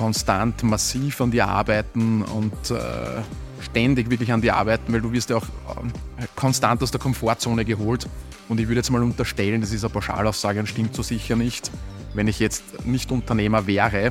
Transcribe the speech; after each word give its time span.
konstant 0.00 0.62
massiv 0.62 1.20
an 1.20 1.30
dir 1.30 1.46
arbeiten 1.46 2.22
und 2.22 2.70
äh, 2.70 3.20
ständig 3.60 4.08
wirklich 4.08 4.32
an 4.32 4.40
dir 4.40 4.56
arbeiten, 4.56 4.94
weil 4.94 5.02
du 5.02 5.12
wirst 5.12 5.28
ja 5.28 5.36
auch 5.36 5.44
äh, 5.44 6.24
konstant 6.36 6.82
aus 6.82 6.90
der 6.90 6.98
Komfortzone 6.98 7.66
geholt. 7.66 8.08
Und 8.48 8.58
ich 8.58 8.66
würde 8.66 8.76
jetzt 8.76 8.90
mal 8.90 9.02
unterstellen, 9.02 9.60
das 9.60 9.72
ist 9.72 9.84
eine 9.84 9.92
Pauschalaussage 9.92 10.58
und 10.60 10.66
stimmt 10.66 10.94
so 10.94 11.02
sicher 11.02 11.36
nicht. 11.36 11.70
Wenn 12.14 12.28
ich 12.28 12.40
jetzt 12.40 12.86
nicht 12.86 13.12
Unternehmer 13.12 13.66
wäre, 13.66 14.10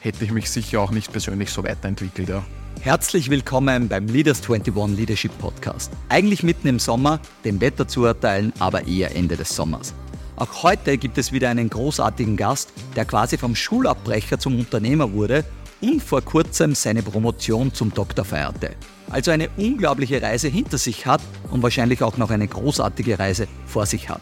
hätte 0.00 0.24
ich 0.26 0.30
mich 0.30 0.50
sicher 0.50 0.82
auch 0.82 0.90
nicht 0.90 1.10
persönlich 1.10 1.48
so 1.48 1.64
weiterentwickelt. 1.64 2.28
Ja. 2.28 2.44
Herzlich 2.82 3.30
willkommen 3.30 3.88
beim 3.88 4.06
Leaders 4.06 4.42
21 4.46 4.94
Leadership 4.94 5.38
Podcast. 5.38 5.90
Eigentlich 6.10 6.42
mitten 6.42 6.68
im 6.68 6.78
Sommer, 6.78 7.18
dem 7.46 7.62
Wetter 7.62 7.88
zu 7.88 8.02
urteilen, 8.02 8.52
aber 8.58 8.86
eher 8.86 9.16
Ende 9.16 9.38
des 9.38 9.56
Sommers. 9.56 9.94
Auch 10.36 10.64
heute 10.64 10.98
gibt 10.98 11.16
es 11.16 11.30
wieder 11.30 11.48
einen 11.48 11.70
großartigen 11.70 12.36
Gast, 12.36 12.72
der 12.96 13.04
quasi 13.04 13.38
vom 13.38 13.54
Schulabbrecher 13.54 14.38
zum 14.38 14.58
Unternehmer 14.58 15.12
wurde 15.12 15.44
und 15.80 16.02
vor 16.02 16.22
kurzem 16.22 16.74
seine 16.74 17.02
Promotion 17.02 17.72
zum 17.72 17.94
Doktor 17.94 18.24
feierte. 18.24 18.74
Also 19.10 19.30
eine 19.30 19.48
unglaubliche 19.56 20.20
Reise 20.20 20.48
hinter 20.48 20.78
sich 20.78 21.06
hat 21.06 21.20
und 21.52 21.62
wahrscheinlich 21.62 22.02
auch 22.02 22.16
noch 22.16 22.30
eine 22.30 22.48
großartige 22.48 23.18
Reise 23.18 23.46
vor 23.66 23.86
sich 23.86 24.08
hat. 24.08 24.20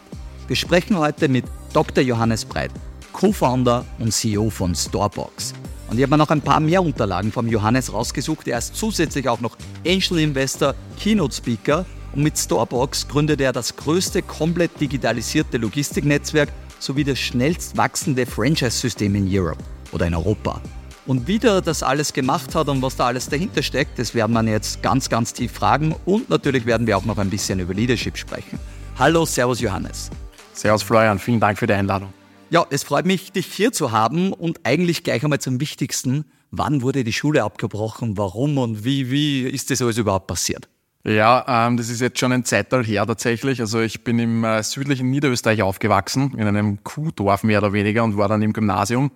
Wir 0.48 0.56
sprechen 0.56 0.98
heute 0.98 1.28
mit 1.28 1.46
Dr. 1.72 2.04
Johannes 2.04 2.44
Breit, 2.44 2.72
Co-Founder 3.14 3.86
und 3.98 4.12
CEO 4.12 4.50
von 4.50 4.74
Storebox. 4.74 5.54
Und 5.88 5.96
ich 5.96 6.02
habe 6.02 6.10
mir 6.10 6.18
noch 6.18 6.30
ein 6.30 6.42
paar 6.42 6.60
mehr 6.60 6.82
Unterlagen 6.82 7.32
vom 7.32 7.48
Johannes 7.48 7.92
rausgesucht. 7.92 8.48
Er 8.48 8.58
ist 8.58 8.76
zusätzlich 8.76 9.28
auch 9.28 9.40
noch 9.40 9.56
Angel 9.86 10.18
Investor, 10.18 10.74
Keynote 10.98 11.34
Speaker 11.34 11.86
und 12.14 12.22
mit 12.22 12.36
Storebox 12.36 13.08
gründet 13.08 13.40
er 13.40 13.52
das 13.52 13.76
größte 13.76 14.22
komplett 14.22 14.80
digitalisierte 14.80 15.58
Logistiknetzwerk 15.58 16.50
sowie 16.78 17.04
das 17.04 17.18
schnellst 17.18 17.76
wachsende 17.76 18.26
Franchise-System 18.26 19.14
in 19.14 19.28
Europe 19.30 19.62
oder 19.92 20.06
in 20.06 20.14
Europa. 20.14 20.60
Und 21.06 21.26
wie 21.26 21.38
der 21.38 21.60
das 21.60 21.82
alles 21.82 22.12
gemacht 22.12 22.54
hat 22.54 22.68
und 22.68 22.80
was 22.80 22.96
da 22.96 23.06
alles 23.06 23.28
dahinter 23.28 23.62
steckt, 23.62 23.98
das 23.98 24.14
werden 24.14 24.32
wir 24.34 24.52
jetzt 24.52 24.82
ganz, 24.82 25.08
ganz 25.08 25.32
tief 25.32 25.52
fragen. 25.52 25.96
Und 26.04 26.30
natürlich 26.30 26.64
werden 26.64 26.86
wir 26.86 26.96
auch 26.96 27.04
noch 27.04 27.18
ein 27.18 27.28
bisschen 27.28 27.58
über 27.58 27.74
Leadership 27.74 28.16
sprechen. 28.16 28.58
Hallo, 28.98 29.24
Servus 29.24 29.60
Johannes. 29.60 30.10
Servus 30.52 30.82
Florian, 30.82 31.18
vielen 31.18 31.40
Dank 31.40 31.58
für 31.58 31.66
die 31.66 31.72
Einladung. 31.72 32.12
Ja, 32.50 32.66
es 32.70 32.84
freut 32.84 33.06
mich, 33.06 33.32
dich 33.32 33.46
hier 33.46 33.72
zu 33.72 33.90
haben 33.90 34.32
und 34.32 34.60
eigentlich 34.64 35.02
gleich 35.02 35.24
einmal 35.24 35.40
zum 35.40 35.58
Wichtigsten. 35.58 36.24
Wann 36.50 36.82
wurde 36.82 37.02
die 37.02 37.12
Schule 37.12 37.42
abgebrochen? 37.42 38.18
Warum 38.18 38.58
und 38.58 38.84
wie, 38.84 39.10
wie 39.10 39.42
ist 39.42 39.70
das 39.70 39.82
alles 39.82 39.96
überhaupt 39.96 40.26
passiert? 40.26 40.68
Ja, 41.04 41.66
ähm, 41.66 41.76
das 41.76 41.88
ist 41.88 42.00
jetzt 42.00 42.20
schon 42.20 42.32
ein 42.32 42.44
Zeitalter 42.44 42.86
her 42.86 43.06
tatsächlich. 43.06 43.60
Also 43.60 43.80
ich 43.80 44.04
bin 44.04 44.18
im 44.18 44.44
äh, 44.44 44.62
südlichen 44.62 45.10
Niederösterreich 45.10 45.62
aufgewachsen, 45.62 46.32
in 46.38 46.46
einem 46.46 46.84
Kuhdorf 46.84 47.42
mehr 47.42 47.58
oder 47.58 47.72
weniger 47.72 48.04
und 48.04 48.16
war 48.16 48.28
dann 48.28 48.40
im 48.42 48.52
Gymnasium 48.52 49.10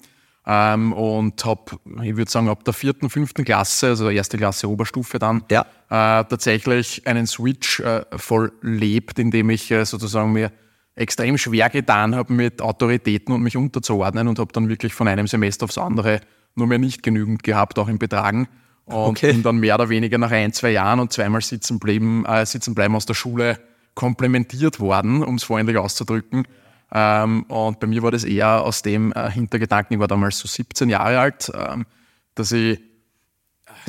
ähm, 0.47 0.93
und 0.93 1.45
habe, 1.45 1.79
ich 2.03 2.17
würde 2.17 2.31
sagen, 2.31 2.49
ab 2.49 2.65
der 2.65 2.75
vierten, 2.75 3.09
fünften 3.09 3.45
Klasse, 3.45 3.89
also 3.89 4.11
erste 4.11 4.37
Klasse 4.37 4.69
Oberstufe 4.69 5.19
dann, 5.19 5.45
ja. 5.51 5.63
äh, 5.89 6.25
tatsächlich 6.25 7.07
einen 7.07 7.27
Switch 7.27 7.81
äh, 7.81 8.05
volllebt, 8.17 9.19
indem 9.21 9.51
ich 9.51 9.71
äh, 9.71 9.85
sozusagen 9.85 10.33
mir 10.33 10.51
extrem 10.97 11.39
schwer 11.39 11.69
getan 11.69 12.17
habe 12.17 12.33
mit 12.33 12.63
Autoritäten 12.63 13.33
und 13.33 13.43
mich 13.43 13.57
unterzuordnen 13.57 14.27
und 14.27 14.39
habe 14.39 14.53
dann 14.53 14.69
wirklich 14.69 14.95
von 14.95 15.07
einem 15.07 15.27
Semester 15.27 15.65
aufs 15.65 15.79
andere 15.79 16.21
nur 16.57 16.67
mehr 16.67 16.79
nicht 16.79 17.03
genügend 17.03 17.43
gehabt, 17.43 17.79
auch 17.79 17.89
im 17.89 17.99
Betragen. 17.99 18.49
Und 18.87 18.95
okay. 18.95 19.33
bin 19.33 19.43
dann 19.43 19.59
mehr 19.59 19.75
oder 19.75 19.89
weniger 19.89 20.17
nach 20.17 20.31
ein, 20.31 20.53
zwei 20.53 20.71
Jahren 20.71 21.01
und 21.01 21.13
zweimal 21.13 21.41
sitzen 21.41 21.79
bleiben, 21.79 22.25
äh, 22.25 22.47
sitzen 22.47 22.75
bleiben 22.75 22.95
aus 22.95 23.05
der 23.05 23.15
Schule 23.15 23.59
komplementiert 23.95 24.79
worden, 24.79 25.25
um 25.25 25.35
es 25.35 25.45
freundlich 25.45 25.77
auszudrücken. 25.77 26.47
Ähm, 26.93 27.43
und 27.45 27.81
bei 27.81 27.89
mir 27.89 28.03
war 28.03 28.13
das 28.13 28.23
eher 28.23 28.63
aus 28.63 28.83
dem 28.83 29.13
äh, 29.13 29.29
Hintergedanken, 29.31 29.95
ich 29.95 30.01
war 30.01 30.07
damals 30.07 30.39
so 30.39 30.47
17 30.47 30.89
Jahre 30.89 31.19
alt, 31.19 31.51
ähm, 31.53 31.85
dass 32.37 32.53
ich 32.53 32.81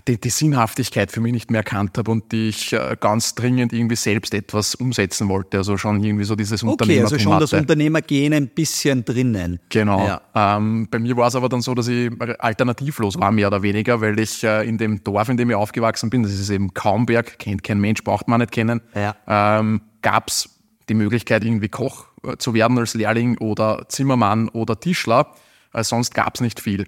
die, 0.07 0.19
die, 0.19 0.29
Sinnhaftigkeit 0.29 1.11
für 1.11 1.21
mich 1.21 1.33
nicht 1.33 1.51
mehr 1.51 1.59
erkannt 1.59 1.97
habe 1.97 2.11
und 2.11 2.31
die 2.31 2.49
ich 2.49 2.73
äh, 2.73 2.95
ganz 2.99 3.35
dringend 3.35 3.73
irgendwie 3.73 3.95
selbst 3.95 4.33
etwas 4.33 4.75
umsetzen 4.75 5.29
wollte. 5.29 5.57
Also 5.57 5.77
schon 5.77 6.03
irgendwie 6.03 6.23
so 6.23 6.35
dieses 6.35 6.63
okay, 6.63 6.71
Unternehmertum 6.71 7.05
Okay, 7.05 7.15
also 7.15 7.29
schon 7.29 7.39
das 7.39 7.53
Unternehmergehen 7.53 8.33
ein 8.33 8.47
bisschen 8.47 9.05
drinnen. 9.05 9.59
Genau. 9.69 10.05
Ja. 10.05 10.21
Ähm, 10.57 10.87
bei 10.89 10.99
mir 10.99 11.15
war 11.17 11.27
es 11.27 11.35
aber 11.35 11.49
dann 11.49 11.61
so, 11.61 11.73
dass 11.73 11.87
ich 11.87 12.11
alternativlos 12.39 13.19
war, 13.19 13.31
mehr 13.31 13.47
oder 13.47 13.61
weniger, 13.61 14.01
weil 14.01 14.19
ich 14.19 14.43
äh, 14.43 14.67
in 14.67 14.77
dem 14.77 15.03
Dorf, 15.03 15.29
in 15.29 15.37
dem 15.37 15.49
ich 15.49 15.55
aufgewachsen 15.55 16.09
bin, 16.09 16.23
das 16.23 16.33
ist 16.33 16.49
eben 16.49 16.73
Kaumberg, 16.73 17.39
kennt 17.39 17.63
kein 17.63 17.79
Mensch, 17.79 18.03
braucht 18.03 18.27
man 18.27 18.41
nicht 18.41 18.51
kennen, 18.51 18.81
ja. 18.95 19.15
ähm, 19.27 19.81
gab 20.01 20.29
es 20.29 20.49
die 20.89 20.93
Möglichkeit, 20.93 21.43
irgendwie 21.43 21.69
Koch 21.69 22.05
äh, 22.23 22.37
zu 22.37 22.53
werden 22.53 22.77
als 22.77 22.93
Lehrling 22.93 23.37
oder 23.37 23.85
Zimmermann 23.89 24.49
oder 24.49 24.79
Tischler. 24.79 25.33
Äh, 25.73 25.83
sonst 25.83 26.13
gab 26.13 26.35
es 26.35 26.41
nicht 26.41 26.59
viel. 26.59 26.85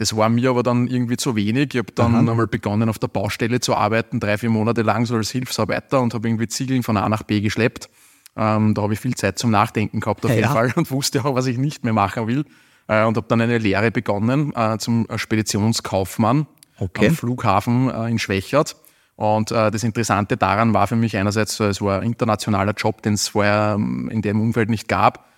Das 0.00 0.16
war 0.16 0.30
mir 0.30 0.48
aber 0.48 0.62
dann 0.62 0.86
irgendwie 0.86 1.18
zu 1.18 1.36
wenig. 1.36 1.74
Ich 1.74 1.78
habe 1.78 1.92
dann 1.94 2.14
Aha. 2.14 2.20
einmal 2.20 2.46
begonnen, 2.46 2.88
auf 2.88 2.98
der 2.98 3.08
Baustelle 3.08 3.60
zu 3.60 3.76
arbeiten, 3.76 4.18
drei, 4.18 4.38
vier 4.38 4.48
Monate 4.48 4.80
lang 4.80 5.04
so 5.04 5.14
als 5.14 5.30
Hilfsarbeiter 5.30 6.00
und 6.00 6.14
habe 6.14 6.26
irgendwie 6.26 6.48
Ziegeln 6.48 6.82
von 6.82 6.96
A 6.96 7.06
nach 7.10 7.22
B 7.22 7.42
geschleppt. 7.42 7.90
Ähm, 8.34 8.72
da 8.72 8.80
habe 8.80 8.94
ich 8.94 9.00
viel 9.00 9.14
Zeit 9.14 9.38
zum 9.38 9.50
Nachdenken 9.50 10.00
gehabt 10.00 10.24
auf 10.24 10.30
ja, 10.30 10.36
jeden 10.36 10.48
ja. 10.48 10.54
Fall 10.54 10.72
und 10.74 10.90
wusste 10.90 11.22
auch, 11.22 11.34
was 11.34 11.44
ich 11.44 11.58
nicht 11.58 11.84
mehr 11.84 11.92
machen 11.92 12.26
will. 12.26 12.46
Äh, 12.88 13.04
und 13.04 13.18
habe 13.18 13.26
dann 13.28 13.42
eine 13.42 13.58
Lehre 13.58 13.90
begonnen 13.90 14.54
äh, 14.56 14.78
zum 14.78 15.06
Speditionskaufmann 15.14 16.46
okay. 16.78 17.08
am 17.08 17.14
Flughafen 17.14 17.90
äh, 17.90 18.08
in 18.08 18.18
Schwächert. 18.18 18.76
Und 19.16 19.50
äh, 19.50 19.70
das 19.70 19.84
Interessante 19.84 20.38
daran 20.38 20.72
war 20.72 20.86
für 20.86 20.96
mich 20.96 21.14
einerseits, 21.18 21.60
es 21.60 21.82
war 21.82 22.00
ein 22.00 22.06
internationaler 22.06 22.72
Job, 22.72 23.02
den 23.02 23.12
es 23.12 23.28
vorher 23.28 23.74
ähm, 23.76 24.08
in 24.10 24.22
dem 24.22 24.40
Umfeld 24.40 24.70
nicht 24.70 24.88
gab 24.88 25.29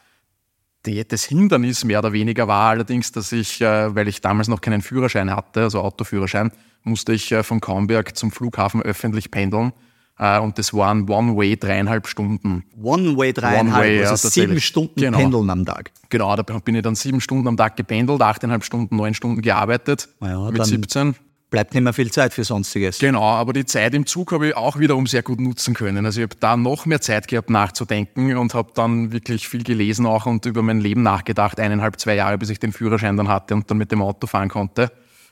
das 0.82 1.24
Hindernis 1.24 1.84
mehr 1.84 2.00
oder 2.00 2.12
weniger 2.12 2.48
war 2.48 2.70
allerdings, 2.70 3.12
dass 3.12 3.32
ich, 3.32 3.60
äh, 3.60 3.94
weil 3.94 4.08
ich 4.08 4.20
damals 4.20 4.48
noch 4.48 4.60
keinen 4.60 4.82
Führerschein 4.82 5.30
hatte, 5.30 5.62
also 5.62 5.80
Autoführerschein, 5.80 6.50
musste 6.82 7.12
ich 7.12 7.30
äh, 7.32 7.42
von 7.42 7.60
Kaumberg 7.60 8.16
zum 8.16 8.32
Flughafen 8.32 8.82
öffentlich 8.82 9.30
pendeln. 9.30 9.72
Äh, 10.18 10.40
und 10.40 10.58
das 10.58 10.74
waren 10.74 11.08
One-Way 11.08 11.56
dreieinhalb 11.56 12.06
Stunden. 12.06 12.64
One-Way 12.80 13.32
dreieinhalb, 13.32 13.84
One 13.84 14.00
-way, 14.00 14.08
also 14.08 14.28
ja, 14.28 14.30
sieben 14.30 14.60
Stunden 14.60 15.00
genau. 15.00 15.18
Pendeln 15.18 15.50
am 15.50 15.64
Tag. 15.64 15.92
Genau, 16.10 16.34
da 16.36 16.42
bin 16.42 16.74
ich 16.74 16.82
dann 16.82 16.94
sieben 16.94 17.20
Stunden 17.20 17.46
am 17.48 17.56
Tag 17.56 17.76
gependelt, 17.76 18.20
achteinhalb 18.20 18.64
Stunden, 18.64 18.96
neun 18.96 19.14
Stunden 19.14 19.40
gearbeitet 19.40 20.08
ja, 20.20 20.50
mit 20.50 20.64
17 20.64 21.14
bleibt 21.52 21.74
nicht 21.74 21.84
mehr 21.84 21.92
viel 21.92 22.10
Zeit 22.10 22.34
für 22.34 22.42
Sonstiges. 22.42 22.98
Genau, 22.98 23.22
aber 23.22 23.52
die 23.52 23.64
Zeit 23.64 23.94
im 23.94 24.06
Zug 24.06 24.32
habe 24.32 24.48
ich 24.48 24.56
auch 24.56 24.78
wiederum 24.78 25.06
sehr 25.06 25.22
gut 25.22 25.38
nutzen 25.38 25.74
können. 25.74 26.04
Also 26.04 26.20
ich 26.20 26.24
habe 26.24 26.36
da 26.40 26.56
noch 26.56 26.86
mehr 26.86 27.00
Zeit 27.00 27.28
gehabt 27.28 27.50
nachzudenken 27.50 28.36
und 28.36 28.54
habe 28.54 28.72
dann 28.74 29.12
wirklich 29.12 29.46
viel 29.48 29.62
gelesen 29.62 30.06
auch 30.06 30.26
und 30.26 30.46
über 30.46 30.62
mein 30.62 30.80
Leben 30.80 31.02
nachgedacht, 31.02 31.60
eineinhalb, 31.60 32.00
zwei 32.00 32.16
Jahre, 32.16 32.38
bis 32.38 32.50
ich 32.50 32.58
den 32.58 32.72
Führerschein 32.72 33.16
dann 33.16 33.28
hatte 33.28 33.54
und 33.54 33.70
dann 33.70 33.78
mit 33.78 33.92
dem 33.92 34.02
Auto 34.02 34.26
fahren 34.26 34.48
konnte. 34.48 34.90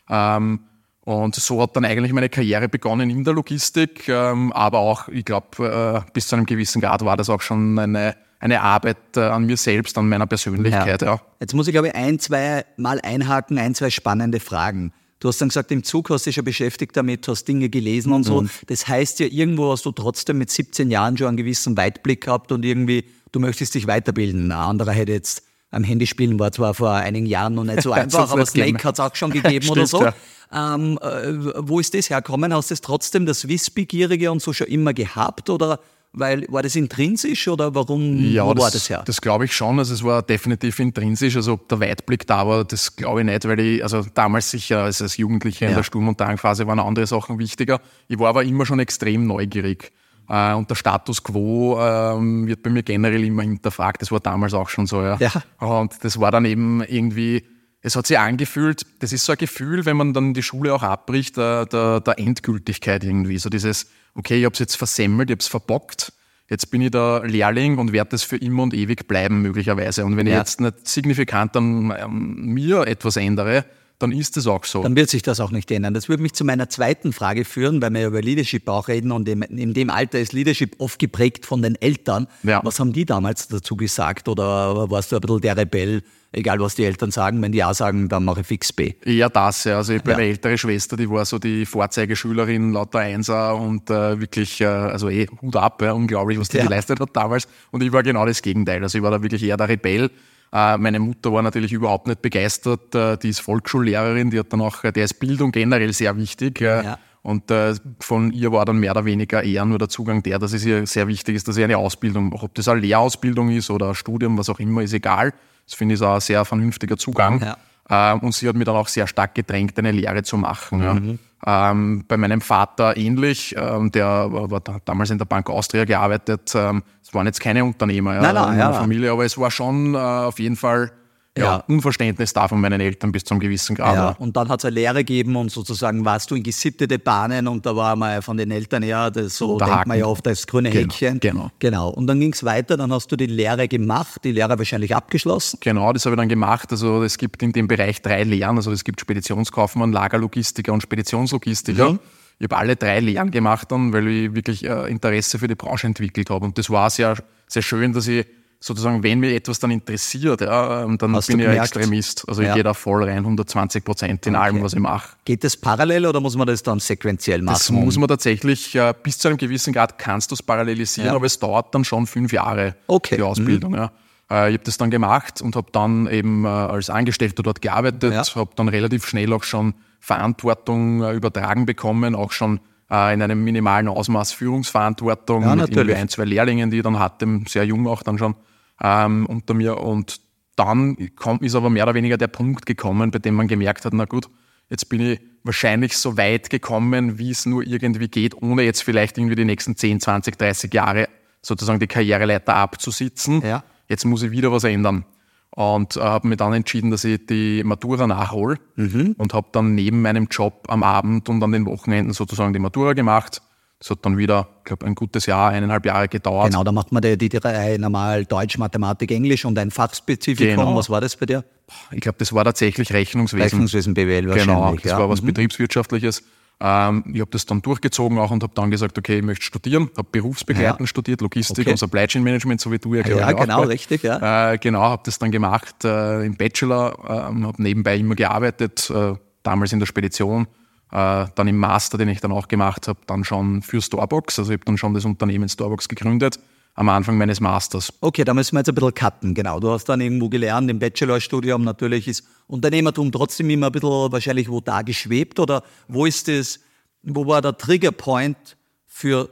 Ähm, 0.08 0.60
und 1.04 1.34
so 1.34 1.62
hat 1.62 1.74
dann 1.74 1.86
eigentlich 1.86 2.12
meine 2.12 2.28
Karriere 2.28 2.68
begonnen 2.68 3.08
in 3.08 3.24
der 3.24 3.32
Logistik, 3.32 4.06
ähm, 4.08 4.52
aber 4.52 4.78
auch, 4.78 5.08
ich 5.08 5.24
glaube, 5.24 6.04
äh, 6.06 6.10
bis 6.12 6.28
zu 6.28 6.36
einem 6.36 6.44
gewissen 6.44 6.82
Grad 6.82 7.02
war 7.02 7.16
das 7.16 7.30
auch 7.30 7.40
schon 7.40 7.78
eine, 7.78 8.14
eine 8.38 8.60
Arbeit 8.60 9.16
äh, 9.16 9.20
an 9.20 9.46
mir 9.46 9.56
selbst, 9.56 9.96
an 9.96 10.08
meiner 10.08 10.26
Persönlichkeit. 10.26 11.00
Ja. 11.00 11.14
ja. 11.14 11.20
Jetzt 11.40 11.54
muss 11.54 11.66
ich, 11.66 11.72
glaube 11.72 11.88
ich, 11.88 11.94
ein, 11.94 12.18
zwei 12.18 12.66
Mal 12.76 13.00
einhaken, 13.00 13.56
ein, 13.56 13.74
zwei 13.74 13.88
spannende 13.88 14.38
Fragen. 14.38 14.92
Du 15.20 15.28
hast 15.28 15.40
dann 15.40 15.48
gesagt, 15.48 15.70
im 15.70 15.84
Zug 15.84 16.08
hast 16.08 16.24
du 16.24 16.28
dich 16.28 16.36
schon 16.36 16.44
beschäftigt 16.44 16.96
damit, 16.96 17.28
hast 17.28 17.44
Dinge 17.44 17.68
gelesen 17.68 18.12
und 18.12 18.24
so. 18.24 18.42
Mhm. 18.42 18.50
Das 18.66 18.88
heißt 18.88 19.20
ja, 19.20 19.26
irgendwo 19.26 19.70
hast 19.70 19.84
du 19.84 19.92
trotzdem 19.92 20.38
mit 20.38 20.50
17 20.50 20.90
Jahren 20.90 21.16
schon 21.16 21.28
einen 21.28 21.36
gewissen 21.36 21.76
Weitblick 21.76 22.22
gehabt 22.22 22.52
und 22.52 22.64
irgendwie, 22.64 23.04
du 23.30 23.38
möchtest 23.38 23.74
dich 23.74 23.86
weiterbilden. 23.86 24.50
Ein 24.50 24.52
anderer 24.52 24.92
hätte 24.92 25.12
jetzt 25.12 25.42
am 25.70 25.84
Handy 25.84 26.06
spielen 26.06 26.38
war 26.38 26.50
zwar 26.50 26.74
vor 26.74 26.90
einigen 26.90 27.26
Jahren 27.26 27.54
noch 27.54 27.64
nicht 27.64 27.82
so 27.82 27.92
einfach, 27.92 28.30
aber 28.30 28.44
Snake 28.44 28.82
hat 28.82 28.94
es 28.94 29.00
auch 29.00 29.14
schon 29.14 29.30
gegeben 29.30 29.62
Stimmt, 29.62 29.78
oder 29.78 29.86
so. 29.86 30.02
Ja. 30.02 30.14
Ähm, 30.52 30.98
äh, 31.00 31.52
wo 31.58 31.78
ist 31.78 31.94
das 31.94 32.10
herkommen? 32.10 32.52
Hast 32.52 32.70
du 32.70 32.74
es 32.74 32.80
trotzdem 32.80 33.24
das 33.24 33.46
Wissbegierige 33.46 34.32
und 34.32 34.42
so 34.42 34.52
schon 34.52 34.66
immer 34.66 34.94
gehabt 34.94 35.48
oder 35.48 35.78
weil, 36.12 36.44
war 36.48 36.62
das 36.62 36.74
intrinsisch 36.74 37.46
oder 37.48 37.74
warum 37.74 38.18
ja, 38.18 38.44
wo 38.44 38.54
das, 38.54 38.64
war 38.64 38.70
das 38.70 38.90
her? 38.90 39.02
Das 39.06 39.20
glaube 39.20 39.44
ich 39.44 39.54
schon. 39.54 39.78
Also 39.78 39.94
es 39.94 40.02
war 40.02 40.22
definitiv 40.22 40.78
intrinsisch. 40.80 41.36
Also 41.36 41.52
ob 41.52 41.68
der 41.68 41.80
Weitblick 41.80 42.26
da 42.26 42.46
war, 42.46 42.64
das 42.64 42.96
glaube 42.96 43.20
ich 43.20 43.26
nicht, 43.26 43.46
weil 43.46 43.60
ich, 43.60 43.82
also 43.82 44.04
damals 44.14 44.50
sicher 44.50 44.82
als, 44.82 45.00
als 45.00 45.16
Jugendlicher 45.16 45.66
ja. 45.66 45.70
in 45.70 45.76
der 45.76 45.84
Sturm- 45.84 46.08
und 46.08 46.20
Drangphase 46.20 46.66
waren 46.66 46.80
andere 46.80 47.06
Sachen 47.06 47.38
wichtiger. 47.38 47.80
Ich 48.08 48.18
war 48.18 48.30
aber 48.30 48.42
immer 48.42 48.66
schon 48.66 48.80
extrem 48.80 49.26
neugierig. 49.26 49.92
Äh, 50.28 50.54
und 50.54 50.68
der 50.68 50.74
Status 50.74 51.22
quo 51.22 51.78
ähm, 51.80 52.46
wird 52.46 52.62
bei 52.62 52.70
mir 52.70 52.82
generell 52.82 53.24
immer 53.24 53.42
hinterfragt. 53.42 54.02
Das 54.02 54.10
war 54.10 54.20
damals 54.20 54.54
auch 54.54 54.68
schon 54.68 54.86
so, 54.86 55.02
ja. 55.02 55.16
ja. 55.18 55.30
Und 55.58 56.02
das 56.02 56.18
war 56.20 56.30
dann 56.32 56.44
eben 56.44 56.82
irgendwie, 56.82 57.44
es 57.82 57.96
hat 57.96 58.06
sich 58.06 58.18
angefühlt, 58.18 58.84
das 58.98 59.12
ist 59.12 59.24
so 59.24 59.32
ein 59.32 59.38
Gefühl, 59.38 59.86
wenn 59.86 59.96
man 59.96 60.12
dann 60.12 60.34
die 60.34 60.42
Schule 60.42 60.74
auch 60.74 60.82
abbricht, 60.82 61.36
der, 61.36 61.66
der, 61.66 62.00
der 62.00 62.18
Endgültigkeit 62.18 63.02
irgendwie. 63.04 63.38
So 63.38 63.48
dieses, 63.48 63.86
okay, 64.14 64.38
ich 64.38 64.44
habe 64.44 64.52
es 64.52 64.58
jetzt 64.58 64.76
versemmelt, 64.76 65.30
ich 65.30 65.34
habe 65.34 65.40
es 65.40 65.48
verbockt, 65.48 66.12
jetzt 66.48 66.70
bin 66.70 66.82
ich 66.82 66.90
der 66.90 67.22
Lehrling 67.24 67.78
und 67.78 67.92
werde 67.92 68.10
das 68.10 68.22
für 68.22 68.36
immer 68.36 68.64
und 68.64 68.74
ewig 68.74 69.08
bleiben 69.08 69.40
möglicherweise. 69.40 70.04
Und 70.04 70.16
wenn 70.16 70.26
ja. 70.26 70.34
ich 70.34 70.38
jetzt 70.38 70.60
nicht 70.60 70.86
signifikant 70.86 71.56
an 71.56 71.94
ähm, 71.98 72.52
mir 72.52 72.86
etwas 72.86 73.16
ändere, 73.16 73.64
dann 73.98 74.12
ist 74.12 74.36
es 74.36 74.46
auch 74.46 74.64
so. 74.64 74.82
Dann 74.82 74.96
wird 74.96 75.10
sich 75.10 75.22
das 75.22 75.40
auch 75.40 75.50
nicht 75.50 75.70
ändern. 75.70 75.94
Das 75.94 76.08
würde 76.08 76.22
mich 76.22 76.32
zu 76.32 76.44
meiner 76.44 76.68
zweiten 76.70 77.12
Frage 77.12 77.44
führen, 77.44 77.82
weil 77.82 77.92
wir 77.92 78.06
über 78.06 78.22
Leadership 78.22 78.66
auch 78.68 78.88
reden 78.88 79.12
und 79.12 79.28
in 79.28 79.74
dem 79.74 79.90
Alter 79.90 80.18
ist 80.18 80.32
Leadership 80.32 80.76
oft 80.78 80.98
geprägt 80.98 81.44
von 81.44 81.60
den 81.60 81.76
Eltern. 81.76 82.26
Ja. 82.42 82.60
Was 82.64 82.80
haben 82.80 82.94
die 82.94 83.04
damals 83.04 83.48
dazu 83.48 83.76
gesagt 83.76 84.28
oder 84.28 84.90
warst 84.90 85.12
du 85.12 85.16
ein 85.16 85.20
bisschen 85.20 85.40
der 85.42 85.56
Rebell? 85.56 86.02
Egal 86.32 86.60
was 86.60 86.74
die 86.74 86.84
Eltern 86.84 87.10
sagen, 87.10 87.42
wenn 87.42 87.52
die 87.52 87.62
A 87.62 87.74
sagen, 87.74 88.08
dann 88.08 88.24
mache 88.24 88.40
ich 88.40 88.46
fix 88.46 88.72
B. 88.72 88.94
Ja, 89.04 89.28
das, 89.28 89.64
ja. 89.64 89.76
Also 89.76 89.92
ich 89.92 90.00
habe 90.00 90.12
ja. 90.12 90.16
eine 90.18 90.26
ältere 90.26 90.56
Schwester, 90.58 90.96
die 90.96 91.10
war 91.10 91.24
so 91.24 91.38
die 91.38 91.66
Vorzeigeschülerin 91.66 92.72
lauter 92.72 93.00
Einser 93.00 93.56
und 93.56 93.90
äh, 93.90 94.20
wirklich, 94.20 94.60
äh, 94.60 94.66
also 94.66 95.08
eh 95.08 95.26
Hut 95.42 95.56
ab, 95.56 95.82
ja, 95.82 95.92
unglaublich, 95.92 96.38
was 96.38 96.48
die 96.48 96.58
ja. 96.58 96.64
geleistet 96.64 97.00
hat 97.00 97.10
damals. 97.14 97.48
Und 97.70 97.82
ich 97.82 97.92
war 97.92 98.02
genau 98.02 98.26
das 98.26 98.42
Gegenteil. 98.42 98.82
Also 98.82 98.98
ich 98.98 99.04
war 99.04 99.10
da 99.10 99.22
wirklich 99.22 99.42
eher 99.42 99.56
der 99.56 99.68
Rebell. 99.68 100.10
Äh, 100.52 100.78
meine 100.78 101.00
Mutter 101.00 101.32
war 101.32 101.42
natürlich 101.42 101.72
überhaupt 101.72 102.06
nicht 102.06 102.22
begeistert. 102.22 102.94
Äh, 102.94 103.16
die 103.18 103.30
ist 103.30 103.40
Volksschullehrerin, 103.40 104.30
die 104.30 104.38
hat 104.38 104.52
dann 104.52 104.60
auch, 104.60 104.82
der 104.82 105.04
ist 105.04 105.14
Bildung 105.14 105.52
generell 105.52 105.92
sehr 105.92 106.16
wichtig. 106.16 106.60
Ja. 106.60 106.98
Und 107.22 107.50
äh, 107.50 107.74
von 108.00 108.32
ihr 108.32 108.50
war 108.52 108.64
dann 108.64 108.78
mehr 108.78 108.92
oder 108.92 109.04
weniger 109.04 109.42
eher 109.42 109.64
nur 109.64 109.78
der 109.78 109.88
Zugang 109.88 110.22
der, 110.22 110.38
dass 110.38 110.52
es 110.52 110.64
ihr 110.64 110.86
sehr 110.86 111.06
wichtig 111.06 111.36
ist, 111.36 111.46
dass 111.46 111.54
sie 111.54 111.64
eine 111.64 111.76
Ausbildung 111.76 112.30
macht. 112.30 112.42
Ob 112.42 112.54
das 112.54 112.66
eine 112.68 112.80
Lehrausbildung 112.80 113.50
ist 113.50 113.70
oder 113.70 113.88
ein 113.88 113.94
Studium, 113.94 114.38
was 114.38 114.48
auch 114.48 114.58
immer, 114.58 114.82
ist 114.82 114.94
egal. 114.94 115.34
Das 115.66 115.74
finde 115.74 115.94
ich 115.94 116.02
auch 116.02 116.14
ein 116.14 116.20
sehr 116.20 116.44
vernünftiger 116.44 116.96
Zugang. 116.96 117.40
Ja. 117.40 117.56
Ähm, 117.90 118.20
und 118.20 118.34
sie 118.34 118.48
hat 118.48 118.56
mir 118.56 118.64
dann 118.64 118.76
auch 118.76 118.88
sehr 118.88 119.06
stark 119.06 119.34
gedrängt, 119.34 119.78
eine 119.78 119.92
Lehre 119.92 120.22
zu 120.22 120.38
machen. 120.38 120.78
Mhm. 120.78 121.18
Ja. 121.44 121.70
Ähm, 121.70 122.04
bei 122.06 122.16
meinem 122.16 122.40
Vater 122.40 122.96
ähnlich, 122.96 123.54
ähm, 123.58 123.90
der 123.90 124.28
war 124.30 124.60
damals 124.84 125.10
in 125.10 125.18
der 125.18 125.24
Bank 125.24 125.48
Austria 125.48 125.84
gearbeitet. 125.84 126.52
Ähm, 126.54 126.82
es 127.02 127.12
waren 127.14 127.26
jetzt 127.26 127.40
keine 127.40 127.64
Unternehmer 127.64 128.14
ja, 128.14 128.22
nein, 128.22 128.34
nein, 128.34 128.52
in 128.52 128.58
der 128.58 128.74
Familie, 128.74 129.12
aber 129.12 129.24
es 129.24 129.38
war 129.38 129.50
schon 129.50 129.94
äh, 129.94 129.98
auf 129.98 130.38
jeden 130.38 130.56
Fall 130.56 130.92
ja, 131.38 131.44
ja. 131.44 131.64
Unverständnis 131.68 132.32
da 132.32 132.48
von 132.48 132.60
meinen 132.60 132.80
Eltern 132.80 133.12
bis 133.12 133.22
zum 133.22 133.38
gewissen 133.38 133.76
Grad. 133.76 133.94
Ja, 133.94 134.10
und 134.18 134.36
dann 134.36 134.48
hat 134.48 134.60
es 134.60 134.64
eine 134.64 134.74
Lehre 134.74 135.04
gegeben 135.04 135.36
und 135.36 135.50
sozusagen 135.50 136.04
warst 136.04 136.30
du 136.30 136.34
in 136.34 136.42
gesittete 136.42 136.98
Bahnen 136.98 137.46
und 137.46 137.64
da 137.64 137.76
war 137.76 137.94
man 137.94 138.20
von 138.20 138.36
den 138.36 138.50
Eltern 138.50 138.82
das, 139.12 139.36
so 139.36 139.56
Der 139.56 139.66
denkt 139.66 139.78
Haken. 139.80 139.88
man 139.88 139.98
ja 139.98 140.06
oft 140.06 140.26
als 140.26 140.44
grüne 140.44 140.70
genau, 140.70 140.92
Häkchen. 140.92 141.20
Genau. 141.20 141.50
Genau. 141.60 141.88
Und 141.90 142.08
dann 142.08 142.18
ging 142.18 142.32
es 142.32 142.42
weiter, 142.42 142.76
dann 142.76 142.92
hast 142.92 143.12
du 143.12 143.16
die 143.16 143.26
Lehre 143.26 143.68
gemacht, 143.68 144.24
die 144.24 144.32
Lehre 144.32 144.58
wahrscheinlich 144.58 144.94
abgeschlossen. 144.94 145.58
Genau, 145.62 145.92
das 145.92 146.04
habe 146.04 146.16
ich 146.16 146.18
dann 146.18 146.28
gemacht. 146.28 146.72
Also 146.72 147.04
es 147.04 147.16
gibt 147.16 147.40
in 147.44 147.52
dem 147.52 147.68
Bereich 147.68 148.02
drei 148.02 148.24
Lehren, 148.24 148.56
also 148.56 148.72
es 148.72 148.82
gibt 148.82 149.00
Speditionskaufmann, 149.00 149.92
Lagerlogistiker 149.92 150.72
und 150.72 150.82
Speditionslogistiker. 150.82 151.92
Mhm. 151.92 152.00
Ich 152.40 152.44
habe 152.44 152.56
alle 152.56 152.74
drei 152.74 152.98
Lehren 153.00 153.30
gemacht 153.30 153.70
dann, 153.70 153.92
weil 153.92 154.08
ich 154.08 154.34
wirklich 154.34 154.64
äh, 154.64 154.90
Interesse 154.90 155.38
für 155.38 155.46
die 155.46 155.54
Branche 155.54 155.86
entwickelt 155.86 156.30
habe. 156.30 156.44
Und 156.46 156.58
das 156.58 156.70
war 156.70 156.90
sehr, 156.90 157.16
sehr 157.46 157.62
schön, 157.62 157.92
dass 157.92 158.08
ich 158.08 158.26
sozusagen, 158.62 159.02
wenn 159.02 159.20
mich 159.20 159.34
etwas 159.34 159.58
dann 159.58 159.70
interessiert, 159.70 160.42
ja, 160.42 160.82
ähm, 160.82 160.98
dann 160.98 161.16
Hast 161.16 161.28
bin 161.28 161.40
ich 161.40 161.48
ein 161.48 161.56
Extremist. 161.56 162.28
Also 162.28 162.42
ja. 162.42 162.48
ich 162.48 162.54
gehe 162.54 162.62
da 162.62 162.74
voll 162.74 163.04
rein, 163.04 163.18
120 163.18 163.82
Prozent 163.82 164.26
in 164.26 164.36
okay. 164.36 164.44
allem, 164.44 164.62
was 164.62 164.74
ich 164.74 164.78
mache. 164.78 165.16
Geht 165.24 165.42
das 165.44 165.56
parallel 165.56 166.06
oder 166.06 166.20
muss 166.20 166.36
man 166.36 166.46
das 166.46 166.62
dann 166.62 166.78
sequenziell 166.78 167.40
machen? 167.40 167.54
Das 167.54 167.70
muss 167.70 167.96
man 167.96 168.08
tatsächlich, 168.08 168.74
äh, 168.74 168.92
bis 169.02 169.18
zu 169.18 169.28
einem 169.28 169.38
gewissen 169.38 169.72
Grad 169.72 169.98
kannst 169.98 170.30
du 170.30 170.34
es 170.34 170.42
parallelisieren, 170.42 171.08
ja. 171.08 171.16
aber 171.16 171.24
es 171.24 171.38
dauert 171.38 171.74
dann 171.74 171.84
schon 171.84 172.06
fünf 172.06 172.32
Jahre, 172.32 172.76
okay. 172.86 173.16
die 173.16 173.22
Ausbildung. 173.22 173.72
Mhm. 173.72 173.78
Ja. 173.78 173.92
Äh, 174.30 174.50
ich 174.50 174.54
habe 174.54 174.64
das 174.64 174.76
dann 174.76 174.90
gemacht 174.90 175.40
und 175.40 175.56
habe 175.56 175.72
dann 175.72 176.06
eben 176.08 176.44
äh, 176.44 176.48
als 176.48 176.90
Angestellter 176.90 177.42
dort 177.42 177.62
gearbeitet, 177.62 178.12
ja. 178.12 178.22
habe 178.34 178.50
dann 178.56 178.68
relativ 178.68 179.06
schnell 179.06 179.32
auch 179.32 179.44
schon 179.44 179.72
Verantwortung 180.00 181.02
übertragen 181.12 181.66
bekommen, 181.66 182.14
auch 182.14 182.32
schon 182.32 182.60
in 182.88 182.96
einem 182.96 183.44
minimalen 183.44 183.86
Ausmaß 183.86 184.32
Führungsverantwortung 184.32 185.44
ja, 185.44 185.54
mit 185.54 185.78
ein, 185.78 186.08
zwei 186.08 186.24
Lehrlingen, 186.24 186.72
die 186.72 186.78
ich 186.78 186.82
dann 186.82 186.98
hatte, 186.98 187.42
sehr 187.46 187.62
jung 187.62 187.86
auch 187.86 188.02
dann 188.02 188.18
schon 188.18 188.34
ähm, 188.82 189.26
unter 189.26 189.54
mir. 189.54 189.78
Und 189.78 190.20
dann 190.56 190.96
kommt, 191.16 191.42
ist 191.42 191.54
aber 191.54 191.70
mehr 191.70 191.84
oder 191.84 191.94
weniger 191.94 192.16
der 192.16 192.28
Punkt 192.28 192.66
gekommen, 192.66 193.10
bei 193.10 193.18
dem 193.18 193.34
man 193.34 193.48
gemerkt 193.48 193.84
hat, 193.84 193.92
na 193.92 194.04
gut, 194.04 194.28
jetzt 194.68 194.88
bin 194.88 195.00
ich 195.00 195.20
wahrscheinlich 195.42 195.96
so 195.96 196.16
weit 196.16 196.50
gekommen, 196.50 197.18
wie 197.18 197.30
es 197.30 197.46
nur 197.46 197.66
irgendwie 197.66 198.08
geht, 198.08 198.40
ohne 198.40 198.62
jetzt 198.62 198.82
vielleicht 198.82 199.16
irgendwie 199.16 199.36
die 199.36 199.44
nächsten 199.44 199.76
10, 199.76 200.00
20, 200.00 200.36
30 200.36 200.74
Jahre 200.74 201.08
sozusagen 201.42 201.80
die 201.80 201.86
Karriereleiter 201.86 202.54
abzusitzen. 202.54 203.40
Ja. 203.42 203.64
Jetzt 203.88 204.04
muss 204.04 204.22
ich 204.22 204.30
wieder 204.30 204.52
was 204.52 204.64
ändern. 204.64 205.04
Und 205.52 205.96
äh, 205.96 206.00
habe 206.00 206.28
mir 206.28 206.36
dann 206.36 206.52
entschieden, 206.52 206.90
dass 206.90 207.04
ich 207.04 207.26
die 207.26 207.64
Matura 207.64 208.06
nachhole 208.06 208.58
mhm. 208.76 209.14
und 209.18 209.34
habe 209.34 209.48
dann 209.52 209.74
neben 209.74 210.02
meinem 210.02 210.28
Job 210.30 210.66
am 210.68 210.82
Abend 210.82 211.28
und 211.28 211.42
an 211.42 211.52
den 211.52 211.66
Wochenenden 211.66 212.12
sozusagen 212.12 212.52
die 212.52 212.60
Matura 212.60 212.92
gemacht 212.92 213.42
das 213.80 213.90
hat 213.90 214.04
dann 214.04 214.18
wieder, 214.18 214.46
ich 214.58 214.64
glaube, 214.64 214.84
ein 214.84 214.94
gutes 214.94 215.24
Jahr, 215.24 215.50
eineinhalb 215.50 215.86
Jahre 215.86 216.06
gedauert. 216.06 216.50
Genau, 216.50 216.62
da 216.62 216.70
macht 216.70 216.92
man 216.92 217.00
die, 217.00 217.16
die 217.16 217.30
drei 217.30 217.78
normal 217.78 218.26
Deutsch, 218.26 218.58
Mathematik, 218.58 219.10
Englisch 219.10 219.46
und 219.46 219.58
ein 219.58 219.70
Fachspezifikum. 219.70 220.56
Genau. 220.56 220.76
Was 220.76 220.90
war 220.90 221.00
das 221.00 221.16
bei 221.16 221.24
dir? 221.24 221.44
Ich 221.90 222.00
glaube, 222.00 222.18
das 222.18 222.34
war 222.34 222.44
tatsächlich 222.44 222.92
Rechnungswesen. 222.92 223.42
Rechnungswesen 223.42 223.94
BWL 223.94 224.28
wahrscheinlich. 224.28 224.46
Genau, 224.46 224.74
das 224.74 224.84
ja. 224.84 224.98
war 224.98 225.08
was 225.08 225.22
mhm. 225.22 225.28
Betriebswirtschaftliches. 225.28 226.22
Ähm, 226.62 227.04
ich 227.14 227.20
habe 227.20 227.30
das 227.30 227.46
dann 227.46 227.62
durchgezogen 227.62 228.18
auch 228.18 228.30
und 228.30 228.42
habe 228.42 228.52
dann 228.54 228.70
gesagt, 228.70 228.98
okay, 228.98 229.20
ich 229.20 229.24
möchte 229.24 229.46
studieren, 229.46 229.88
habe 229.96 230.08
berufsbegleitend 230.12 230.80
ja. 230.80 230.86
studiert, 230.86 231.22
Logistik 231.22 231.60
okay. 231.60 231.70
und 231.70 231.78
Supply 231.78 232.06
Chain 232.06 232.22
Management, 232.22 232.60
so 232.60 232.70
wie 232.70 232.78
du 232.78 232.94
ja, 232.94 233.00
glaube 233.00 233.22
ja, 233.22 233.32
genau, 233.32 233.62
richtig, 233.62 234.02
ja. 234.02 234.52
Äh, 234.52 234.58
genau, 234.58 234.82
habe 234.82 235.02
das 235.06 235.18
dann 235.18 235.30
gemacht 235.30 235.86
äh, 235.86 236.26
im 236.26 236.36
Bachelor, 236.36 236.98
äh, 237.02 237.44
habe 237.44 237.62
nebenbei 237.62 237.96
immer 237.96 238.14
gearbeitet, 238.14 238.90
äh, 238.90 239.14
damals 239.42 239.72
in 239.72 239.78
der 239.78 239.86
Spedition, 239.86 240.48
äh, 240.92 241.26
dann 241.34 241.48
im 241.48 241.56
Master, 241.56 241.98
den 241.98 242.08
ich 242.08 242.20
dann 242.20 242.32
auch 242.32 242.48
gemacht 242.48 242.88
habe, 242.88 243.00
dann 243.06 243.24
schon 243.24 243.62
für 243.62 243.80
Starbucks. 243.80 244.38
Also 244.38 244.52
ich 244.52 244.58
habe 244.58 244.64
dann 244.64 244.78
schon 244.78 244.94
das 244.94 245.04
Unternehmen 245.04 245.48
Starbucks 245.48 245.88
gegründet 245.88 246.38
am 246.74 246.88
Anfang 246.88 247.18
meines 247.18 247.40
Masters. 247.40 247.92
Okay, 248.00 248.24
da 248.24 248.32
müssen 248.32 248.54
wir 248.54 248.60
jetzt 248.60 248.68
ein 248.68 248.74
bisschen 248.74 248.94
cutten, 248.94 249.34
genau. 249.34 249.60
Du 249.60 249.70
hast 249.70 249.84
dann 249.84 250.00
irgendwo 250.00 250.28
gelernt 250.28 250.70
im 250.70 250.78
Bachelorstudium, 250.78 251.62
natürlich 251.62 252.08
ist 252.08 252.24
Unternehmertum 252.46 253.12
trotzdem 253.12 253.50
immer 253.50 253.66
ein 253.66 253.72
bisschen 253.72 254.12
wahrscheinlich 254.12 254.48
wo 254.48 254.60
da 254.60 254.82
geschwebt 254.82 255.38
oder 255.40 255.62
wo 255.88 256.06
ist 256.06 256.28
das, 256.28 256.60
wo 257.02 257.26
war 257.26 257.42
der 257.42 257.56
Triggerpoint 257.56 258.56
für, 258.86 259.30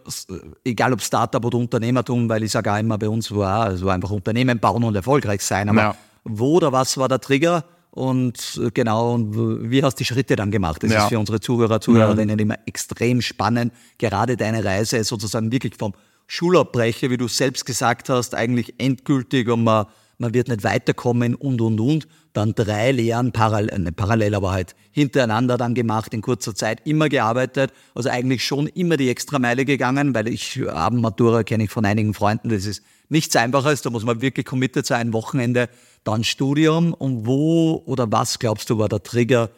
egal 0.64 0.92
ob 0.92 1.02
Startup 1.02 1.44
oder 1.44 1.58
Unternehmertum, 1.58 2.28
weil 2.28 2.42
ich 2.42 2.52
sage 2.52 2.72
auch 2.72 2.78
immer, 2.78 2.98
bei 2.98 3.08
uns 3.08 3.34
war, 3.34 3.64
also 3.64 3.88
einfach 3.88 4.10
Unternehmen 4.10 4.58
bauen 4.58 4.84
und 4.84 4.94
erfolgreich 4.94 5.42
sein, 5.42 5.68
aber 5.68 5.80
ja. 5.80 5.96
wo 6.24 6.56
oder 6.56 6.72
was 6.72 6.96
war 6.96 7.08
der 7.08 7.20
Trigger, 7.20 7.64
und 7.90 8.60
äh, 8.62 8.70
genau, 8.72 9.14
und 9.14 9.70
wie 9.70 9.82
hast 9.82 9.94
du 9.94 9.98
die 9.98 10.04
Schritte 10.04 10.36
dann 10.36 10.50
gemacht? 10.50 10.82
Das 10.82 10.92
ja. 10.92 11.02
ist 11.02 11.08
für 11.08 11.18
unsere 11.18 11.40
Zuhörer, 11.40 11.80
Zuhörerinnen 11.80 12.38
immer 12.38 12.56
extrem 12.66 13.22
spannend. 13.22 13.72
Gerade 13.98 14.36
deine 14.36 14.64
Reise 14.64 15.02
sozusagen 15.04 15.50
wirklich 15.50 15.74
vom 15.76 15.94
Schulabbrecher, 16.26 17.10
wie 17.10 17.16
du 17.16 17.26
selbst 17.26 17.64
gesagt 17.64 18.10
hast, 18.10 18.34
eigentlich 18.34 18.74
endgültig 18.78 19.48
und 19.48 19.64
man, 19.64 19.86
man 20.18 20.34
wird 20.34 20.48
nicht 20.48 20.62
weiterkommen 20.62 21.34
und, 21.34 21.60
und, 21.60 21.80
und. 21.80 22.08
Dann 22.34 22.54
drei 22.54 22.92
Lehren 22.92 23.32
parallel, 23.32 23.70
äh, 23.70 23.78
nicht 23.78 23.96
parallel, 23.96 24.34
aber 24.34 24.52
halt 24.52 24.76
hintereinander 24.90 25.56
dann 25.56 25.74
gemacht, 25.74 26.12
in 26.12 26.20
kurzer 26.20 26.54
Zeit 26.54 26.86
immer 26.86 27.08
gearbeitet. 27.08 27.72
Also 27.94 28.10
eigentlich 28.10 28.44
schon 28.44 28.66
immer 28.68 28.98
die 28.98 29.08
Extrameile 29.08 29.64
gegangen, 29.64 30.14
weil 30.14 30.28
ich 30.28 30.60
Abendmatura 30.68 31.42
kenne 31.42 31.64
ich 31.64 31.70
von 31.70 31.86
einigen 31.86 32.12
Freunden, 32.12 32.50
das 32.50 32.66
ist 32.66 32.82
nichts 33.08 33.34
Einfaches, 33.34 33.80
da 33.80 33.88
muss 33.90 34.04
man 34.04 34.20
wirklich 34.20 34.44
committed 34.44 34.84
sein, 34.84 35.14
Wochenende 35.14 35.70
dann 36.04 36.24
Studium 36.24 36.94
und 36.94 37.26
wo 37.26 37.82
oder 37.86 38.10
was 38.10 38.38
glaubst 38.38 38.70
du 38.70 38.78
war 38.78 38.88
der 38.88 39.02
Trigger 39.02 39.50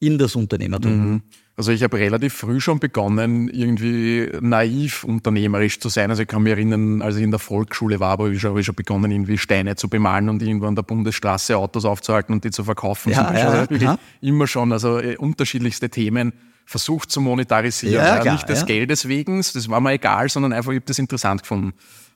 in 0.00 0.18
das 0.18 0.36
Unternehmertum? 0.36 1.12
Mhm. 1.12 1.22
Also 1.56 1.70
ich 1.70 1.84
habe 1.84 1.98
relativ 1.98 2.34
früh 2.34 2.60
schon 2.60 2.80
begonnen, 2.80 3.48
irgendwie 3.48 4.28
naiv 4.40 5.04
unternehmerisch 5.04 5.78
zu 5.78 5.88
sein. 5.88 6.10
Also 6.10 6.22
ich 6.22 6.28
kann 6.28 6.42
mich 6.42 6.52
erinnern, 6.52 7.00
als 7.00 7.16
ich 7.16 7.22
in 7.22 7.30
der 7.30 7.38
Volksschule 7.38 8.00
war, 8.00 8.10
habe 8.10 8.32
ich 8.32 8.40
schon, 8.40 8.58
ich 8.58 8.66
schon 8.66 8.74
begonnen, 8.74 9.12
irgendwie 9.12 9.38
Steine 9.38 9.76
zu 9.76 9.88
bemalen 9.88 10.28
und 10.28 10.42
irgendwo 10.42 10.66
an 10.66 10.74
der 10.74 10.82
Bundesstraße 10.82 11.56
Autos 11.56 11.84
aufzuhalten 11.84 12.32
und 12.34 12.42
die 12.42 12.50
zu 12.50 12.64
verkaufen. 12.64 13.12
Ja, 13.12 13.32
ja, 13.32 13.48
also 13.50 13.74
ja. 13.74 13.98
Immer 14.20 14.48
schon, 14.48 14.72
also 14.72 14.98
äh, 14.98 15.16
unterschiedlichste 15.16 15.90
Themen 15.90 16.32
versucht 16.66 17.12
zu 17.12 17.20
monetarisieren. 17.20 18.04
Ja, 18.04 18.18
klar, 18.18 18.34
nicht 18.34 18.48
des. 18.48 18.66
Geldes 18.66 19.06
wegen, 19.06 19.36
das 19.36 19.68
war 19.68 19.80
mir 19.80 19.92
egal, 19.92 20.28
sondern 20.28 20.52
einfach, 20.52 20.72
ich 20.72 20.78
habe 20.78 20.86
das 20.86 20.98
interessant 20.98 21.42
gefunden. 21.42 21.74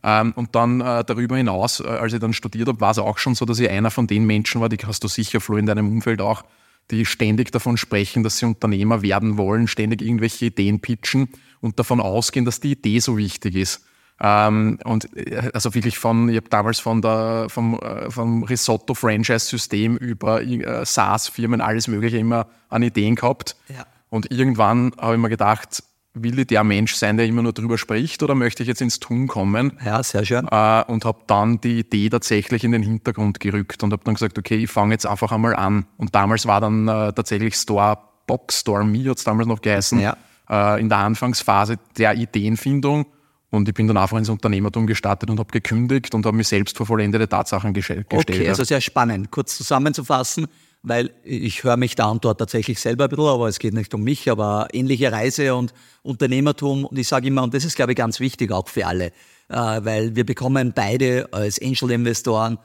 Ähm, 0.08 0.32
und 0.36 0.54
dann 0.54 0.80
äh, 0.80 1.04
darüber 1.04 1.36
hinaus, 1.36 1.80
äh, 1.80 1.86
als 1.86 2.14
ich 2.14 2.20
dann 2.20 2.32
studiert 2.32 2.68
habe, 2.68 2.80
war 2.80 2.92
es 2.92 2.98
auch 2.98 3.18
schon 3.18 3.34
so, 3.34 3.44
dass 3.44 3.58
ich 3.58 3.68
einer 3.68 3.90
von 3.90 4.06
den 4.06 4.24
Menschen 4.24 4.60
war, 4.60 4.70
die 4.70 4.78
hast 4.78 5.04
du 5.04 5.08
sicher, 5.08 5.40
Flo, 5.40 5.58
in 5.58 5.66
deinem 5.66 5.88
Umfeld 5.88 6.22
auch, 6.22 6.44
die 6.90 7.04
ständig 7.04 7.52
davon 7.52 7.76
sprechen, 7.76 8.22
dass 8.22 8.38
sie 8.38 8.46
Unternehmer 8.46 9.02
werden 9.02 9.36
wollen, 9.36 9.68
ständig 9.68 10.00
irgendwelche 10.00 10.46
Ideen 10.46 10.80
pitchen 10.80 11.28
und 11.60 11.78
davon 11.78 12.00
ausgehen, 12.00 12.46
dass 12.46 12.60
die 12.60 12.72
Idee 12.72 13.00
so 13.00 13.18
wichtig 13.18 13.54
ist. 13.54 13.84
Ähm, 14.18 14.78
und 14.84 15.14
äh, 15.14 15.50
also 15.52 15.74
wirklich 15.74 15.98
von, 15.98 16.30
ich 16.30 16.36
habe 16.36 16.48
damals 16.48 16.80
von 16.80 17.02
der, 17.02 17.46
vom, 17.48 17.78
äh, 17.78 18.10
vom 18.10 18.44
Risotto-Franchise-System 18.44 19.98
über 19.98 20.42
äh, 20.42 20.86
SaaS-Firmen 20.86 21.60
alles 21.60 21.86
Mögliche 21.86 22.16
immer 22.16 22.46
an 22.70 22.82
Ideen 22.82 23.14
gehabt. 23.14 23.56
Ja. 23.68 23.84
Und 24.08 24.30
irgendwann 24.30 24.92
habe 24.96 25.16
ich 25.16 25.20
mir 25.20 25.28
gedacht, 25.28 25.82
will 26.22 26.38
ich 26.38 26.46
der 26.46 26.64
Mensch 26.64 26.94
sein, 26.94 27.16
der 27.16 27.26
immer 27.26 27.42
nur 27.42 27.52
drüber 27.52 27.78
spricht 27.78 28.22
oder 28.22 28.34
möchte 28.34 28.62
ich 28.62 28.68
jetzt 28.68 28.80
ins 28.80 29.00
Tun 29.00 29.26
kommen? 29.28 29.72
Ja, 29.84 30.02
sehr 30.02 30.24
schön. 30.24 30.46
Äh, 30.50 30.84
und 30.84 31.04
habe 31.04 31.20
dann 31.26 31.60
die 31.60 31.80
Idee 31.80 32.08
tatsächlich 32.08 32.64
in 32.64 32.72
den 32.72 32.82
Hintergrund 32.82 33.40
gerückt 33.40 33.82
und 33.82 33.92
habe 33.92 34.02
dann 34.04 34.14
gesagt, 34.14 34.38
okay, 34.38 34.56
ich 34.56 34.70
fange 34.70 34.94
jetzt 34.94 35.06
einfach 35.06 35.32
einmal 35.32 35.54
an. 35.56 35.86
Und 35.96 36.14
damals 36.14 36.46
war 36.46 36.60
dann 36.60 36.88
äh, 36.88 37.12
tatsächlich 37.12 37.54
Store 37.54 37.98
Box, 38.26 38.60
Store 38.60 38.84
Me 38.84 39.10
hat 39.10 39.18
es 39.18 39.24
damals 39.24 39.48
noch 39.48 39.60
geheißen, 39.60 39.98
ja. 39.98 40.16
äh, 40.48 40.80
in 40.80 40.88
der 40.88 40.98
Anfangsphase 40.98 41.78
der 41.96 42.14
Ideenfindung. 42.14 43.06
Und 43.50 43.66
ich 43.66 43.74
bin 43.74 43.88
dann 43.88 43.96
einfach 43.96 44.18
ins 44.18 44.28
Unternehmertum 44.28 44.86
gestartet 44.86 45.30
und 45.30 45.38
habe 45.38 45.50
gekündigt 45.50 46.14
und 46.14 46.26
habe 46.26 46.36
mich 46.36 46.48
selbst 46.48 46.76
vor 46.76 46.84
vollendete 46.84 47.26
Tatsachen 47.28 47.72
gestellt. 47.72 48.06
Okay, 48.10 48.46
also 48.46 48.62
sehr 48.62 48.82
spannend. 48.82 49.30
Kurz 49.30 49.56
zusammenzufassen, 49.56 50.46
weil 50.82 51.10
ich 51.24 51.64
höre 51.64 51.76
mich 51.76 51.94
da 51.94 52.08
und 52.08 52.24
dort 52.24 52.38
tatsächlich 52.38 52.80
selber 52.80 53.04
ein 53.04 53.10
bisschen, 53.10 53.26
aber 53.26 53.48
es 53.48 53.58
geht 53.58 53.74
nicht 53.74 53.92
um 53.94 54.02
mich, 54.02 54.30
aber 54.30 54.68
ähnliche 54.72 55.12
Reise 55.12 55.54
und 55.54 55.74
Unternehmertum. 56.02 56.84
Und 56.84 56.98
ich 56.98 57.08
sage 57.08 57.28
immer, 57.28 57.42
und 57.42 57.54
das 57.54 57.64
ist, 57.64 57.76
glaube 57.76 57.92
ich, 57.92 57.96
ganz 57.98 58.20
wichtig 58.20 58.52
auch 58.52 58.68
für 58.68 58.86
alle, 58.86 59.06
äh, 59.48 59.54
weil 59.56 60.16
wir 60.16 60.24
bekommen 60.24 60.72
beide 60.74 61.28
als 61.32 61.60
Angel-Investoren 61.60 62.58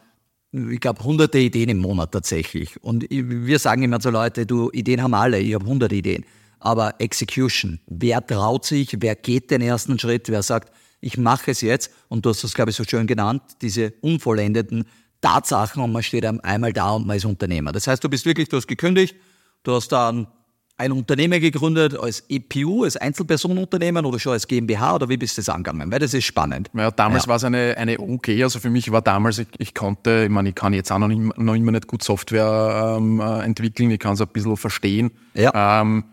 ich 0.53 0.79
glaube, 0.79 1.03
hunderte 1.03 1.39
Ideen 1.39 1.69
im 1.69 1.79
Monat 1.79 2.11
tatsächlich. 2.11 2.81
Und 2.83 3.07
wir 3.09 3.57
sagen 3.57 3.81
immer 3.81 3.99
zu 3.99 4.11
Leute, 4.11 4.45
du, 4.45 4.69
Ideen 4.71 5.01
haben 5.01 5.15
alle, 5.15 5.39
ich 5.39 5.55
habe 5.55 5.65
hunderte 5.65 5.95
Ideen. 5.95 6.25
Aber 6.59 6.95
Execution, 6.99 7.79
wer 7.87 8.25
traut 8.25 8.65
sich, 8.65 8.95
wer 8.99 9.15
geht 9.15 9.49
den 9.49 9.61
ersten 9.61 9.97
Schritt, 9.97 10.29
wer 10.29 10.43
sagt, 10.43 10.71
ich 11.01 11.17
mache 11.17 11.51
es 11.51 11.61
jetzt. 11.61 11.91
Und 12.07 12.25
du 12.25 12.29
hast 12.29 12.43
das, 12.43 12.53
glaube 12.53 12.69
ich, 12.69 12.77
so 12.77 12.83
schön 12.83 13.07
genannt, 13.07 13.41
diese 13.61 13.93
unvollendeten 14.01 14.85
Tatsachen 15.23 15.81
und 15.81 15.91
man 15.91 16.03
steht 16.03 16.25
einmal 16.25 16.73
da 16.73 16.91
und 16.91 17.07
man 17.07 17.17
ist 17.17 17.25
Unternehmer. 17.25 17.71
Das 17.71 17.87
heißt, 17.87 18.03
du 18.03 18.09
bist 18.09 18.25
wirklich, 18.25 18.49
du 18.49 18.57
hast 18.57 18.67
gekündigt, 18.67 19.15
du 19.63 19.73
hast 19.73 19.91
dann 19.91 20.27
ein 20.75 20.91
Unternehmen 20.91 21.39
gegründet 21.39 21.97
als 21.97 22.23
EPU, 22.29 22.83
als 22.83 22.97
Einzelpersonenunternehmen 22.97 24.05
oder 24.05 24.19
schon 24.19 24.33
als 24.33 24.47
GmbH 24.47 24.95
oder 24.95 25.07
wie 25.07 25.17
bist 25.17 25.37
du 25.37 25.41
das 25.41 25.49
angegangen? 25.49 25.91
Weil 25.91 25.99
das 25.99 26.13
ist 26.13 26.25
spannend. 26.25 26.69
Ja, 26.73 26.91
damals 26.91 27.25
ja. 27.25 27.29
war 27.29 27.35
es 27.37 27.43
eine, 27.43 27.75
eine 27.77 27.99
OG, 27.99 28.29
also 28.41 28.59
für 28.59 28.69
mich 28.69 28.91
war 28.91 29.01
damals, 29.01 29.37
ich, 29.37 29.47
ich 29.59 29.73
konnte, 29.73 30.23
ich 30.25 30.29
meine, 30.29 30.49
ich 30.49 30.55
kann 30.55 30.73
jetzt 30.73 30.91
auch 30.91 30.99
noch, 30.99 31.07
nicht, 31.07 31.37
noch 31.37 31.55
immer 31.55 31.71
nicht 31.71 31.87
gut 31.87 32.03
Software 32.03 32.97
ähm, 32.97 33.19
äh, 33.19 33.43
entwickeln, 33.43 33.91
ich 33.91 33.99
kann 33.99 34.13
es 34.13 34.21
ein 34.21 34.27
bisschen 34.27 34.57
verstehen. 34.57 35.11
Ja. 35.35 35.81
Ähm, 35.81 36.03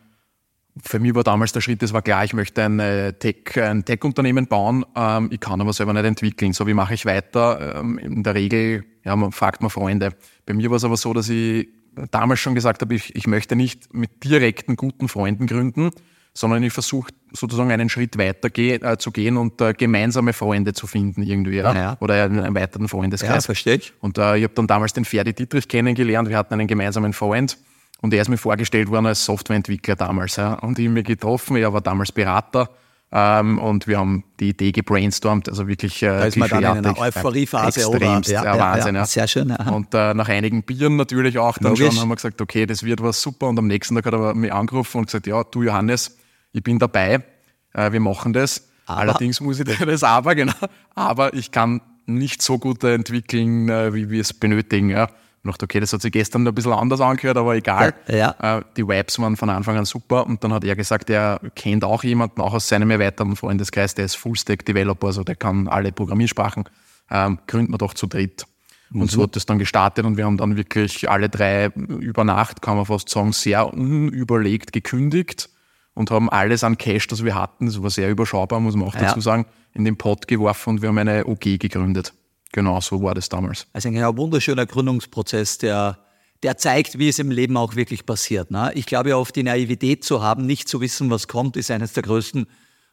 für 0.84 0.98
mich 0.98 1.14
war 1.14 1.24
damals 1.24 1.52
der 1.52 1.60
Schritt, 1.60 1.82
es 1.82 1.92
war 1.92 2.02
klar, 2.02 2.24
ich 2.24 2.32
möchte 2.32 2.62
ein 2.62 2.78
äh, 2.78 3.12
Tech, 3.12 3.60
ein 3.60 3.84
Tech-Unternehmen 3.84 4.46
bauen, 4.46 4.84
ähm, 4.94 5.28
ich 5.32 5.40
kann 5.40 5.60
aber 5.60 5.72
selber 5.72 5.92
nicht 5.92 6.04
entwickeln. 6.04 6.52
So, 6.52 6.66
wie 6.66 6.74
mache 6.74 6.94
ich 6.94 7.06
weiter? 7.06 7.80
Ähm, 7.80 7.98
in 7.98 8.22
der 8.22 8.34
Regel, 8.34 8.84
ja, 9.04 9.16
man 9.16 9.32
fragt 9.32 9.62
man 9.62 9.70
Freunde. 9.70 10.10
Bei 10.46 10.54
mir 10.54 10.70
war 10.70 10.76
es 10.76 10.84
aber 10.84 10.96
so, 10.96 11.12
dass 11.12 11.28
ich 11.28 11.68
damals 12.10 12.40
schon 12.40 12.54
gesagt 12.54 12.82
habe, 12.82 12.94
ich, 12.94 13.14
ich 13.16 13.26
möchte 13.26 13.56
nicht 13.56 13.92
mit 13.92 14.24
direkten 14.24 14.76
guten 14.76 15.08
Freunden 15.08 15.46
gründen, 15.46 15.90
sondern 16.32 16.62
ich 16.62 16.72
versuche 16.72 17.12
sozusagen 17.32 17.70
einen 17.70 17.88
Schritt 17.88 18.16
weiter 18.16 18.50
geh, 18.50 18.74
äh, 18.74 18.96
zu 18.98 19.10
gehen 19.10 19.36
und 19.36 19.60
äh, 19.60 19.72
gemeinsame 19.72 20.32
Freunde 20.32 20.72
zu 20.72 20.86
finden 20.86 21.22
irgendwie. 21.22 21.56
Ja? 21.56 21.74
ja. 21.74 21.96
Oder 22.00 22.24
einen 22.24 22.44
erweiterten 22.44 22.88
Freundeskreis. 22.88 23.34
Ja, 23.34 23.40
verstehe 23.40 23.76
ich. 23.76 23.92
Und 24.00 24.18
äh, 24.18 24.36
ich 24.36 24.44
habe 24.44 24.54
dann 24.54 24.66
damals 24.66 24.92
den 24.92 25.04
Ferdi 25.04 25.32
Dietrich 25.32 25.66
kennengelernt. 25.66 26.28
Wir 26.28 26.36
hatten 26.36 26.54
einen 26.54 26.68
gemeinsamen 26.68 27.12
Freund. 27.12 27.58
Und 28.02 28.14
er 28.14 28.22
ist 28.22 28.28
mir 28.28 28.38
vorgestellt 28.38 28.88
worden 28.88 29.06
als 29.06 29.24
Softwareentwickler 29.24 29.96
damals. 29.96 30.36
Ja. 30.36 30.54
Und 30.54 30.78
ich 30.78 30.86
habe 30.86 30.94
mich 30.94 31.04
getroffen, 31.04 31.56
er 31.56 31.72
war 31.72 31.80
damals 31.80 32.12
Berater. 32.12 32.70
Ähm, 33.12 33.58
und 33.58 33.88
wir 33.88 33.98
haben 33.98 34.22
die 34.38 34.50
Idee 34.50 34.70
gebrainstormt, 34.70 35.48
also 35.48 35.66
wirklich 35.66 36.00
äh, 36.02 36.06
Da 36.06 36.24
ist 36.26 36.36
man 36.36 36.48
dann 36.48 36.62
in 36.62 36.86
einer 36.86 36.96
Euphoriephase 36.96 37.88
oder 37.88 38.20
ja, 38.24 38.44
ja, 38.44 38.58
Wahnsinn. 38.58 38.94
Ja, 38.94 39.04
Sehr 39.04 39.26
schön. 39.26 39.48
Ja. 39.48 39.68
Und 39.72 39.92
äh, 39.94 40.14
nach 40.14 40.28
einigen 40.28 40.62
Bieren 40.62 40.94
natürlich 40.94 41.36
auch 41.36 41.58
dann 41.58 41.72
Logisch. 41.72 41.88
schon 41.88 41.98
haben 42.02 42.08
wir 42.08 42.14
gesagt, 42.14 42.40
okay, 42.40 42.66
das 42.66 42.84
wird 42.84 43.02
was 43.02 43.20
super. 43.20 43.48
Und 43.48 43.58
am 43.58 43.66
nächsten 43.66 43.96
Tag 43.96 44.06
hat 44.06 44.14
er 44.14 44.34
mich 44.34 44.52
angerufen 44.52 44.98
und 44.98 45.06
gesagt, 45.06 45.26
ja, 45.26 45.42
du 45.42 45.64
Johannes, 45.64 46.16
ich 46.52 46.62
bin 46.62 46.78
dabei, 46.78 47.24
äh, 47.72 47.90
wir 47.90 48.00
machen 48.00 48.32
das. 48.32 48.68
Aber. 48.86 49.00
Allerdings 49.00 49.40
muss 49.40 49.58
ich 49.58 49.66
das 49.66 50.04
aber, 50.04 50.36
genau, 50.36 50.52
aber 50.94 51.34
ich 51.34 51.50
kann 51.50 51.80
nicht 52.06 52.42
so 52.42 52.58
gut 52.58 52.84
entwickeln, 52.84 53.68
äh, 53.68 53.92
wie 53.92 54.08
wir 54.10 54.20
es 54.20 54.32
benötigen. 54.32 54.90
Ja. 54.90 55.08
Ich 55.42 55.50
dachte, 55.50 55.64
okay, 55.64 55.80
das 55.80 55.92
hat 55.94 56.02
sich 56.02 56.12
gestern 56.12 56.46
ein 56.46 56.54
bisschen 56.54 56.72
anders 56.72 57.00
angehört, 57.00 57.38
aber 57.38 57.54
egal. 57.54 57.94
Ja, 58.08 58.34
ja. 58.38 58.58
Äh, 58.58 58.62
die 58.76 58.86
Vibes 58.86 59.18
waren 59.18 59.36
von 59.36 59.48
Anfang 59.48 59.78
an 59.78 59.86
super 59.86 60.26
und 60.26 60.44
dann 60.44 60.52
hat 60.52 60.64
er 60.64 60.76
gesagt, 60.76 61.08
er 61.08 61.40
kennt 61.54 61.82
auch 61.82 62.04
jemanden, 62.04 62.42
auch 62.42 62.52
aus 62.52 62.68
seinem 62.68 62.90
erweiterten 62.90 63.36
Freundeskreis, 63.36 63.94
der 63.94 64.04
ist 64.04 64.16
Full-Stack-Developer, 64.16 65.06
also 65.06 65.24
der 65.24 65.36
kann 65.36 65.66
alle 65.66 65.92
Programmiersprachen, 65.92 66.64
ähm, 67.10 67.38
gründen 67.46 67.72
wir 67.72 67.78
doch 67.78 67.94
zu 67.94 68.06
dritt. 68.06 68.44
Und 68.92 69.00
mhm. 69.00 69.08
so 69.08 69.22
hat 69.22 69.36
es 69.36 69.46
dann 69.46 69.58
gestartet 69.58 70.04
und 70.04 70.18
wir 70.18 70.26
haben 70.26 70.36
dann 70.36 70.56
wirklich 70.56 71.08
alle 71.08 71.30
drei 71.30 71.66
über 71.66 72.24
Nacht, 72.24 72.60
kann 72.60 72.76
man 72.76 72.84
fast 72.84 73.08
sagen, 73.08 73.32
sehr 73.32 73.72
unüberlegt 73.72 74.72
gekündigt 74.72 75.48
und 75.94 76.10
haben 76.10 76.28
alles 76.28 76.64
an 76.64 76.76
Cash, 76.76 77.06
das 77.06 77.24
wir 77.24 77.34
hatten, 77.34 77.66
das 77.66 77.82
war 77.82 77.90
sehr 77.90 78.10
überschaubar, 78.10 78.60
muss 78.60 78.76
man 78.76 78.88
auch 78.88 78.94
dazu 78.94 79.16
ja. 79.16 79.20
sagen, 79.20 79.46
in 79.72 79.84
den 79.84 79.96
Pot 79.96 80.26
geworfen 80.26 80.70
und 80.70 80.82
wir 80.82 80.88
haben 80.88 80.98
eine 80.98 81.26
OG 81.26 81.58
gegründet. 81.58 82.12
Genau, 82.52 82.80
so 82.80 83.02
war 83.02 83.14
das 83.14 83.28
damals. 83.28 83.66
Also 83.72 83.88
ein 83.88 83.94
genau, 83.94 84.16
wunderschöner 84.16 84.66
Gründungsprozess, 84.66 85.58
der, 85.58 85.98
der 86.42 86.56
zeigt, 86.56 86.98
wie 86.98 87.08
es 87.08 87.18
im 87.18 87.30
Leben 87.30 87.56
auch 87.56 87.76
wirklich 87.76 88.06
passiert. 88.06 88.50
Ne? 88.50 88.72
Ich 88.74 88.86
glaube 88.86 89.10
ja 89.10 89.16
oft 89.16 89.36
die 89.36 89.42
Naivität 89.42 90.04
zu 90.04 90.22
haben, 90.22 90.46
nicht 90.46 90.68
zu 90.68 90.80
wissen, 90.80 91.10
was 91.10 91.28
kommt, 91.28 91.56
ist 91.56 91.70
eines 91.70 91.92
der 91.92 92.02
größten 92.02 92.46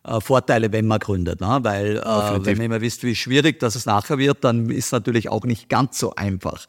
äh, 0.03 0.21
Vorteile, 0.21 0.71
wenn 0.71 0.85
man 0.85 0.99
gründet. 0.99 1.41
Ne? 1.41 1.59
Weil 1.61 1.97
äh, 1.97 2.45
wenn 2.45 2.57
man 2.57 2.65
immer 2.65 2.81
wisst, 2.81 3.03
wie 3.03 3.15
schwierig 3.15 3.59
das 3.59 3.85
nachher 3.85 4.19
wird, 4.19 4.43
dann 4.43 4.69
ist 4.69 4.85
es 4.85 4.91
natürlich 4.91 5.29
auch 5.29 5.43
nicht 5.43 5.69
ganz 5.69 5.97
so 5.97 6.13
einfach. 6.15 6.67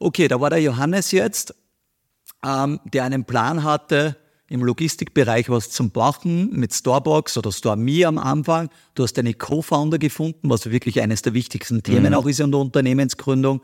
Okay, 0.00 0.26
da 0.26 0.40
war 0.40 0.50
der 0.50 0.60
Johannes 0.60 1.12
jetzt, 1.12 1.54
ähm, 2.44 2.80
der 2.84 3.04
einen 3.04 3.24
Plan 3.24 3.62
hatte, 3.62 4.16
im 4.48 4.62
Logistikbereich 4.62 5.48
was 5.48 5.70
zum 5.70 5.90
Machen 5.94 6.50
mit 6.52 6.72
Storebox 6.72 7.38
oder 7.38 7.50
StoreMe 7.50 8.04
am 8.06 8.18
Anfang. 8.18 8.68
Du 8.94 9.02
hast 9.02 9.14
deine 9.14 9.34
Co-Founder 9.34 9.98
gefunden, 9.98 10.50
was 10.50 10.70
wirklich 10.70 11.00
eines 11.00 11.22
der 11.22 11.34
wichtigsten 11.34 11.82
Themen 11.82 12.08
mhm. 12.08 12.14
auch 12.14 12.26
ist 12.26 12.40
in 12.40 12.50
der 12.50 12.60
Unternehmensgründung. 12.60 13.62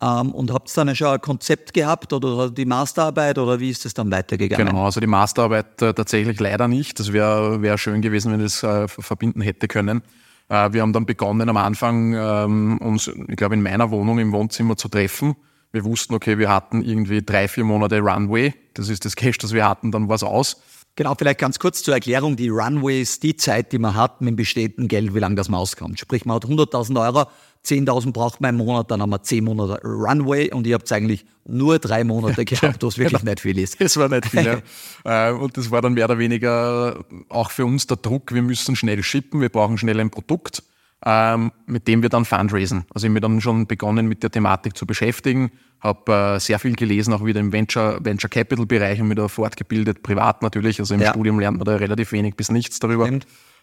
Ähm, 0.00 0.30
und 0.32 0.52
habt 0.52 0.68
ihr 0.76 0.84
dann 0.84 0.94
schon 0.94 1.08
ein 1.08 1.20
Konzept 1.20 1.74
gehabt 1.74 2.12
oder 2.12 2.50
die 2.50 2.66
Masterarbeit 2.66 3.38
oder 3.38 3.58
wie 3.58 3.70
ist 3.70 3.84
das 3.84 3.94
dann 3.94 4.10
weitergegangen? 4.12 4.68
Genau, 4.68 4.84
also 4.84 5.00
die 5.00 5.08
Masterarbeit 5.08 5.82
äh, 5.82 5.92
tatsächlich 5.92 6.38
leider 6.38 6.68
nicht. 6.68 7.00
Das 7.00 7.12
wäre 7.12 7.62
wär 7.62 7.78
schön 7.78 8.00
gewesen, 8.00 8.32
wenn 8.32 8.40
ich 8.40 8.60
das 8.60 8.62
äh, 8.62 8.86
verbinden 8.86 9.40
hätte 9.40 9.66
können. 9.66 10.02
Äh, 10.48 10.72
wir 10.72 10.82
haben 10.82 10.92
dann 10.92 11.06
begonnen 11.06 11.48
am 11.48 11.56
Anfang, 11.56 12.14
ähm, 12.14 12.78
uns, 12.78 13.08
ich 13.08 13.36
glaube, 13.36 13.54
in 13.54 13.62
meiner 13.62 13.90
Wohnung 13.90 14.18
im 14.18 14.30
Wohnzimmer 14.32 14.76
zu 14.76 14.88
treffen 14.88 15.34
wir 15.72 15.84
wussten, 15.84 16.14
okay, 16.14 16.38
wir 16.38 16.48
hatten 16.48 16.82
irgendwie 16.82 17.22
drei, 17.22 17.48
vier 17.48 17.64
Monate 17.64 18.00
Runway. 18.00 18.54
Das 18.74 18.88
ist 18.88 19.04
das 19.04 19.16
Cash, 19.16 19.38
das 19.38 19.52
wir 19.52 19.68
hatten, 19.68 19.90
dann 19.92 20.08
war 20.08 20.16
es 20.16 20.22
aus. 20.22 20.62
Genau, 20.96 21.14
vielleicht 21.16 21.38
ganz 21.38 21.60
kurz 21.60 21.84
zur 21.84 21.94
Erklärung. 21.94 22.34
Die 22.34 22.48
Runway 22.48 23.00
ist 23.00 23.22
die 23.22 23.36
Zeit, 23.36 23.70
die 23.70 23.78
man 23.78 23.94
hat 23.94 24.20
mit 24.20 24.34
bestehenden 24.34 24.88
Geld, 24.88 25.14
wie 25.14 25.20
lange 25.20 25.36
das 25.36 25.48
man 25.48 25.60
auskommt. 25.60 26.00
Sprich, 26.00 26.24
man 26.24 26.34
hat 26.36 26.46
100.000 26.46 27.00
Euro, 27.00 27.26
10.000 27.64 28.12
braucht 28.12 28.40
man 28.40 28.58
im 28.58 28.66
Monat, 28.66 28.90
dann 28.90 29.00
haben 29.00 29.10
wir 29.10 29.22
10 29.22 29.44
Monate 29.44 29.80
Runway 29.84 30.52
und 30.52 30.66
ihr 30.66 30.74
habt 30.74 30.90
eigentlich 30.90 31.24
nur 31.44 31.78
drei 31.78 32.02
Monate 32.02 32.44
gehabt, 32.44 32.82
was 32.82 32.98
wirklich 32.98 33.20
genau. 33.20 33.30
nicht 33.30 33.40
viel 33.40 33.58
ist. 33.58 33.80
Es 33.80 33.96
war 33.96 34.08
nicht 34.08 34.26
viel, 34.26 34.44
ja. 34.44 34.58
Äh, 35.28 35.32
und 35.32 35.56
das 35.56 35.70
war 35.70 35.82
dann 35.82 35.94
mehr 35.94 36.06
oder 36.06 36.18
weniger 36.18 37.04
auch 37.28 37.52
für 37.52 37.64
uns 37.64 37.86
der 37.86 37.98
Druck, 37.98 38.34
wir 38.34 38.42
müssen 38.42 38.74
schnell 38.74 39.02
shippen, 39.04 39.40
wir 39.40 39.50
brauchen 39.50 39.78
schnell 39.78 40.00
ein 40.00 40.10
Produkt 40.10 40.64
ähm, 41.04 41.52
mit 41.66 41.86
dem 41.86 42.02
wir 42.02 42.08
dann 42.08 42.24
fundraisen. 42.24 42.84
Also 42.92 43.06
ich 43.06 43.10
habe 43.10 43.20
dann 43.20 43.40
schon 43.40 43.66
begonnen, 43.66 44.06
mit 44.08 44.22
der 44.22 44.30
Thematik 44.30 44.76
zu 44.76 44.86
beschäftigen, 44.86 45.50
habe 45.80 46.12
äh, 46.36 46.40
sehr 46.40 46.58
viel 46.58 46.74
gelesen, 46.74 47.12
auch 47.12 47.24
wieder 47.24 47.40
im 47.40 47.52
Venture, 47.52 47.98
Venture 48.02 48.28
Capital 48.28 48.66
Bereich 48.66 49.00
und 49.00 49.08
mich 49.08 49.16
da 49.16 49.28
fortgebildet, 49.28 50.02
privat 50.02 50.42
natürlich. 50.42 50.80
Also 50.80 50.94
im 50.94 51.00
ja. 51.00 51.10
Studium 51.10 51.38
lernt 51.38 51.58
man 51.58 51.66
da 51.66 51.76
relativ 51.76 52.12
wenig 52.12 52.34
bis 52.34 52.50
nichts 52.50 52.78
darüber. 52.78 53.08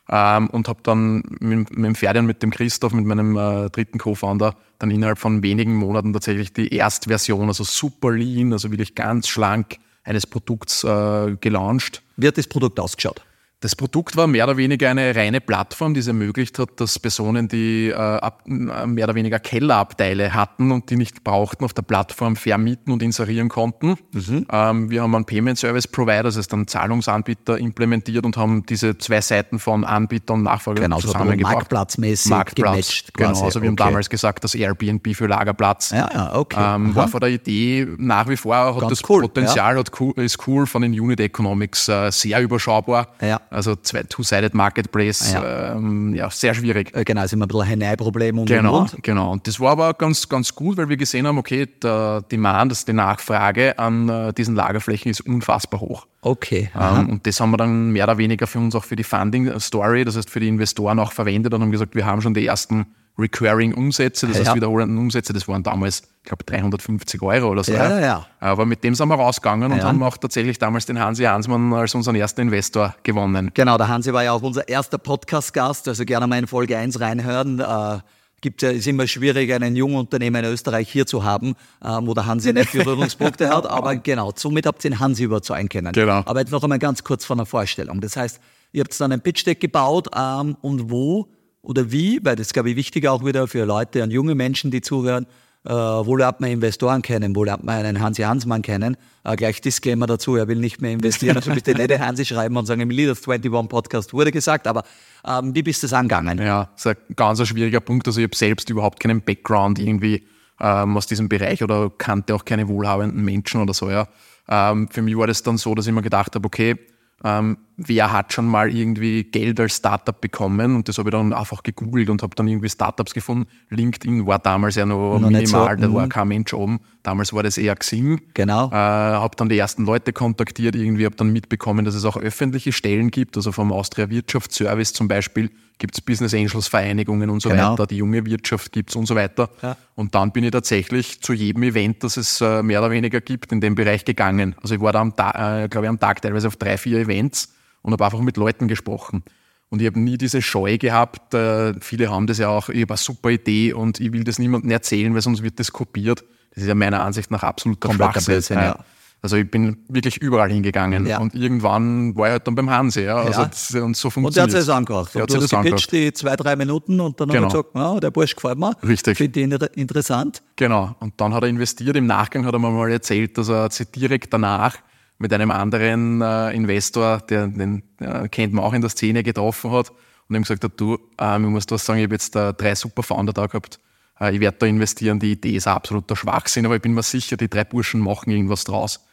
Ähm, 0.07 0.49
und 0.51 0.67
habe 0.67 0.79
dann 0.83 1.23
mit, 1.39 1.75
mit 1.75 1.85
dem 1.85 1.95
Ferdi 1.95 2.19
und 2.19 2.27
mit 2.27 2.43
dem 2.43 2.51
Christoph, 2.51 2.93
mit 2.93 3.05
meinem 3.05 3.35
äh, 3.35 3.69
dritten 3.71 3.97
Co-Founder, 3.97 4.55
dann 4.77 4.91
innerhalb 4.91 5.17
von 5.17 5.41
wenigen 5.41 5.75
Monaten 5.75 6.13
tatsächlich 6.13 6.53
die 6.53 6.67
Erstversion, 6.73 7.47
also 7.47 7.63
super 7.63 8.11
lean, 8.11 8.53
also 8.53 8.69
wirklich 8.69 8.93
ganz 8.93 9.27
schlank 9.27 9.77
eines 10.03 10.27
Produkts 10.27 10.83
äh, 10.83 11.35
gelauncht. 11.41 12.03
Wie 12.17 12.27
hat 12.27 12.37
das 12.37 12.47
Produkt 12.47 12.79
ausgeschaut? 12.79 13.24
Das 13.65 13.75
Produkt 13.75 14.15
war 14.15 14.27
mehr 14.27 14.43
oder 14.43 14.57
weniger 14.57 14.91
eine 14.91 15.15
reine 15.15 15.41
Plattform, 15.41 15.95
die 15.95 15.99
es 15.99 16.05
ermöglicht 16.05 16.59
hat, 16.59 16.79
dass 16.79 16.99
Personen, 16.99 17.47
die 17.47 17.87
äh, 17.87 17.95
ab, 17.95 18.43
äh, 18.45 18.51
mehr 18.51 19.05
oder 19.05 19.15
weniger 19.15 19.39
Kellerabteile 19.39 20.35
hatten 20.35 20.71
und 20.71 20.91
die 20.91 20.95
nicht 20.97 21.23
brauchten, 21.23 21.65
auf 21.65 21.73
der 21.73 21.81
Plattform 21.81 22.35
vermieten 22.35 22.93
und 22.93 23.01
inserieren 23.01 23.49
konnten. 23.49 23.95
Mhm. 24.11 24.45
Ähm, 24.51 24.91
wir 24.91 25.01
haben 25.01 25.15
einen 25.15 25.25
Payment 25.25 25.57
Service 25.57 25.87
Provider, 25.87 26.21
das 26.21 26.37
heißt 26.37 26.53
einen 26.53 26.67
Zahlungsanbieter 26.67 27.57
implementiert 27.57 28.23
und 28.23 28.37
haben 28.37 28.67
diese 28.67 28.99
zwei 28.99 29.19
Seiten 29.19 29.57
von 29.57 29.83
Anbieter 29.83 30.35
und 30.35 30.43
Nachfolger 30.43 30.83
genau, 30.83 30.99
zusammengebracht. 30.99 31.55
Marktplatzmäßig 31.55 32.29
Marktplatz, 32.29 32.71
gematcht 32.71 33.13
quasi. 33.15 33.33
Genau, 33.33 33.45
also 33.45 33.61
wir 33.63 33.71
okay. 33.71 33.81
haben 33.81 33.89
damals 33.89 34.11
gesagt, 34.11 34.43
das 34.43 34.53
Airbnb 34.53 35.15
für 35.15 35.25
Lagerplatz 35.25 35.89
ja, 35.89 36.07
ja, 36.13 36.35
okay. 36.35 36.75
ähm, 36.75 36.93
war 36.93 37.07
vor 37.07 37.19
der 37.19 37.29
Idee 37.29 37.87
nach 37.97 38.29
wie 38.29 38.37
vor, 38.37 38.55
hat 38.55 38.81
Ganz 38.81 38.99
das 38.99 39.09
cool, 39.09 39.23
Potenzial, 39.23 39.73
ja. 39.73 39.79
hat 39.79 39.89
cool, 39.99 40.13
ist 40.17 40.47
cool 40.47 40.67
von 40.67 40.83
den 40.83 40.91
Unit 40.91 41.19
Economics 41.19 41.89
äh, 41.89 42.11
sehr 42.11 42.39
überschaubar. 42.41 43.07
Ja. 43.19 43.41
Also 43.55 43.75
Two-Sided 43.75 44.53
Marketplace, 44.53 45.33
ah, 45.33 45.43
ja. 45.43 45.75
Ähm, 45.75 46.13
ja. 46.13 46.29
sehr 46.29 46.53
schwierig. 46.53 46.93
Äh, 46.93 47.05
genau, 47.05 47.23
ist 47.23 47.31
immer 47.31 47.45
ein 47.45 47.47
bisschen 47.47 47.81
ein 47.81 47.97
Problem 47.97 48.37
und 48.37 48.47
Genau, 48.47 48.79
und. 48.79 49.01
genau. 49.01 49.31
Und 49.31 49.47
das 49.47 49.59
war 49.61 49.71
aber 49.71 49.93
ganz, 49.93 50.27
ganz 50.27 50.53
gut, 50.53 50.75
weil 50.75 50.89
wir 50.89 50.97
gesehen 50.97 51.25
haben, 51.25 51.37
okay, 51.37 51.65
der 51.81 52.21
Demand, 52.23 52.71
also 52.71 52.85
die 52.85 52.93
Nachfrage 52.93 53.79
an 53.79 54.09
äh, 54.09 54.33
diesen 54.33 54.55
Lagerflächen 54.55 55.09
ist 55.09 55.21
unfassbar 55.21 55.79
hoch. 55.79 56.05
Okay. 56.21 56.69
Ähm, 56.77 57.09
und 57.09 57.27
das 57.27 57.39
haben 57.39 57.51
wir 57.51 57.57
dann 57.57 57.91
mehr 57.91 58.03
oder 58.03 58.17
weniger 58.17 58.45
für 58.45 58.59
uns 58.59 58.75
auch 58.75 58.83
für 58.83 58.97
die 58.97 59.03
Funding-Story, 59.03 60.03
das 60.03 60.17
heißt 60.17 60.29
für 60.29 60.41
die 60.41 60.49
Investoren 60.49 60.99
auch 60.99 61.13
verwendet 61.13 61.53
und 61.53 61.61
haben 61.61 61.71
gesagt, 61.71 61.95
wir 61.95 62.05
haben 62.05 62.21
schon 62.21 62.33
die 62.33 62.45
ersten 62.45 62.87
recurring 63.17 63.73
Umsätze, 63.73 64.27
das 64.27 64.37
ja. 64.37 64.45
heißt 64.45 64.55
wiederholenden 64.55 64.97
Umsätze, 64.97 65.33
das 65.33 65.47
waren 65.47 65.63
damals, 65.63 66.03
ich 66.23 66.27
glaube, 66.27 66.43
350 66.43 67.21
Euro 67.21 67.49
oder 67.49 67.63
so. 67.63 67.71
Ja, 67.71 67.89
ja, 67.89 67.99
ja. 67.99 68.25
Aber 68.39 68.65
mit 68.65 68.83
dem 68.83 68.95
sind 68.95 69.07
wir 69.07 69.15
rausgegangen 69.15 69.71
und 69.71 69.83
haben 69.83 70.03
auch 70.03 70.17
tatsächlich 70.17 70.59
damals 70.59 70.85
den 70.85 70.99
Hansi 70.99 71.23
Hansmann 71.23 71.73
als 71.73 71.95
unseren 71.95 72.15
ersten 72.15 72.41
Investor 72.41 72.95
gewonnen. 73.03 73.51
Genau, 73.53 73.77
der 73.77 73.87
Hansi 73.87 74.11
war 74.11 74.23
ja 74.23 74.33
auch 74.33 74.41
unser 74.41 74.67
erster 74.67 74.97
Podcast-Gast, 74.97 75.87
also 75.87 76.03
gerne 76.03 76.27
mal 76.27 76.39
in 76.39 76.47
Folge 76.47 76.77
1 76.77 76.99
reinhören. 76.99 77.59
Äh, 77.59 77.99
gibt 78.41 78.61
ja, 78.61 78.69
ist 78.69 78.85
immer 78.85 79.07
schwierig, 79.07 79.51
einen 79.53 79.75
jungen 79.75 79.95
Unternehmer 79.95 80.39
in 80.39 80.45
Österreich 80.45 80.91
hier 80.91 81.07
zu 81.07 81.23
haben, 81.23 81.55
ähm, 81.83 82.05
wo 82.05 82.13
der 82.13 82.27
Hansi 82.27 82.53
nicht 82.53 82.73
Berührungspunkte 82.73 83.49
hat, 83.49 83.65
aber 83.65 83.95
genau, 83.95 84.31
somit 84.35 84.67
habt 84.67 84.83
ihr 84.85 84.91
den 84.91 84.99
Hansi 84.99 85.23
überzeugen 85.23 85.67
können. 85.67 85.93
Genau. 85.93 86.21
Aber 86.25 86.41
jetzt 86.41 86.51
noch 86.51 86.61
einmal 86.61 86.77
ganz 86.77 87.03
kurz 87.03 87.25
von 87.25 87.37
der 87.37 87.47
Vorstellung. 87.47 88.01
Das 88.01 88.15
heißt, 88.15 88.39
ihr 88.71 88.83
habt 88.83 88.99
dann 88.99 89.11
ein 89.11 89.21
Pitch-Deck 89.21 89.59
gebaut 89.59 90.09
ähm, 90.15 90.57
und 90.61 90.91
wo 90.91 91.27
oder 91.65 91.91
wie, 91.91 92.19
weil 92.23 92.35
das 92.35 92.53
glaube 92.53 92.69
ich 92.69 92.75
wichtig 92.75 93.07
auch 93.07 93.25
wieder 93.25 93.47
für 93.47 93.65
Leute 93.65 94.03
und 94.03 94.11
junge 94.11 94.35
Menschen, 94.35 94.71
die 94.71 94.81
zuhören, 94.81 95.25
äh, 95.65 95.71
wo 95.71 96.15
lernt 96.15 96.41
man 96.41 96.51
Investoren 96.51 97.01
kennen, 97.01 97.35
wo 97.35 97.43
lernt 97.43 97.63
man 97.63 97.83
einen 97.83 97.99
Hansi 97.99 98.21
Hansmann 98.21 98.61
kennen. 98.61 98.97
Äh, 99.23 99.35
gleich 99.35 99.61
Disclaimer 99.61 100.05
dazu, 100.05 100.35
er 100.35 100.47
will 100.47 100.59
nicht 100.59 100.81
mehr 100.81 100.91
investieren, 100.91 101.35
also 101.35 101.51
bitte 101.51 101.73
nicht 101.73 101.99
Hansi 101.99 102.25
schreiben 102.25 102.55
und 102.55 102.65
sagen, 102.65 102.81
im 102.81 102.89
Leaders 102.89 103.27
21 103.27 103.69
Podcast 103.69 104.13
wurde 104.13 104.31
gesagt, 104.31 104.67
aber 104.67 104.83
ähm, 105.25 105.55
wie 105.55 105.63
bist 105.63 105.81
du 105.81 105.87
das 105.87 105.93
angegangen? 105.93 106.37
Ja, 106.37 106.69
das 106.75 106.85
ist 106.85 106.97
ein 107.09 107.15
ganz 107.15 107.45
schwieriger 107.47 107.79
Punkt, 107.79 108.07
also 108.07 108.19
ich 108.19 108.25
habe 108.25 108.35
selbst 108.35 108.69
überhaupt 108.69 108.99
keinen 108.99 109.21
Background 109.21 109.79
irgendwie 109.79 110.27
ähm, 110.59 110.95
aus 110.95 111.07
diesem 111.07 111.29
Bereich 111.29 111.63
oder 111.63 111.91
kannte 111.97 112.35
auch 112.35 112.45
keine 112.45 112.67
wohlhabenden 112.67 113.23
Menschen 113.25 113.61
oder 113.61 113.73
so, 113.73 113.89
ja. 113.89 114.07
Ähm, 114.47 114.87
für 114.89 115.01
mich 115.01 115.17
war 115.17 115.25
das 115.25 115.41
dann 115.41 115.57
so, 115.57 115.73
dass 115.73 115.87
ich 115.87 115.93
mir 115.93 116.03
gedacht 116.03 116.35
habe, 116.35 116.45
okay, 116.45 116.75
ähm, 117.25 117.57
wer 117.75 118.11
hat 118.11 118.31
schon 118.31 118.45
mal 118.45 118.73
irgendwie 118.73 119.23
Geld 119.23 119.59
als 119.59 119.77
Startup 119.77 120.19
bekommen 120.21 120.75
und 120.75 120.87
das 120.87 120.99
habe 120.99 121.09
ich 121.09 121.11
dann 121.11 121.33
einfach 121.33 121.63
gegoogelt 121.63 122.11
und 122.11 122.21
habe 122.21 122.35
dann 122.35 122.47
irgendwie 122.47 122.69
Startups 122.69 123.15
gefunden. 123.15 123.47
LinkedIn 123.71 124.27
war 124.27 124.37
damals 124.37 124.75
ja 124.75 124.85
noch, 124.85 125.17
noch 125.17 125.29
minimal, 125.31 125.75
so. 125.75 125.87
da 125.87 125.93
war 125.93 126.05
mhm. 126.05 126.09
kein 126.09 126.27
Mensch 126.27 126.53
oben. 126.53 126.79
Damals 127.01 127.33
war 127.33 127.41
das 127.41 127.57
eher 127.57 127.75
Xing. 127.75 128.21
Genau. 128.35 128.69
Äh, 128.69 128.75
habe 128.75 129.35
dann 129.37 129.49
die 129.49 129.57
ersten 129.57 129.85
Leute 129.85 130.13
kontaktiert, 130.13 130.75
irgendwie 130.75 131.05
habe 131.05 131.15
dann 131.15 131.33
mitbekommen, 131.33 131.83
dass 131.83 131.95
es 131.95 132.05
auch 132.05 132.15
öffentliche 132.15 132.71
Stellen 132.71 133.09
gibt, 133.09 133.35
also 133.37 133.51
vom 133.51 133.71
Austria 133.73 134.11
Wirtschaftsservice 134.11 134.93
zum 134.93 135.07
Beispiel 135.07 135.49
gibt 135.77 135.95
es 135.95 136.01
Business 136.01 136.33
Angels 136.33 136.67
Vereinigungen 136.67 137.29
und 137.29 137.41
so 137.41 137.49
genau. 137.49 137.73
weiter, 137.73 137.87
die 137.87 137.97
junge 137.97 138.25
Wirtschaft 138.25 138.71
gibt 138.71 138.89
es 138.89 138.95
und 138.95 139.05
so 139.05 139.15
weiter. 139.15 139.49
Ja. 139.61 139.77
Und 139.95 140.15
dann 140.15 140.31
bin 140.31 140.43
ich 140.43 140.51
tatsächlich 140.51 141.21
zu 141.21 141.33
jedem 141.33 141.63
Event, 141.63 142.03
das 142.03 142.17
es 142.17 142.41
äh, 142.41 142.63
mehr 142.63 142.79
oder 142.79 142.91
weniger 142.91 143.21
gibt, 143.21 143.51
in 143.51 143.61
dem 143.61 143.75
Bereich 143.75 144.05
gegangen. 144.05 144.55
Also 144.61 144.75
ich 144.75 144.81
war 144.81 144.93
da 144.93 145.01
am 145.01 145.15
Tag, 145.15 145.35
äh, 145.35 145.67
glaube 145.67 145.85
ich, 145.85 145.89
am 145.89 145.99
Tag 145.99 146.21
teilweise 146.21 146.47
auf 146.47 146.55
drei, 146.55 146.77
vier 146.77 146.99
Events 146.99 147.53
und 147.81 147.93
habe 147.93 148.05
einfach 148.05 148.21
mit 148.21 148.37
Leuten 148.37 148.67
gesprochen. 148.67 149.23
Und 149.69 149.81
ich 149.81 149.87
habe 149.87 149.99
nie 149.99 150.17
diese 150.17 150.41
Scheu 150.41 150.77
gehabt. 150.77 151.33
Äh, 151.33 151.73
viele 151.81 152.09
haben 152.09 152.27
das 152.27 152.37
ja 152.37 152.49
auch, 152.49 152.69
ich 152.69 152.81
habe 152.81 152.93
eine 152.93 152.97
super 152.97 153.29
Idee 153.29 153.73
und 153.73 153.99
ich 153.99 154.13
will 154.13 154.23
das 154.23 154.39
niemandem 154.39 154.71
erzählen, 154.71 155.13
weil 155.13 155.21
sonst 155.21 155.43
wird 155.43 155.59
das 155.59 155.71
kopiert. 155.71 156.23
Das 156.53 156.63
ist 156.63 156.69
ja 156.69 156.75
meiner 156.75 157.03
Ansicht 157.03 157.31
nach 157.31 157.43
absoluter 157.43 157.91
Schwachsinn. 157.93 158.41
Ja. 158.57 158.79
Also 159.25 159.37
ich 159.37 159.49
bin 159.49 159.77
wirklich 159.87 160.17
überall 160.17 160.51
hingegangen 160.51 161.07
ja. 161.07 161.17
und 161.17 161.33
irgendwann 161.33 162.15
war 162.15 162.27
ich 162.27 162.31
halt 162.33 162.45
dann 162.45 162.53
beim 162.53 162.69
Hansi. 162.69 163.01
Ja. 163.01 163.15
Also 163.15 163.41
ja. 163.41 163.47
Das, 163.47 163.73
und 163.73 163.97
so 163.97 164.11
funktioniert 164.11 164.27
Und 164.27 164.35
der 164.35 164.43
hat 164.43 164.51
sich 164.51 164.59
das 164.59 164.69
angehört. 164.69 165.15
Der 165.15 165.25
du 165.25 165.41
hast 165.41 165.49
gepitcht, 165.49 165.91
die 165.91 166.13
zwei, 166.13 166.35
drei 166.35 166.55
Minuten 166.55 166.99
und 166.99 167.19
dann 167.19 167.29
genau. 167.29 167.47
hat 167.47 167.55
er 167.55 167.63
gesagt, 167.63 167.75
ja, 167.75 167.99
der 167.99 168.11
Bursch 168.11 168.35
gefällt 168.35 168.59
mir. 168.59 168.77
Richtig. 168.87 169.17
Finde 169.17 169.39
ihn 169.39 169.51
interessant. 169.51 170.43
Genau. 170.57 170.95
Und 170.99 171.15
dann 171.17 171.33
hat 171.33 171.41
er 171.41 171.49
investiert. 171.49 171.95
Im 171.95 172.05
Nachgang 172.05 172.45
hat 172.45 172.53
er 172.53 172.59
mir 172.59 172.69
mal 172.69 172.91
erzählt, 172.91 173.35
dass 173.39 173.49
er 173.49 173.71
sich 173.71 173.89
direkt 173.89 174.31
danach 174.31 174.77
mit 175.17 175.33
einem 175.33 175.49
anderen 175.49 176.21
äh, 176.21 176.51
Investor, 176.51 177.17
der, 177.27 177.47
den 177.47 177.81
äh, 177.99 178.27
kennt 178.27 178.53
man 178.53 178.63
auch 178.63 178.73
in 178.73 178.81
der 178.81 178.91
Szene, 178.91 179.23
getroffen 179.23 179.71
hat 179.71 179.91
und 180.29 180.35
ihm 180.35 180.43
gesagt 180.43 180.63
hat, 180.63 180.73
du, 180.77 180.99
äh, 181.19 181.35
ich 181.35 181.47
muss 181.47 181.65
was 181.69 181.83
sagen, 181.83 181.97
ich 181.97 182.05
habe 182.05 182.13
jetzt 182.13 182.35
äh, 182.35 182.53
drei 182.53 182.75
super 182.75 183.01
Founder 183.01 183.33
da 183.33 183.47
gehabt. 183.47 183.79
Äh, 184.19 184.35
ich 184.35 184.39
werde 184.39 184.57
da 184.59 184.65
investieren, 184.67 185.19
die 185.19 185.31
Idee 185.31 185.55
ist 185.55 185.67
absoluter 185.67 186.15
Schwachsinn, 186.15 186.65
aber 186.67 186.75
ich 186.75 186.81
bin 186.83 186.93
mir 186.93 187.01
sicher, 187.01 187.37
die 187.37 187.49
drei 187.49 187.63
Burschen 187.63 188.01
machen 188.01 188.29
irgendwas 188.29 188.65
draus. 188.65 189.05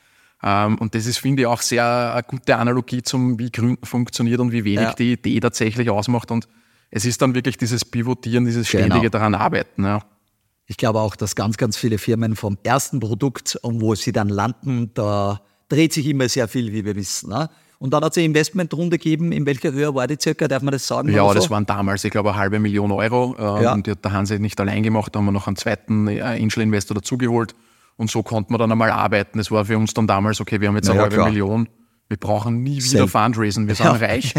Ähm, 0.42 0.78
und 0.78 0.94
das 0.94 1.06
ist, 1.06 1.18
finde 1.18 1.42
ich, 1.42 1.46
auch 1.46 1.62
sehr 1.62 2.12
eine 2.14 2.22
gute 2.22 2.56
Analogie 2.56 3.02
zum, 3.02 3.38
wie 3.38 3.50
Gründen 3.50 3.86
funktioniert 3.86 4.40
und 4.40 4.52
wie 4.52 4.64
wenig 4.64 4.80
ja. 4.80 4.94
die 4.94 5.12
Idee 5.12 5.40
tatsächlich 5.40 5.88
ausmacht. 5.90 6.30
Und 6.30 6.48
es 6.90 7.04
ist 7.04 7.22
dann 7.22 7.34
wirklich 7.34 7.56
dieses 7.56 7.84
Pivotieren, 7.84 8.44
dieses 8.44 8.68
ständige 8.68 9.00
genau. 9.00 9.10
daran 9.10 9.34
arbeiten. 9.34 9.84
Ja. 9.84 10.02
Ich 10.66 10.76
glaube 10.76 11.00
auch, 11.00 11.16
dass 11.16 11.36
ganz, 11.36 11.56
ganz 11.56 11.76
viele 11.76 11.98
Firmen 11.98 12.36
vom 12.36 12.58
ersten 12.62 12.98
Produkt, 13.00 13.58
wo 13.62 13.94
sie 13.94 14.12
dann 14.12 14.28
landen, 14.28 14.90
da 14.94 15.42
dreht 15.68 15.92
sich 15.92 16.06
immer 16.06 16.28
sehr 16.28 16.48
viel, 16.48 16.72
wie 16.72 16.84
wir 16.84 16.96
wissen. 16.96 17.30
Ne? 17.30 17.48
Und 17.78 17.92
dann 17.92 18.04
hat 18.04 18.12
es 18.12 18.18
eine 18.18 18.26
Investmentrunde 18.26 18.98
gegeben. 18.98 19.32
In 19.32 19.44
welcher 19.44 19.72
Höhe 19.72 19.92
war 19.94 20.06
die 20.06 20.16
circa? 20.20 20.46
Darf 20.46 20.62
man 20.62 20.72
das 20.72 20.86
sagen? 20.86 21.08
Ja, 21.08 21.32
das 21.34 21.44
so? 21.44 21.50
waren 21.50 21.66
damals, 21.66 22.04
ich 22.04 22.10
glaube, 22.12 22.30
eine 22.30 22.38
halbe 22.38 22.60
Million 22.60 22.92
Euro. 22.92 23.34
Ähm, 23.38 23.62
ja. 23.62 23.72
Und 23.72 23.86
die 23.86 23.90
hat 23.92 24.04
der 24.04 24.12
Hansi 24.12 24.38
nicht 24.38 24.60
allein 24.60 24.82
gemacht. 24.82 25.14
Da 25.14 25.18
haben 25.18 25.24
wir 25.24 25.32
noch 25.32 25.46
einen 25.46 25.56
zweiten 25.56 26.06
äh, 26.06 26.20
Angel-Investor 26.20 26.94
dazugeholt. 26.94 27.54
Und 27.96 28.10
so 28.10 28.22
konnte 28.22 28.52
man 28.52 28.58
dann 28.58 28.72
einmal 28.72 28.90
arbeiten. 28.90 29.38
Es 29.38 29.50
war 29.50 29.64
für 29.64 29.78
uns 29.78 29.94
dann 29.94 30.06
damals, 30.06 30.40
okay, 30.40 30.60
wir 30.60 30.68
haben 30.68 30.76
jetzt 30.76 30.88
eine 30.88 30.96
ja, 30.96 31.02
halbe 31.02 31.16
klar. 31.16 31.28
Million. 31.28 31.68
Wir 32.08 32.18
brauchen 32.18 32.62
nie 32.62 32.76
wieder 32.76 33.06
Same. 33.06 33.08
Fundraisen, 33.08 33.68
wir 33.68 33.74
sind 33.74 33.86
ja. 33.86 33.92
reich. 33.92 34.34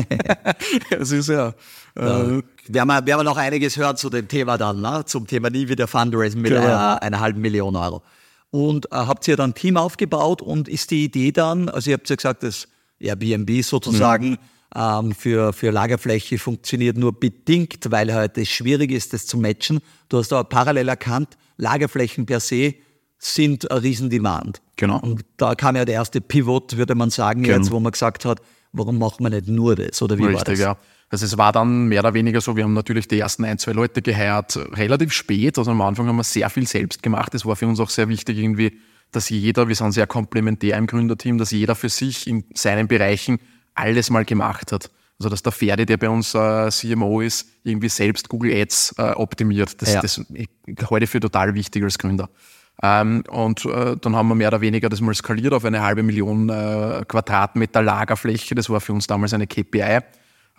das 0.92 1.12
ist 1.12 1.28
ja. 1.28 1.56
Äh, 1.96 2.42
wir, 2.68 2.82
haben, 2.82 3.06
wir 3.06 3.14
haben 3.16 3.26
noch 3.26 3.38
einiges 3.38 3.78
hören 3.78 3.98
zu 3.98 4.12
dem 4.12 4.28
Thema 4.28 4.60
dann, 4.60 4.80
ne? 4.82 5.04
zum 5.06 5.26
Thema 5.26 5.50
nie 5.50 5.68
wieder 5.68 5.88
Fundraisen 5.88 6.40
mit 6.40 6.52
genau. 6.52 6.66
einer, 6.66 7.02
einer 7.02 7.20
halben 7.20 7.42
Million 7.42 7.76
Euro. 7.76 8.04
Und 8.52 8.86
äh, 8.88 8.90
habt 8.92 9.28
ihr 9.28 9.38
dann 9.38 9.52
ein 9.52 9.54
Team 9.56 9.78
aufgebaut 9.78 10.44
und 10.44 10.68
ist 10.68 10.92
die 10.92 11.06
Idee 11.06 11.32
dann, 11.32 11.68
also 11.68 11.90
ihr 11.90 11.96
habt 11.96 12.08
ja 12.10 12.16
gesagt, 12.16 12.44
das 12.44 12.68
Airbnb 13.00 13.64
sozusagen 13.64 14.30
mhm. 14.32 14.38
ähm, 14.76 15.12
für, 15.14 15.52
für 15.52 15.72
Lagerfläche 15.72 16.38
funktioniert 16.38 16.96
nur 16.96 17.20
bedingt, 17.20 17.90
weil 17.90 18.14
halt 18.14 18.38
es 18.38 18.50
schwierig 18.50 18.92
ist, 18.92 19.14
das 19.14 19.26
zu 19.26 19.38
matchen. 19.38 19.80
Du 20.10 20.20
hast 20.20 20.32
aber 20.32 20.48
parallel 20.48 20.90
erkannt, 20.90 21.38
Lagerflächen 21.58 22.28
per 22.28 22.40
se 22.40 22.76
sind 23.24 23.70
ein 23.72 23.78
Riesendemand. 23.78 24.62
Genau. 24.76 25.00
Und 25.00 25.26
da 25.38 25.56
kam 25.56 25.76
ja 25.76 25.86
der 25.86 25.96
erste 25.96 26.22
Pivot, 26.22 26.76
würde 26.78 26.96
man 26.96 27.10
sagen, 27.10 27.44
genau. 27.44 27.58
jetzt, 27.58 27.72
wo 27.72 27.80
man 27.80 27.92
gesagt 27.92 28.26
hat, 28.26 28.42
warum 28.74 28.98
macht 28.98 29.22
man 29.22 29.32
nicht 29.32 29.48
nur 29.48 29.76
das? 29.76 30.02
Oder 30.02 30.18
wie 30.18 30.26
Richtig, 30.26 30.38
war 30.38 30.44
das? 30.46 30.60
ja. 30.60 30.78
Also 31.10 31.26
es 31.26 31.38
war 31.38 31.52
dann 31.52 31.86
mehr 31.86 32.00
oder 32.00 32.16
weniger 32.16 32.42
so, 32.42 32.56
wir 32.56 32.64
haben 32.64 32.74
natürlich 32.74 33.08
die 33.08 33.20
ersten 33.20 33.46
ein, 33.46 33.60
zwei 33.60 33.74
Leute 33.74 34.02
geheiert, 34.02 34.58
relativ 34.74 35.14
spät. 35.14 35.58
Also 35.60 35.70
am 35.70 35.82
Anfang 35.82 36.08
haben 36.08 36.16
wir 36.16 36.24
sehr 36.24 36.50
viel 36.50 36.68
selbst 36.68 37.04
gemacht. 37.04 37.36
Es 37.36 37.46
war 37.46 37.56
für 37.56 37.68
uns 37.68 37.80
auch 37.80 37.92
sehr 37.92 38.10
wichtig 38.10 38.40
irgendwie, 38.40 38.80
dass 39.12 39.30
jeder, 39.30 39.68
wir 39.68 39.76
sind 39.76 39.92
sehr 39.92 40.08
komplementär 40.08 40.76
im 40.76 40.88
Gründerteam, 40.88 41.38
dass 41.38 41.52
jeder 41.52 41.76
für 41.76 41.90
sich 41.90 42.26
in 42.26 42.44
seinen 42.56 42.88
Bereichen 42.88 43.38
alles 43.76 44.10
mal 44.10 44.26
gemacht 44.26 44.72
hat. 44.72 44.90
Also 45.20 45.30
dass 45.30 45.44
der 45.44 45.52
Ferdi, 45.52 45.86
der 45.86 45.98
bei 45.98 46.10
uns 46.10 46.34
äh, 46.34 46.70
CMO 46.72 47.22
ist, 47.22 47.48
irgendwie 47.64 47.90
selbst 47.90 48.28
Google 48.28 48.52
Ads 48.52 48.96
äh, 48.98 49.12
optimiert. 49.12 49.80
Das, 49.82 49.94
ja. 49.94 50.02
das 50.02 50.20
halte 50.90 51.04
ich 51.04 51.10
für 51.10 51.20
total 51.20 51.54
wichtig 51.54 51.84
als 51.84 52.00
Gründer. 52.00 52.30
Ähm, 52.82 53.24
und 53.30 53.66
äh, 53.66 53.96
dann 53.98 54.16
haben 54.16 54.28
wir 54.28 54.36
mehr 54.36 54.50
oder 54.50 54.62
weniger 54.62 54.90
das 54.90 55.00
mal 55.00 55.14
skaliert 55.14 55.54
auf 55.54 55.64
eine 55.66 55.82
halbe 55.82 56.04
Million 56.04 56.50
äh, 56.50 57.04
Quadratmeter 57.08 57.82
Lagerfläche. 57.82 58.56
Das 58.56 58.70
war 58.70 58.82
für 58.82 58.94
uns 58.94 59.08
damals 59.08 59.34
eine 59.34 59.48
KPI. 59.48 60.00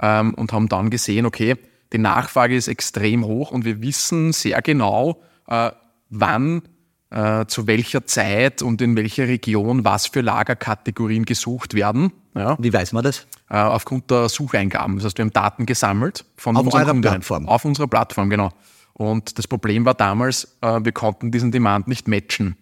Ähm, 0.00 0.34
und 0.34 0.52
haben 0.52 0.68
dann 0.68 0.90
gesehen, 0.90 1.26
okay, 1.26 1.56
die 1.92 1.98
Nachfrage 1.98 2.56
ist 2.56 2.68
extrem 2.68 3.24
hoch 3.24 3.52
und 3.52 3.64
wir 3.64 3.80
wissen 3.80 4.32
sehr 4.32 4.60
genau, 4.62 5.22
äh, 5.46 5.70
wann, 6.10 6.62
äh, 7.10 7.46
zu 7.46 7.66
welcher 7.68 8.06
Zeit 8.06 8.62
und 8.62 8.82
in 8.82 8.96
welcher 8.96 9.28
Region 9.28 9.84
was 9.84 10.08
für 10.08 10.20
Lagerkategorien 10.20 11.24
gesucht 11.24 11.74
werden. 11.74 12.12
Ja. 12.34 12.56
Wie 12.58 12.72
weiß 12.72 12.92
man 12.92 13.04
das? 13.04 13.26
Äh, 13.48 13.58
aufgrund 13.58 14.10
der 14.10 14.28
Sucheingaben. 14.28 14.96
Das 14.96 15.04
heißt, 15.04 15.18
wir 15.18 15.24
haben 15.24 15.32
Daten 15.32 15.66
gesammelt 15.66 16.24
von 16.36 16.56
auf 16.56 16.68
Kunden. 16.68 17.00
Plattform. 17.02 17.48
Auf 17.48 17.64
unserer 17.64 17.86
Plattform, 17.86 18.30
genau. 18.30 18.50
Und 18.94 19.38
das 19.38 19.46
Problem 19.46 19.84
war 19.84 19.94
damals, 19.94 20.56
äh, 20.60 20.80
wir 20.82 20.92
konnten 20.92 21.30
diesen 21.30 21.52
Demand 21.52 21.88
nicht 21.88 22.08
matchen. 22.08 22.56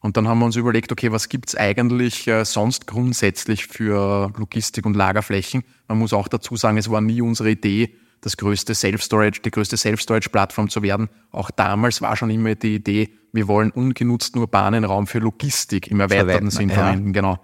Und 0.00 0.16
dann 0.16 0.28
haben 0.28 0.38
wir 0.38 0.46
uns 0.46 0.56
überlegt, 0.56 0.92
okay, 0.92 1.12
was 1.12 1.28
gibt's 1.28 1.54
eigentlich 1.54 2.26
äh, 2.26 2.44
sonst 2.44 2.86
grundsätzlich 2.86 3.66
für 3.66 4.32
Logistik 4.36 4.86
und 4.86 4.96
Lagerflächen? 4.96 5.62
Man 5.88 5.98
muss 5.98 6.12
auch 6.12 6.28
dazu 6.28 6.56
sagen, 6.56 6.78
es 6.78 6.90
war 6.90 7.00
nie 7.00 7.20
unsere 7.20 7.50
Idee, 7.50 7.96
das 8.22 8.36
größte 8.36 8.74
Self-Storage, 8.74 9.40
die 9.42 9.50
größte 9.50 9.76
Self-Storage-Plattform 9.76 10.68
zu 10.68 10.82
werden. 10.82 11.08
Auch 11.32 11.50
damals 11.50 12.00
war 12.02 12.16
schon 12.16 12.30
immer 12.30 12.54
die 12.54 12.76
Idee, 12.76 13.10
wir 13.32 13.48
wollen 13.48 13.70
ungenutzten 13.70 14.40
urbanen 14.40 14.84
Raum 14.84 15.06
für 15.06 15.18
Logistik 15.18 15.88
im 15.88 16.00
erweiterten 16.00 16.50
Sinn 16.50 16.70
verwenden, 16.70 17.12
genau. 17.12 17.38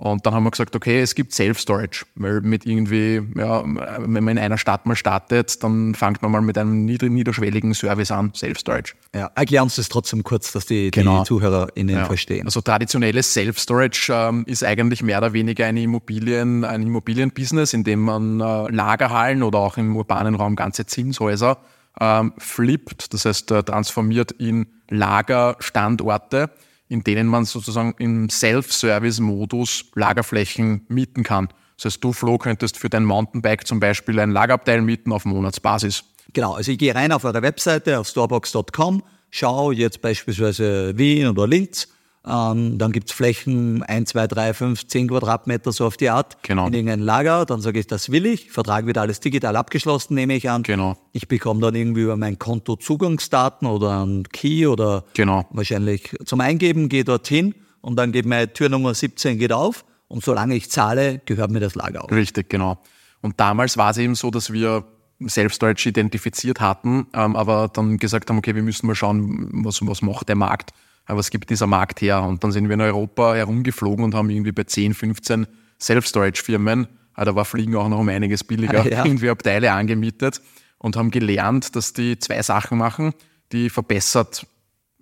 Und 0.00 0.24
dann 0.24 0.32
haben 0.32 0.44
wir 0.44 0.52
gesagt, 0.52 0.76
okay, 0.76 1.00
es 1.00 1.16
gibt 1.16 1.32
Self-Storage, 1.32 2.06
weil 2.14 2.40
mit 2.42 2.64
irgendwie, 2.64 3.20
ja, 3.36 3.64
wenn 3.64 4.22
man 4.22 4.28
in 4.28 4.38
einer 4.38 4.56
Stadt 4.56 4.86
mal 4.86 4.94
startet, 4.94 5.62
dann 5.64 5.96
fängt 5.96 6.22
man 6.22 6.30
mal 6.30 6.40
mit 6.40 6.56
einem 6.56 6.84
niederschwelligen 6.84 7.74
Service 7.74 8.12
an, 8.12 8.32
Self-Storage. 8.32 8.94
Ja, 9.12 9.28
erklär 9.34 9.64
uns 9.64 9.74
das 9.74 9.88
trotzdem 9.88 10.22
kurz, 10.22 10.52
dass 10.52 10.66
die, 10.66 10.92
genau. 10.92 11.18
die 11.18 11.24
ZuhörerInnen 11.24 11.96
ja. 11.96 12.04
verstehen. 12.04 12.46
Also 12.46 12.60
traditionelles 12.60 13.32
Self-Storage 13.32 14.12
ähm, 14.14 14.44
ist 14.46 14.62
eigentlich 14.62 15.02
mehr 15.02 15.18
oder 15.18 15.32
weniger 15.32 15.66
eine 15.66 15.82
Immobilien, 15.82 16.64
ein 16.64 16.82
Immobilienbusiness, 16.82 17.74
in 17.74 17.82
dem 17.82 17.98
man 17.98 18.40
äh, 18.40 18.70
Lagerhallen 18.70 19.42
oder 19.42 19.58
auch 19.58 19.78
im 19.78 19.96
urbanen 19.96 20.36
Raum 20.36 20.54
ganze 20.54 20.86
Zinshäuser 20.86 21.58
ähm, 22.00 22.34
flippt, 22.38 23.12
das 23.12 23.24
heißt 23.24 23.50
äh, 23.50 23.64
transformiert 23.64 24.30
in 24.30 24.68
Lagerstandorte 24.90 26.50
in 26.88 27.04
denen 27.04 27.26
man 27.26 27.44
sozusagen 27.44 27.94
im 27.98 28.30
Self-Service-Modus 28.30 29.86
Lagerflächen 29.94 30.86
mieten 30.88 31.22
kann. 31.22 31.48
Das 31.76 31.86
heißt, 31.86 32.04
du, 32.04 32.12
Flo, 32.12 32.38
könntest 32.38 32.76
für 32.76 32.88
dein 32.88 33.04
Mountainbike 33.04 33.66
zum 33.66 33.78
Beispiel 33.80 34.18
ein 34.18 34.30
Lagerabteil 34.30 34.80
mieten 34.80 35.12
auf 35.12 35.24
Monatsbasis. 35.24 36.04
Genau, 36.32 36.54
also 36.54 36.72
ich 36.72 36.78
gehe 36.78 36.94
rein 36.94 37.12
auf 37.12 37.24
eure 37.24 37.42
Webseite 37.42 37.98
auf 37.98 38.08
storebox.com, 38.08 39.02
schaue 39.30 39.74
jetzt 39.74 40.02
beispielsweise 40.02 40.96
Wien 40.96 41.28
oder 41.28 41.46
Linz 41.46 41.88
ähm, 42.28 42.78
dann 42.78 42.92
gibt's 42.92 43.12
Flächen 43.12 43.82
1, 43.82 44.10
2, 44.10 44.26
3, 44.26 44.54
5, 44.54 44.86
10 44.86 45.08
Quadratmeter, 45.08 45.72
so 45.72 45.86
auf 45.86 45.96
die 45.96 46.10
Art, 46.10 46.42
genau. 46.42 46.66
in 46.66 46.74
irgendein 46.74 47.00
Lager. 47.00 47.46
Dann 47.46 47.60
sage 47.60 47.80
ich, 47.80 47.86
das 47.86 48.10
will 48.10 48.26
ich. 48.26 48.50
Vertrag 48.50 48.86
wird 48.86 48.98
alles 48.98 49.20
digital 49.20 49.56
abgeschlossen, 49.56 50.14
nehme 50.14 50.34
ich 50.34 50.50
an. 50.50 50.62
Genau. 50.62 50.96
Ich 51.12 51.28
bekomme 51.28 51.60
dann 51.60 51.74
irgendwie 51.74 52.02
über 52.02 52.16
mein 52.16 52.38
Konto 52.38 52.76
Zugangsdaten 52.76 53.66
oder 53.66 54.04
ein 54.04 54.24
Key 54.24 54.66
oder 54.66 55.04
genau. 55.14 55.46
wahrscheinlich 55.50 56.14
zum 56.24 56.40
Eingeben, 56.40 56.88
gehe 56.88 57.04
dorthin 57.04 57.54
und 57.80 57.96
dann 57.96 58.12
geht 58.12 58.26
meine 58.26 58.52
Türnummer 58.52 58.94
17 58.94 59.38
geht 59.38 59.52
auf. 59.52 59.84
Und 60.08 60.24
solange 60.24 60.54
ich 60.54 60.70
zahle, 60.70 61.20
gehört 61.24 61.50
mir 61.50 61.60
das 61.60 61.74
Lager 61.74 62.04
auf. 62.04 62.10
Richtig, 62.10 62.48
genau. 62.48 62.78
Und 63.20 63.40
damals 63.40 63.76
war 63.76 63.90
es 63.90 63.98
eben 63.98 64.14
so, 64.14 64.30
dass 64.30 64.52
wir 64.52 64.84
Self-Storage 65.26 65.88
identifiziert 65.88 66.60
hatten, 66.60 67.06
ähm, 67.12 67.34
aber 67.34 67.68
dann 67.72 67.98
gesagt 67.98 68.30
haben, 68.30 68.38
okay, 68.38 68.54
wir 68.54 68.62
müssen 68.62 68.86
mal 68.86 68.94
schauen, 68.94 69.50
was, 69.64 69.84
was 69.86 70.02
macht 70.02 70.28
der 70.28 70.36
Markt, 70.36 70.72
was 71.16 71.30
gibt 71.30 71.50
dieser 71.50 71.66
Markt 71.66 72.00
her. 72.00 72.22
Und 72.22 72.44
dann 72.44 72.52
sind 72.52 72.68
wir 72.68 72.74
in 72.74 72.80
Europa 72.80 73.34
herumgeflogen 73.34 74.04
und 74.04 74.14
haben 74.14 74.30
irgendwie 74.30 74.52
bei 74.52 74.64
10, 74.64 74.94
15 74.94 75.46
Self-Storage-Firmen, 75.80 76.88
äh, 77.16 77.24
da 77.24 77.34
war 77.34 77.44
Fliegen 77.44 77.74
auch 77.76 77.88
noch 77.88 77.98
um 77.98 78.08
einiges 78.08 78.44
billiger, 78.44 78.88
ja. 78.88 79.04
irgendwie 79.04 79.30
Abteile 79.30 79.72
angemietet 79.72 80.40
und 80.78 80.96
haben 80.96 81.10
gelernt, 81.10 81.74
dass 81.76 81.92
die 81.92 82.18
zwei 82.18 82.42
Sachen 82.42 82.78
machen, 82.78 83.12
die 83.52 83.70
verbessert 83.70 84.46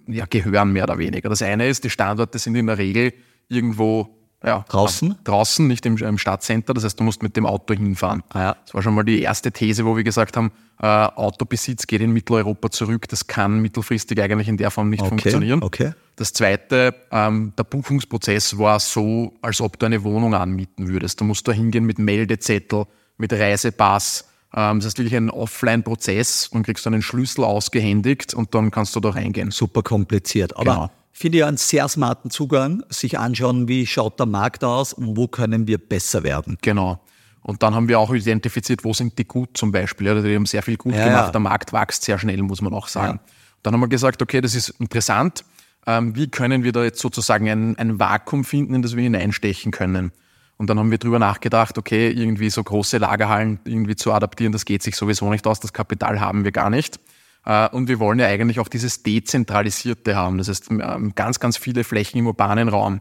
ja, 0.07 0.25
gehören, 0.27 0.73
mehr 0.73 0.85
oder 0.85 0.99
weniger. 0.99 1.29
Das 1.29 1.43
eine 1.43 1.69
ist, 1.69 1.85
die 1.85 1.91
Standorte 1.91 2.39
sind 2.39 2.55
in 2.55 2.67
der 2.67 2.79
Regel 2.79 3.13
irgendwo 3.49 4.16
ja, 4.47 4.65
draußen? 4.69 5.17
Draußen, 5.25 5.67
nicht 5.67 5.85
im, 5.87 5.97
im 5.97 6.19
Stadtcenter. 6.19 6.73
Das 6.73 6.85
heißt, 6.85 7.01
du 7.01 7.05
musst 7.05 7.21
mit 7.21 7.37
dem 7.37 7.45
Auto 7.45 7.75
hinfahren. 7.75 8.23
Ah, 8.29 8.41
ja. 8.41 8.57
Das 8.65 8.75
war 8.75 8.83
schon 8.83 8.95
mal 8.95 9.03
die 9.03 9.21
erste 9.21 9.51
These, 9.51 9.85
wo 9.85 9.97
wir 9.97 10.05
gesagt 10.05 10.37
haben, 10.37 10.53
äh, 10.81 10.87
Autobesitz 10.87 11.87
geht 11.89 12.01
in 12.01 12.13
Mitteleuropa 12.13 12.71
zurück. 12.71 13.09
Das 13.09 13.27
kann 13.27 13.59
mittelfristig 13.61 14.21
eigentlich 14.23 14.47
in 14.47 14.57
der 14.57 14.71
Form 14.71 14.91
nicht 14.91 15.01
okay, 15.01 15.09
funktionieren. 15.09 15.63
Okay. 15.65 15.93
Das 16.15 16.33
zweite, 16.33 16.95
ähm, 17.11 17.55
der 17.59 17.65
Buchungsprozess 17.65 18.57
war 18.57 18.79
so, 18.79 19.35
als 19.43 19.61
ob 19.61 19.81
du 19.81 19.87
eine 19.87 20.05
Wohnung 20.05 20.35
anmieten 20.35 20.87
würdest. 20.87 21.21
Du 21.21 21.25
musst 21.25 21.49
da 21.49 21.53
hingehen 21.53 21.85
mit 21.85 21.99
Meldezettel, 21.99 22.85
mit 23.19 23.33
Reisepass. 23.33 24.29
Ähm, 24.55 24.79
das 24.79 24.87
ist 24.87 24.99
wirklich 24.99 25.17
ein 25.17 25.29
Offline-Prozess. 25.29 26.51
Dann 26.53 26.63
kriegst 26.63 26.87
du 26.87 26.91
einen 26.91 27.03
Schlüssel 27.03 27.43
ausgehändigt 27.43 28.33
und 28.33 28.55
dann 28.55 28.71
kannst 28.71 28.95
du 28.95 29.01
da 29.01 29.11
reingehen. 29.11 29.51
Super 29.51 29.83
kompliziert. 29.83 30.57
Aber 30.57 30.65
genau 30.65 30.91
finde 31.17 31.39
ich 31.39 31.45
einen 31.45 31.57
sehr 31.57 31.89
smarten 31.89 32.31
Zugang, 32.31 32.83
sich 32.91 33.19
anschauen, 33.19 33.69
wie 33.69 33.87
schaut 33.87 34.19
der 34.19 34.27
Markt 34.27 34.63
aus 34.63 34.93
und 34.93 35.17
wo 35.17 35.29
können 35.29 35.67
wir 35.67 35.79
besser 35.79 36.23
werden. 36.25 36.59
Genau. 36.61 37.01
Und 37.41 37.63
dann 37.63 37.75
haben 37.75 37.89
wir 37.89 37.99
auch 37.99 38.13
identifiziert, 38.13 38.85
wo 38.85 38.93
sind 38.93 39.19
die 39.19 39.25
gut 39.25 39.57
zum 39.57 39.73
Beispiel. 39.73 40.11
Also 40.11 40.29
die 40.29 40.35
haben 40.35 40.45
sehr 40.45 40.63
viel 40.63 40.77
gut 40.77 40.95
ja, 40.95 41.07
gemacht. 41.07 41.33
Der 41.33 41.41
Markt 41.41 41.73
wächst 41.73 42.03
sehr 42.03 42.19
schnell, 42.19 42.43
muss 42.43 42.61
man 42.61 42.75
auch 42.75 42.89
sagen. 42.89 43.19
Ja. 43.25 43.33
Dann 43.63 43.73
haben 43.73 43.81
wir 43.81 43.89
gesagt, 43.89 44.21
okay, 44.21 44.43
das 44.43 44.55
ist 44.55 44.69
interessant. 44.79 45.45
Ähm, 45.87 46.15
wie 46.15 46.29
können 46.29 46.65
wir 46.65 46.73
da 46.73 46.85
jetzt 46.85 47.01
sozusagen 47.01 47.49
ein, 47.49 47.79
ein 47.79 47.99
Vakuum 47.99 48.45
finden, 48.45 48.75
in 48.75 48.83
das 48.83 48.95
wir 48.95 49.03
hineinstechen 49.03 49.73
können? 49.73 50.13
Und 50.59 50.69
dann 50.69 50.79
haben 50.79 50.91
wir 50.91 50.99
drüber 50.99 51.19
nachgedacht, 51.19 51.79
okay, 51.79 52.11
irgendwie 52.11 52.51
so 52.51 52.63
große 52.63 52.99
Lagerhallen 52.99 53.59
irgendwie 53.65 53.97
zu 53.97 54.13
adaptieren, 54.13 54.53
das 54.53 54.67
geht 54.67 54.83
sich 54.83 54.97
sowieso 54.97 55.31
nicht 55.31 55.47
aus, 55.47 55.61
das 55.61 55.73
Kapital 55.73 56.21
haben 56.21 56.45
wir 56.45 56.53
gar 56.53 56.69
nicht. 56.69 57.01
Äh, 57.47 57.69
und 57.71 57.89
wir 57.89 57.99
wollen 57.99 58.19
ja 58.19 58.27
eigentlich 58.27 58.61
auch 58.61 58.69
dieses 58.69 59.03
Dezentralisierte 59.03 60.17
haben. 60.17 60.37
Das 60.39 60.49
heißt, 60.49 60.69
ganz, 61.15 61.41
ganz 61.41 61.57
viele 61.57 61.85
Flächen 61.85 62.19
im 62.19 62.27
urbanen 62.27 62.69
Raum. 62.69 63.01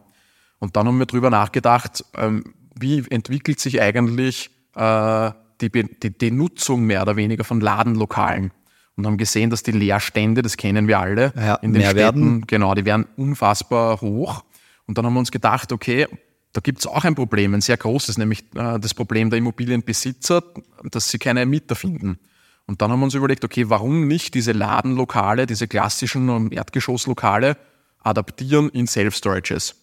Und 0.60 0.77
dann 0.77 0.88
haben 0.88 0.99
wir 0.99 1.05
drüber 1.05 1.29
nachgedacht, 1.29 2.05
ähm, 2.15 2.53
wie 2.79 3.03
entwickelt 3.10 3.60
sich 3.60 3.81
eigentlich 3.81 4.51
äh, 4.75 5.31
die, 5.62 5.69
die, 5.71 6.17
die 6.17 6.31
Nutzung 6.31 6.84
mehr 6.84 7.01
oder 7.01 7.15
weniger 7.15 7.43
von 7.43 7.60
Ladenlokalen 7.60 8.51
und 8.95 9.05
haben 9.05 9.17
gesehen, 9.17 9.49
dass 9.49 9.63
die 9.63 9.71
Leerstände, 9.71 10.41
das 10.41 10.58
kennen 10.58 10.88
wir 10.88 10.99
alle, 10.99 11.34
ja, 11.36 11.55
in 11.55 11.73
den 11.73 11.81
Städten, 11.81 11.97
werden. 11.97 12.47
genau, 12.47 12.73
die 12.75 12.86
werden 12.86 13.05
unfassbar 13.17 13.99
hoch. 14.01 14.43
Und 14.86 14.97
dann 14.97 15.05
haben 15.05 15.13
wir 15.13 15.19
uns 15.19 15.31
gedacht, 15.31 15.71
okay, 15.71 16.08
da 16.53 16.62
gibt 16.62 16.79
es 16.79 16.88
auch 16.88 17.03
ein 17.03 17.15
Problem, 17.15 17.53
ein 17.53 17.62
sehr 17.62 17.75
großes, 17.75 18.17
nämlich 18.17 18.43
äh, 18.55 18.79
das 18.79 18.93
Problem 18.93 19.29
der 19.29 19.39
Immobilienbesitzer, 19.39 20.43
dass 20.89 21.10
sie 21.10 21.17
keine 21.17 21.45
Mieter 21.45 21.75
finden. 21.75 22.19
Und 22.67 22.82
dann 22.82 22.91
haben 22.91 22.99
wir 22.99 23.06
uns 23.06 23.13
überlegt, 23.13 23.43
okay, 23.43 23.69
warum 23.69 24.08
nicht 24.08 24.34
diese 24.34 24.51
Ladenlokale, 24.51 25.45
diese 25.45 25.67
klassischen 25.67 26.51
Erdgeschosslokale 26.51 27.58
adaptieren 27.99 28.69
in 28.69 28.88
Self-Storages? 28.88 29.75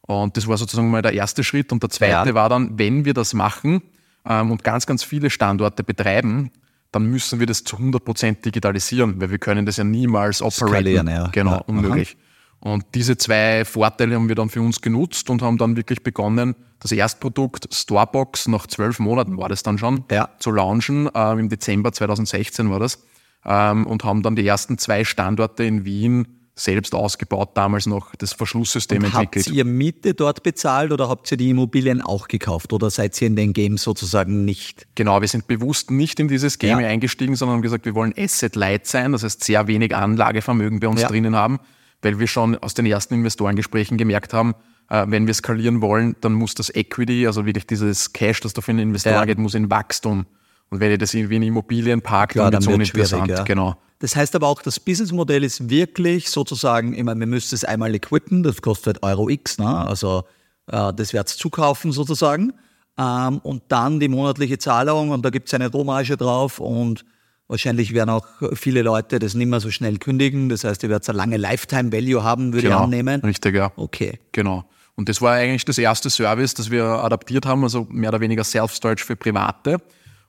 Und 0.00 0.36
das 0.36 0.46
war 0.46 0.56
sozusagen 0.56 0.90
mal 0.90 1.02
der 1.02 1.14
erste 1.14 1.44
Schritt. 1.44 1.72
Und 1.72 1.82
der 1.82 1.90
zweite 1.90 2.30
ja. 2.30 2.34
war 2.34 2.48
dann, 2.48 2.78
wenn 2.78 3.04
wir 3.04 3.14
das 3.14 3.34
machen 3.34 3.82
ähm, 4.26 4.50
und 4.50 4.64
ganz, 4.64 4.86
ganz 4.86 5.02
viele 5.02 5.30
Standorte 5.30 5.84
betreiben, 5.84 6.50
dann 6.90 7.06
müssen 7.06 7.40
wir 7.40 7.46
das 7.46 7.64
zu 7.64 7.76
100% 7.76 8.42
digitalisieren, 8.42 9.20
weil 9.20 9.30
wir 9.30 9.38
können 9.38 9.66
das 9.66 9.78
ja 9.78 9.84
niemals 9.84 10.42
operieren. 10.42 11.08
Ja. 11.08 11.28
Genau, 11.28 11.52
ja. 11.52 11.58
unmöglich. 11.66 12.16
Und 12.64 12.86
diese 12.94 13.18
zwei 13.18 13.66
Vorteile 13.66 14.14
haben 14.14 14.26
wir 14.26 14.34
dann 14.34 14.48
für 14.48 14.62
uns 14.62 14.80
genutzt 14.80 15.28
und 15.28 15.42
haben 15.42 15.58
dann 15.58 15.76
wirklich 15.76 16.02
begonnen, 16.02 16.56
das 16.80 16.92
Erstprodukt 16.92 17.68
Storebox 17.70 18.48
nach 18.48 18.66
zwölf 18.66 18.98
Monaten 18.98 19.36
war 19.36 19.50
das 19.50 19.62
dann 19.62 19.76
schon, 19.76 20.04
ja. 20.10 20.30
zu 20.38 20.50
launchen. 20.50 21.10
Ähm, 21.14 21.40
Im 21.40 21.48
Dezember 21.50 21.92
2016 21.92 22.70
war 22.70 22.80
das. 22.80 23.04
Ähm, 23.44 23.86
und 23.86 24.04
haben 24.04 24.22
dann 24.22 24.34
die 24.34 24.46
ersten 24.46 24.78
zwei 24.78 25.04
Standorte 25.04 25.62
in 25.62 25.84
Wien 25.84 26.26
selbst 26.54 26.94
ausgebaut, 26.94 27.50
damals 27.52 27.84
noch 27.84 28.14
das 28.14 28.32
Verschlusssystem 28.32 29.02
und 29.02 29.12
entwickelt. 29.12 29.44
Habt 29.44 29.54
ihr 29.54 29.66
Miete 29.66 30.14
dort 30.14 30.42
bezahlt 30.42 30.90
oder 30.90 31.10
habt 31.10 31.30
ihr 31.32 31.36
die 31.36 31.50
Immobilien 31.50 32.00
auch 32.00 32.28
gekauft 32.28 32.72
oder 32.72 32.88
seid 32.88 33.20
ihr 33.20 33.26
in 33.26 33.36
den 33.36 33.52
Game 33.52 33.76
sozusagen 33.76 34.46
nicht? 34.46 34.86
Genau, 34.94 35.20
wir 35.20 35.28
sind 35.28 35.48
bewusst 35.48 35.90
nicht 35.90 36.18
in 36.18 36.28
dieses 36.28 36.58
Game 36.58 36.80
ja. 36.80 36.86
eingestiegen, 36.86 37.36
sondern 37.36 37.56
haben 37.56 37.62
gesagt, 37.62 37.84
wir 37.84 37.94
wollen 37.94 38.14
Asset 38.16 38.56
Light 38.56 38.86
sein, 38.86 39.12
das 39.12 39.22
heißt 39.22 39.44
sehr 39.44 39.66
wenig 39.66 39.94
Anlagevermögen 39.94 40.80
bei 40.80 40.88
uns 40.88 41.02
ja. 41.02 41.08
drinnen 41.08 41.36
haben 41.36 41.60
weil 42.04 42.18
wir 42.18 42.26
schon 42.26 42.56
aus 42.58 42.74
den 42.74 42.86
ersten 42.86 43.14
Investorengesprächen 43.14 43.96
gemerkt 43.96 44.32
haben, 44.32 44.54
äh, 44.90 45.04
wenn 45.08 45.26
wir 45.26 45.34
skalieren 45.34 45.80
wollen, 45.80 46.16
dann 46.20 46.34
muss 46.34 46.54
das 46.54 46.74
Equity, 46.74 47.26
also 47.26 47.46
wirklich 47.46 47.66
dieses 47.66 48.12
Cash, 48.12 48.40
das 48.40 48.52
da 48.52 48.60
für 48.60 48.72
einen 48.72 48.80
Investor 48.80 49.12
ja. 49.12 49.24
geht, 49.24 49.38
muss 49.38 49.54
in 49.54 49.70
Wachstum. 49.70 50.26
Und 50.70 50.80
wenn 50.80 50.90
ihr 50.90 50.98
das 50.98 51.14
irgendwie 51.14 51.36
in 51.36 51.42
Immobilien 51.42 52.02
parkt, 52.02 52.36
dann 52.36 52.52
wird 52.52 52.62
es 52.62 52.68
uninteressant. 52.68 53.28
Ja. 53.28 53.42
Genau. 53.44 53.76
Das 54.00 54.16
heißt 54.16 54.34
aber 54.34 54.48
auch, 54.48 54.60
das 54.60 54.80
Businessmodell 54.80 55.44
ist 55.44 55.70
wirklich 55.70 56.30
sozusagen, 56.30 56.94
ich 56.94 57.02
meine, 57.04 57.20
wir 57.20 57.26
müssen 57.26 57.54
es 57.54 57.64
einmal 57.64 57.94
equippen, 57.94 58.42
das 58.42 58.60
kostet 58.60 59.02
Euro 59.02 59.28
X, 59.28 59.58
ne? 59.58 59.86
also 59.86 60.24
äh, 60.66 60.92
das 60.92 61.12
wird 61.12 61.28
es 61.28 61.36
zukaufen 61.36 61.92
sozusagen. 61.92 62.52
Ähm, 62.98 63.38
und 63.38 63.62
dann 63.68 64.00
die 64.00 64.08
monatliche 64.08 64.58
Zahlung 64.58 65.10
und 65.10 65.24
da 65.24 65.30
gibt 65.30 65.48
es 65.48 65.54
eine 65.54 65.70
Rohmarge 65.70 66.16
drauf 66.16 66.60
und 66.60 67.04
Wahrscheinlich 67.46 67.92
werden 67.92 68.10
auch 68.10 68.26
viele 68.54 68.82
Leute 68.82 69.18
das 69.18 69.34
nicht 69.34 69.48
mehr 69.48 69.60
so 69.60 69.70
schnell 69.70 69.98
kündigen. 69.98 70.48
Das 70.48 70.64
heißt, 70.64 70.82
ihr 70.82 70.88
werdet 70.88 71.08
eine 71.08 71.18
lange 71.18 71.36
Lifetime 71.36 71.92
Value 71.92 72.22
haben, 72.22 72.52
würde 72.52 72.68
genau, 72.68 72.78
ich 72.78 72.84
annehmen. 72.84 73.20
Richtig, 73.20 73.54
ja. 73.54 73.70
Okay. 73.76 74.18
Genau. 74.32 74.64
Und 74.96 75.08
das 75.08 75.20
war 75.20 75.34
eigentlich 75.34 75.64
das 75.64 75.76
erste 75.76 76.08
Service, 76.08 76.54
das 76.54 76.70
wir 76.70 76.84
adaptiert 76.84 77.46
haben, 77.46 77.64
also 77.64 77.86
mehr 77.90 78.10
oder 78.10 78.20
weniger 78.20 78.44
Self-Storage 78.44 79.04
für 79.04 79.16
Private. 79.16 79.78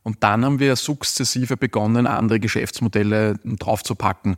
Und 0.03 0.23
dann 0.23 0.43
haben 0.43 0.59
wir 0.59 0.75
sukzessive 0.75 1.55
begonnen, 1.57 2.05
andere 2.05 2.39
Geschäftsmodelle 2.39 3.39
draufzupacken. 3.43 4.37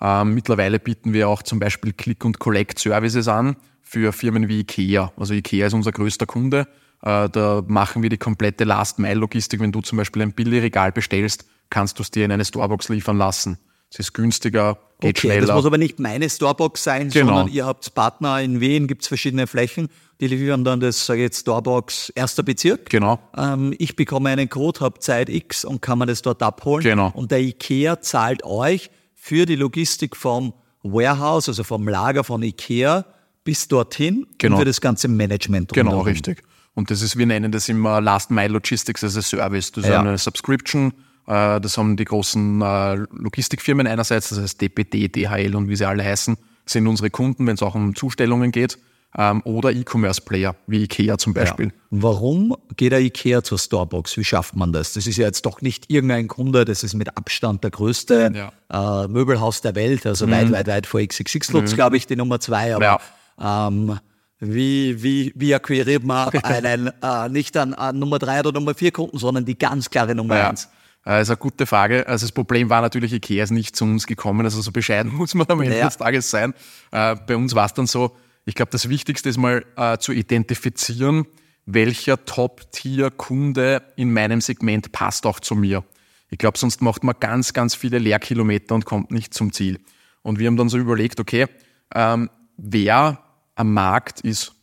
Ähm, 0.00 0.34
mittlerweile 0.34 0.78
bieten 0.78 1.12
wir 1.12 1.28
auch 1.28 1.42
zum 1.42 1.58
Beispiel 1.58 1.92
Click- 1.92 2.24
und 2.24 2.38
Collect-Services 2.38 3.28
an 3.28 3.56
für 3.82 4.12
Firmen 4.12 4.48
wie 4.48 4.60
IKEA. 4.60 5.12
Also 5.16 5.32
IKEA 5.32 5.68
ist 5.68 5.74
unser 5.74 5.92
größter 5.92 6.26
Kunde. 6.26 6.66
Äh, 7.02 7.28
da 7.30 7.62
machen 7.66 8.02
wir 8.02 8.10
die 8.10 8.18
komplette 8.18 8.64
Last-Mile-Logistik. 8.64 9.60
Wenn 9.60 9.72
du 9.72 9.80
zum 9.80 9.96
Beispiel 9.96 10.22
ein 10.22 10.32
Billigregal 10.32 10.92
bestellst, 10.92 11.46
kannst 11.70 11.98
du 11.98 12.02
es 12.02 12.10
dir 12.10 12.24
in 12.24 12.32
eine 12.32 12.44
Storebox 12.44 12.88
liefern 12.88 13.18
lassen. 13.18 13.58
Es 13.90 14.00
ist 14.00 14.12
günstiger, 14.12 14.78
geht 15.00 15.16
okay, 15.16 15.28
schneller. 15.28 15.46
Das 15.46 15.56
muss 15.56 15.66
aber 15.66 15.78
nicht 15.78 16.00
meine 16.00 16.28
Storebox 16.28 16.82
sein, 16.82 17.10
genau. 17.10 17.36
sondern 17.36 17.54
ihr 17.54 17.64
habt 17.64 17.94
Partner 17.94 18.40
in 18.40 18.60
Wien, 18.60 18.86
gibt 18.88 19.02
es 19.02 19.08
verschiedene 19.08 19.46
Flächen, 19.46 19.88
die 20.20 20.26
liefern 20.26 20.64
dann 20.64 20.80
das, 20.80 21.06
sage 21.06 21.20
ich 21.20 21.24
jetzt, 21.24 21.40
Storebox 21.40 22.10
erster 22.10 22.42
Bezirk. 22.42 22.90
Genau. 22.90 23.18
Ähm, 23.36 23.74
ich 23.78 23.96
bekomme 23.96 24.30
einen 24.30 24.48
Code, 24.48 24.80
habe 24.80 24.98
Zeit 24.98 25.28
X 25.28 25.64
und 25.64 25.82
kann 25.82 25.98
man 25.98 26.08
das 26.08 26.22
dort 26.22 26.42
abholen. 26.42 26.82
Genau. 26.82 27.12
Und 27.14 27.30
der 27.30 27.40
IKEA 27.40 28.00
zahlt 28.00 28.44
euch 28.44 28.90
für 29.14 29.46
die 29.46 29.56
Logistik 29.56 30.16
vom 30.16 30.52
Warehouse, 30.82 31.48
also 31.48 31.64
vom 31.64 31.86
Lager 31.88 32.24
von 32.24 32.42
IKEA 32.42 33.04
bis 33.44 33.68
dorthin 33.68 34.26
genau. 34.38 34.56
und 34.56 34.60
für 34.60 34.66
das 34.66 34.80
ganze 34.80 35.08
Management. 35.08 35.72
Genau, 35.72 36.00
richtig. 36.00 36.42
Und 36.74 36.90
das 36.90 37.00
ist, 37.00 37.16
wir 37.16 37.26
nennen 37.26 37.52
das 37.52 37.68
immer 37.68 38.00
Last 38.00 38.30
Mile 38.30 38.48
Logistics 38.48 39.02
as 39.02 39.16
a 39.16 39.22
Service. 39.22 39.72
Das 39.72 39.84
ist 39.84 39.90
ja. 39.90 40.00
eine 40.00 40.18
Subscription 40.18 40.92
das 41.32 41.76
haben 41.76 41.96
die 41.96 42.04
großen 42.04 42.62
äh, 42.62 42.94
Logistikfirmen 42.94 43.86
einerseits, 43.86 44.28
das 44.28 44.38
heißt 44.38 44.60
DPD, 44.60 45.08
DHL 45.08 45.56
und 45.56 45.68
wie 45.68 45.76
sie 45.76 45.86
alle 45.86 46.04
heißen, 46.04 46.36
sind 46.66 46.86
unsere 46.86 47.10
Kunden, 47.10 47.46
wenn 47.46 47.54
es 47.54 47.62
auch 47.62 47.74
um 47.74 47.94
Zustellungen 47.94 48.52
geht. 48.52 48.78
Ähm, 49.18 49.40
oder 49.44 49.72
E-Commerce-Player, 49.72 50.56
wie 50.66 50.82
IKEA 50.82 51.16
zum 51.16 51.32
Beispiel. 51.32 51.66
Ja. 51.66 51.72
Warum 51.90 52.54
geht 52.76 52.92
der 52.92 53.00
IKEA 53.00 53.42
zur 53.42 53.58
Storebox? 53.58 54.16
Wie 54.18 54.24
schafft 54.24 54.54
man 54.54 54.74
das? 54.74 54.92
Das 54.92 55.06
ist 55.06 55.16
ja 55.16 55.24
jetzt 55.24 55.46
doch 55.46 55.62
nicht 55.62 55.90
irgendein 55.90 56.28
Kunde, 56.28 56.66
das 56.66 56.82
ist 56.82 56.92
mit 56.92 57.16
Abstand 57.16 57.64
der 57.64 57.70
größte 57.70 58.50
ja. 58.70 59.04
äh, 59.04 59.08
Möbelhaus 59.08 59.62
der 59.62 59.74
Welt, 59.74 60.04
also 60.04 60.26
mhm. 60.26 60.32
weit, 60.32 60.52
weit, 60.52 60.66
weit 60.66 60.86
vor 60.86 61.00
XXX 61.00 61.52
Lutz, 61.52 61.70
mhm. 61.72 61.76
glaube 61.76 61.96
ich, 61.96 62.06
die 62.06 62.16
Nummer 62.16 62.40
zwei. 62.40 62.76
Aber 62.76 63.00
ja. 63.38 63.68
ähm, 63.68 63.98
wie, 64.38 65.02
wie, 65.02 65.32
wie 65.34 65.54
akquiriert 65.54 66.04
man 66.04 66.28
einen, 66.42 66.90
äh, 67.02 67.28
nicht 67.30 67.56
an, 67.56 67.72
an 67.72 67.98
Nummer 67.98 68.18
drei 68.18 68.40
oder 68.40 68.52
Nummer 68.52 68.74
vier 68.74 68.92
Kunden, 68.92 69.16
sondern 69.16 69.46
die 69.46 69.56
ganz 69.56 69.88
klare 69.88 70.14
Nummer 70.14 70.48
eins? 70.48 70.68
Das 71.06 71.28
ist 71.28 71.30
eine 71.30 71.36
gute 71.36 71.66
Frage. 71.66 72.08
Also 72.08 72.26
das 72.26 72.32
Problem 72.32 72.68
war 72.68 72.80
natürlich, 72.80 73.12
Ikea 73.12 73.44
ist 73.44 73.52
nicht 73.52 73.76
zu 73.76 73.84
uns 73.84 74.08
gekommen. 74.08 74.44
Also 74.44 74.60
so 74.60 74.72
bescheiden 74.72 75.14
muss 75.14 75.34
man 75.34 75.46
am 75.46 75.60
Ende 75.60 75.74
naja. 75.74 75.86
des 75.86 75.98
Tages 75.98 76.30
sein. 76.30 76.52
Äh, 76.90 77.14
bei 77.14 77.36
uns 77.36 77.54
war 77.54 77.66
es 77.66 77.74
dann 77.74 77.86
so, 77.86 78.16
ich 78.44 78.56
glaube, 78.56 78.72
das 78.72 78.88
Wichtigste 78.88 79.28
ist 79.28 79.36
mal 79.36 79.64
äh, 79.76 79.98
zu 79.98 80.10
identifizieren, 80.10 81.26
welcher 81.64 82.24
Top-Tier-Kunde 82.24 83.82
in 83.94 84.12
meinem 84.12 84.40
Segment 84.40 84.90
passt 84.90 85.26
auch 85.26 85.38
zu 85.38 85.54
mir. 85.54 85.84
Ich 86.28 86.38
glaube, 86.38 86.58
sonst 86.58 86.82
macht 86.82 87.04
man 87.04 87.14
ganz, 87.20 87.52
ganz 87.52 87.76
viele 87.76 87.98
Leerkilometer 87.98 88.74
und 88.74 88.84
kommt 88.84 89.12
nicht 89.12 89.32
zum 89.32 89.52
Ziel. 89.52 89.78
Und 90.22 90.40
wir 90.40 90.48
haben 90.48 90.56
dann 90.56 90.68
so 90.68 90.76
überlegt, 90.76 91.20
okay, 91.20 91.46
ähm, 91.94 92.30
wer 92.56 93.20
am 93.54 93.72
Markt 93.72 94.22
ist 94.22 94.56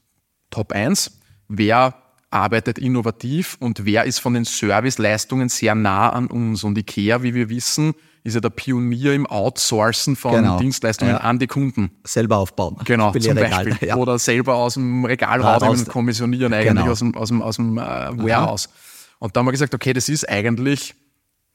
Top 0.50 0.74
1, 0.74 1.20
wer 1.48 2.03
arbeitet 2.34 2.78
innovativ 2.78 3.58
und 3.60 3.86
wer 3.86 4.06
ist 4.06 4.20
von 4.20 4.34
den 4.34 4.46
Serviceleistungen 4.46 5.50
sehr 5.50 5.76
nah 5.76 6.10
an 6.10 6.28
uns. 6.28 6.64
Und 6.64 6.78
IKEA, 6.78 7.24
wie 7.24 7.34
wir 7.34 7.50
wissen, 7.50 7.94
ist 8.24 8.36
ja 8.36 8.40
der 8.40 8.50
Pionier 8.50 9.14
im 9.14 9.26
Outsourcen 9.26 10.16
von 10.16 10.34
genau. 10.34 10.58
Dienstleistungen 10.58 11.14
ja. 11.14 11.20
an 11.20 11.40
die 11.40 11.48
Kunden. 11.48 11.92
Selber 12.04 12.38
aufbauen. 12.38 12.78
Genau, 12.86 13.12
zum 13.12 13.36
Beispiel. 13.36 13.88
Ja. 13.88 13.96
Oder 13.98 14.18
selber 14.18 14.56
aus 14.56 14.76
dem 14.76 15.06
Regal 15.06 15.42
raus 15.42 15.62
und 15.64 15.88
kommissionieren 15.90 16.54
eigentlich 16.54 16.74
genau. 16.74 16.92
aus 16.92 17.00
dem, 17.00 17.16
aus 17.16 17.28
dem, 17.30 17.42
aus 17.42 17.56
dem 17.58 17.78
äh, 17.78 17.82
Warehouse. 17.82 18.68
Aha. 18.68 18.76
Und 19.20 19.36
da 19.36 19.40
haben 19.40 19.48
wir 19.48 19.52
gesagt, 19.52 19.74
okay, 19.74 19.94
das 19.94 20.10
ist 20.10 20.28
eigentlich 20.28 20.96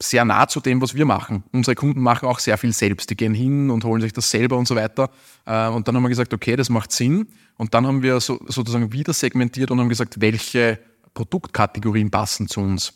sehr 0.01 0.25
nah 0.25 0.47
zu 0.47 0.61
dem, 0.61 0.81
was 0.81 0.95
wir 0.95 1.05
machen. 1.05 1.43
Unsere 1.53 1.75
Kunden 1.75 2.01
machen 2.01 2.29
auch 2.29 2.39
sehr 2.39 2.57
viel 2.57 2.73
selbst. 2.73 3.11
Die 3.11 3.17
gehen 3.17 3.35
hin 3.35 3.71
und 3.71 3.85
holen 3.85 4.01
sich 4.01 4.13
das 4.13 4.31
selber 4.31 4.57
und 4.57 4.69
so 4.69 4.77
weiter. 4.77 5.11
Äh, 5.45 5.69
und 5.69 5.89
dann 5.89 5.97
haben 5.97 6.03
wir 6.03 6.09
gesagt, 6.09 6.33
okay, 6.33 6.57
das 6.57 6.69
macht 6.69 6.93
Sinn. 6.93 7.29
Und 7.57 7.75
dann 7.75 7.87
haben 7.87 8.03
wir 8.03 8.21
so, 8.21 8.39
sozusagen 8.47 8.93
wieder 8.93 9.13
segmentiert 9.13 9.71
und 9.71 9.81
haben 9.81 9.89
gesagt, 9.89 10.21
welche 10.21 10.79
Produktkategorien 11.15 12.11
passen 12.11 12.47
zu 12.47 12.61
uns. 12.61 12.95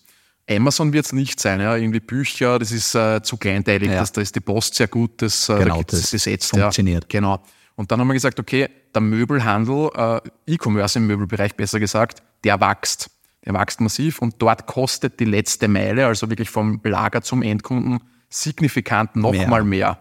Amazon 0.49 0.93
wird 0.93 1.07
es 1.07 1.13
nicht 1.13 1.41
sein, 1.41 1.61
ja. 1.61 1.77
Irgendwie 1.77 2.01
Bücher, 2.01 2.59
das 2.59 2.73
ist 2.73 2.95
äh, 2.95 3.23
zu 3.23 3.37
kleinteilig, 3.37 3.89
ja. 3.89 4.01
das, 4.01 4.13
da 4.13 4.21
ist 4.21 4.35
die 4.35 4.41
Post 4.41 4.75
sehr 4.75 4.89
gut, 4.89 5.23
das, 5.23 5.49
äh, 5.49 5.59
genau, 5.59 5.83
das, 5.83 6.11
das 6.11 6.25
jetzt, 6.25 6.51
funktioniert. 6.51 7.05
Ja. 7.05 7.21
Genau. 7.21 7.43
Und 7.77 7.91
dann 7.91 8.01
haben 8.01 8.09
wir 8.09 8.15
gesagt, 8.15 8.39
okay, 8.39 8.69
der 8.95 9.03
Möbelhandel, 9.03 9.91
äh, 9.95 10.21
E-Commerce 10.47 10.99
im 10.99 11.07
Möbelbereich 11.07 11.55
besser 11.55 11.81
gesagt, 11.81 12.23
der 12.45 12.61
wächst. 12.61 13.11
Der 13.45 13.55
wächst 13.55 13.81
massiv 13.81 14.21
und 14.21 14.37
dort 14.39 14.67
kostet 14.67 15.19
die 15.19 15.25
letzte 15.25 15.69
Meile, 15.69 16.07
also 16.07 16.31
wirklich 16.31 16.51
vom 16.51 16.81
Lager 16.85 17.23
zum 17.23 17.43
Endkunden, 17.43 18.01
signifikant 18.29 19.17
nochmal 19.17 19.65
mehr. 19.65 19.89
mehr. 19.89 19.99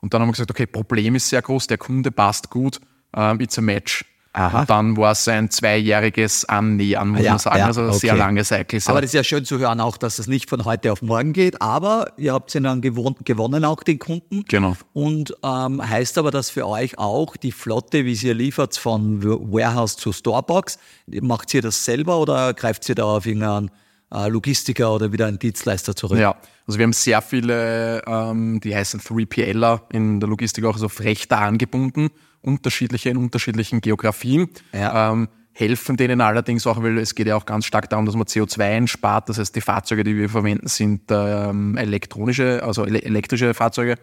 Und 0.00 0.14
dann 0.14 0.22
haben 0.22 0.28
wir 0.28 0.32
gesagt, 0.32 0.50
okay, 0.50 0.66
Problem 0.66 1.14
ist 1.14 1.28
sehr 1.28 1.42
groß, 1.42 1.66
der 1.66 1.78
Kunde 1.78 2.10
passt 2.10 2.50
gut, 2.50 2.80
uh, 3.16 3.34
it's 3.38 3.58
a 3.58 3.62
match. 3.62 4.04
Aha. 4.38 4.60
Und 4.60 4.70
dann 4.70 4.96
war 4.96 5.12
es 5.12 5.26
ein 5.26 5.50
zweijähriges 5.50 6.44
Annähern, 6.44 7.08
muss 7.08 7.22
ja, 7.22 7.32
man 7.32 7.38
sagen. 7.40 7.58
Ja, 7.58 7.66
also 7.66 7.82
okay. 7.82 7.98
sehr 7.98 8.16
lange 8.16 8.44
Cycles. 8.44 8.86
Aber 8.88 9.00
das 9.00 9.10
ist 9.10 9.14
ja 9.14 9.24
schön 9.24 9.44
zu 9.44 9.58
hören 9.58 9.80
auch, 9.80 9.96
dass 9.96 10.18
es 10.20 10.28
nicht 10.28 10.48
von 10.48 10.64
heute 10.64 10.92
auf 10.92 11.02
morgen 11.02 11.32
geht, 11.32 11.60
aber 11.60 12.12
ihr 12.16 12.32
habt 12.32 12.50
sie 12.50 12.60
dann 12.60 12.80
gewonnen, 12.80 13.16
gewonnen 13.24 13.64
auch 13.64 13.82
den 13.82 13.98
Kunden. 13.98 14.44
Genau. 14.46 14.76
Und 14.92 15.34
ähm, 15.42 15.86
heißt 15.86 16.18
aber, 16.18 16.30
dass 16.30 16.50
für 16.50 16.68
euch 16.68 16.98
auch 16.98 17.36
die 17.36 17.52
Flotte, 17.52 18.04
wie 18.04 18.14
sie 18.14 18.28
ihr 18.28 18.34
liefert, 18.34 18.76
von 18.76 19.22
Warehouse 19.24 19.96
zu 19.96 20.12
Storebox, 20.12 20.78
macht 21.20 21.52
ihr 21.54 21.62
das 21.62 21.84
selber 21.84 22.18
oder 22.18 22.54
greift 22.54 22.88
ihr 22.88 22.94
da 22.94 23.04
auf 23.04 23.26
irgendeinen 23.26 23.70
äh, 24.14 24.28
Logistiker 24.28 24.94
oder 24.94 25.12
wieder 25.12 25.26
einen 25.26 25.40
Dienstleister 25.40 25.96
zurück? 25.96 26.18
Ja, 26.18 26.36
also 26.66 26.78
wir 26.78 26.84
haben 26.84 26.92
sehr 26.92 27.22
viele, 27.22 28.02
ähm, 28.06 28.60
die 28.60 28.74
heißen 28.74 29.00
3PLer 29.00 29.80
in 29.92 30.20
der 30.20 30.28
Logistik 30.28 30.64
auch, 30.64 30.74
also 30.74 30.88
Frechter 30.88 31.38
angebunden 31.38 32.10
unterschiedliche 32.48 33.10
in 33.10 33.16
unterschiedlichen 33.16 33.80
Geografien. 33.80 34.48
Ja. 34.72 35.12
Ähm, 35.12 35.28
helfen 35.52 35.96
denen 35.96 36.20
allerdings 36.20 36.66
auch, 36.66 36.82
weil 36.82 36.98
es 36.98 37.14
geht 37.14 37.26
ja 37.26 37.36
auch 37.36 37.44
ganz 37.44 37.66
stark 37.66 37.90
darum, 37.90 38.06
dass 38.06 38.14
man 38.14 38.26
CO2 38.26 38.60
einspart. 38.60 39.28
Das 39.28 39.38
heißt, 39.38 39.54
die 39.54 39.60
Fahrzeuge, 39.60 40.04
die 40.04 40.16
wir 40.16 40.28
verwenden, 40.28 40.68
sind 40.68 41.02
ähm, 41.10 41.76
elektronische, 41.76 42.62
also 42.62 42.86
ele 42.86 43.02
elektrische 43.02 43.52
Fahrzeuge. 43.54 43.96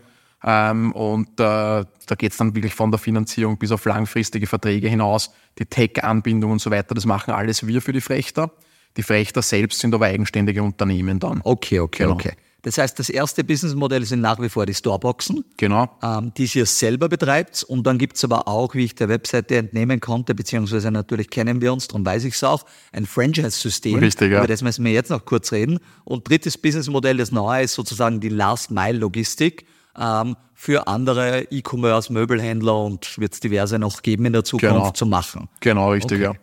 Ähm, 0.43 0.91
und 0.91 1.29
äh, 1.39 1.83
da 1.85 2.15
geht 2.17 2.31
es 2.31 2.37
dann 2.37 2.53
wirklich 2.55 2.73
von 2.73 2.91
der 2.91 2.99
Finanzierung 2.99 3.57
bis 3.57 3.71
auf 3.71 3.85
langfristige 3.85 4.47
Verträge 4.47 4.89
hinaus, 4.89 5.31
die 5.57 5.65
Tech-Anbindung 5.65 6.51
und 6.51 6.59
so 6.59 6.71
weiter. 6.71 6.93
Das 6.93 7.05
machen 7.05 7.33
alles 7.33 7.65
wir 7.65 7.81
für 7.81 7.93
die 7.93 8.01
Frechter. 8.01 8.51
Die 8.97 9.03
Frechter 9.03 9.41
selbst 9.41 9.79
sind 9.79 9.93
aber 9.93 10.05
eigenständige 10.05 10.61
Unternehmen 10.61 11.19
dann. 11.19 11.41
Okay, 11.43 11.79
okay, 11.79 12.03
genau. 12.03 12.15
okay. 12.15 12.33
Das 12.65 12.79
heißt, 12.79 12.97
das 12.97 13.09
erste 13.09 13.43
Businessmodell 13.43 14.03
sind 14.05 14.21
nach 14.21 14.39
wie 14.41 14.49
vor 14.49 14.65
die 14.65 14.73
Storeboxen, 14.73 15.45
genau. 15.55 15.87
ähm, 16.01 16.33
die 16.35 16.49
ihr 16.51 16.65
selber 16.65 17.07
betreibt. 17.07 17.61
Und 17.61 17.85
dann 17.85 17.99
gibt 17.99 18.15
es 18.15 18.23
aber 18.23 18.47
auch, 18.47 18.73
wie 18.73 18.85
ich 18.85 18.95
der 18.95 19.07
Webseite 19.07 19.57
entnehmen 19.57 19.99
konnte, 19.99 20.33
beziehungsweise 20.33 20.89
natürlich 20.89 21.29
kennen 21.29 21.61
wir 21.61 21.71
uns, 21.71 21.87
darum 21.87 22.03
weiß 22.03 22.23
ich 22.23 22.33
es 22.33 22.43
auch, 22.43 22.65
ein 22.91 23.05
Franchise-System. 23.05 23.99
Richtig, 23.99 24.31
ja. 24.31 24.39
Über 24.39 24.47
das 24.47 24.63
müssen 24.63 24.83
wir 24.83 24.91
jetzt 24.91 25.11
noch 25.11 25.25
kurz 25.25 25.51
reden. 25.51 25.77
Und 26.05 26.27
drittes 26.27 26.57
Businessmodell, 26.57 27.17
das 27.17 27.31
neue, 27.31 27.65
ist 27.65 27.75
sozusagen 27.75 28.19
die 28.19 28.29
Last-Mile-Logistik 28.29 29.67
ähm, 29.95 30.35
für 30.55 30.87
andere 30.87 31.43
E-Commerce-Möbelhändler 31.51 32.83
und 32.83 33.19
wird 33.19 33.33
es 33.33 33.41
diverse 33.41 33.77
noch 33.77 34.01
geben 34.01 34.25
in 34.25 34.33
der 34.33 34.43
Zukunft 34.43 34.73
genau. 34.73 34.89
zu 34.89 35.05
machen. 35.05 35.49
Genau, 35.59 35.91
richtig, 35.91 36.17
okay. 36.17 36.33
ja. 36.33 36.39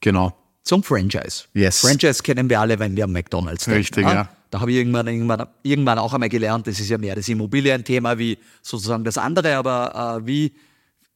Genau. 0.00 0.34
Zum 0.62 0.82
Franchise. 0.82 1.44
Yes. 1.52 1.80
Franchise 1.80 2.22
kennen 2.22 2.48
wir 2.48 2.60
alle, 2.60 2.78
wenn 2.78 2.96
wir 2.96 3.04
am 3.04 3.12
McDonalds 3.12 3.66
denken. 3.66 3.78
Richtig, 3.78 4.04
ja. 4.04 4.30
Da 4.50 4.60
habe 4.60 4.70
ich 4.70 4.78
irgendwann, 4.78 5.06
irgendwann, 5.06 5.46
irgendwann 5.62 5.98
auch 5.98 6.14
einmal 6.14 6.28
gelernt, 6.28 6.66
das 6.66 6.78
ist 6.80 6.88
ja 6.88 6.98
mehr 6.98 7.14
das 7.14 7.28
Immobilienthema 7.28 8.18
wie 8.18 8.38
sozusagen 8.62 9.04
das 9.04 9.18
andere, 9.18 9.56
aber 9.56 10.20
äh, 10.22 10.26
wie 10.26 10.52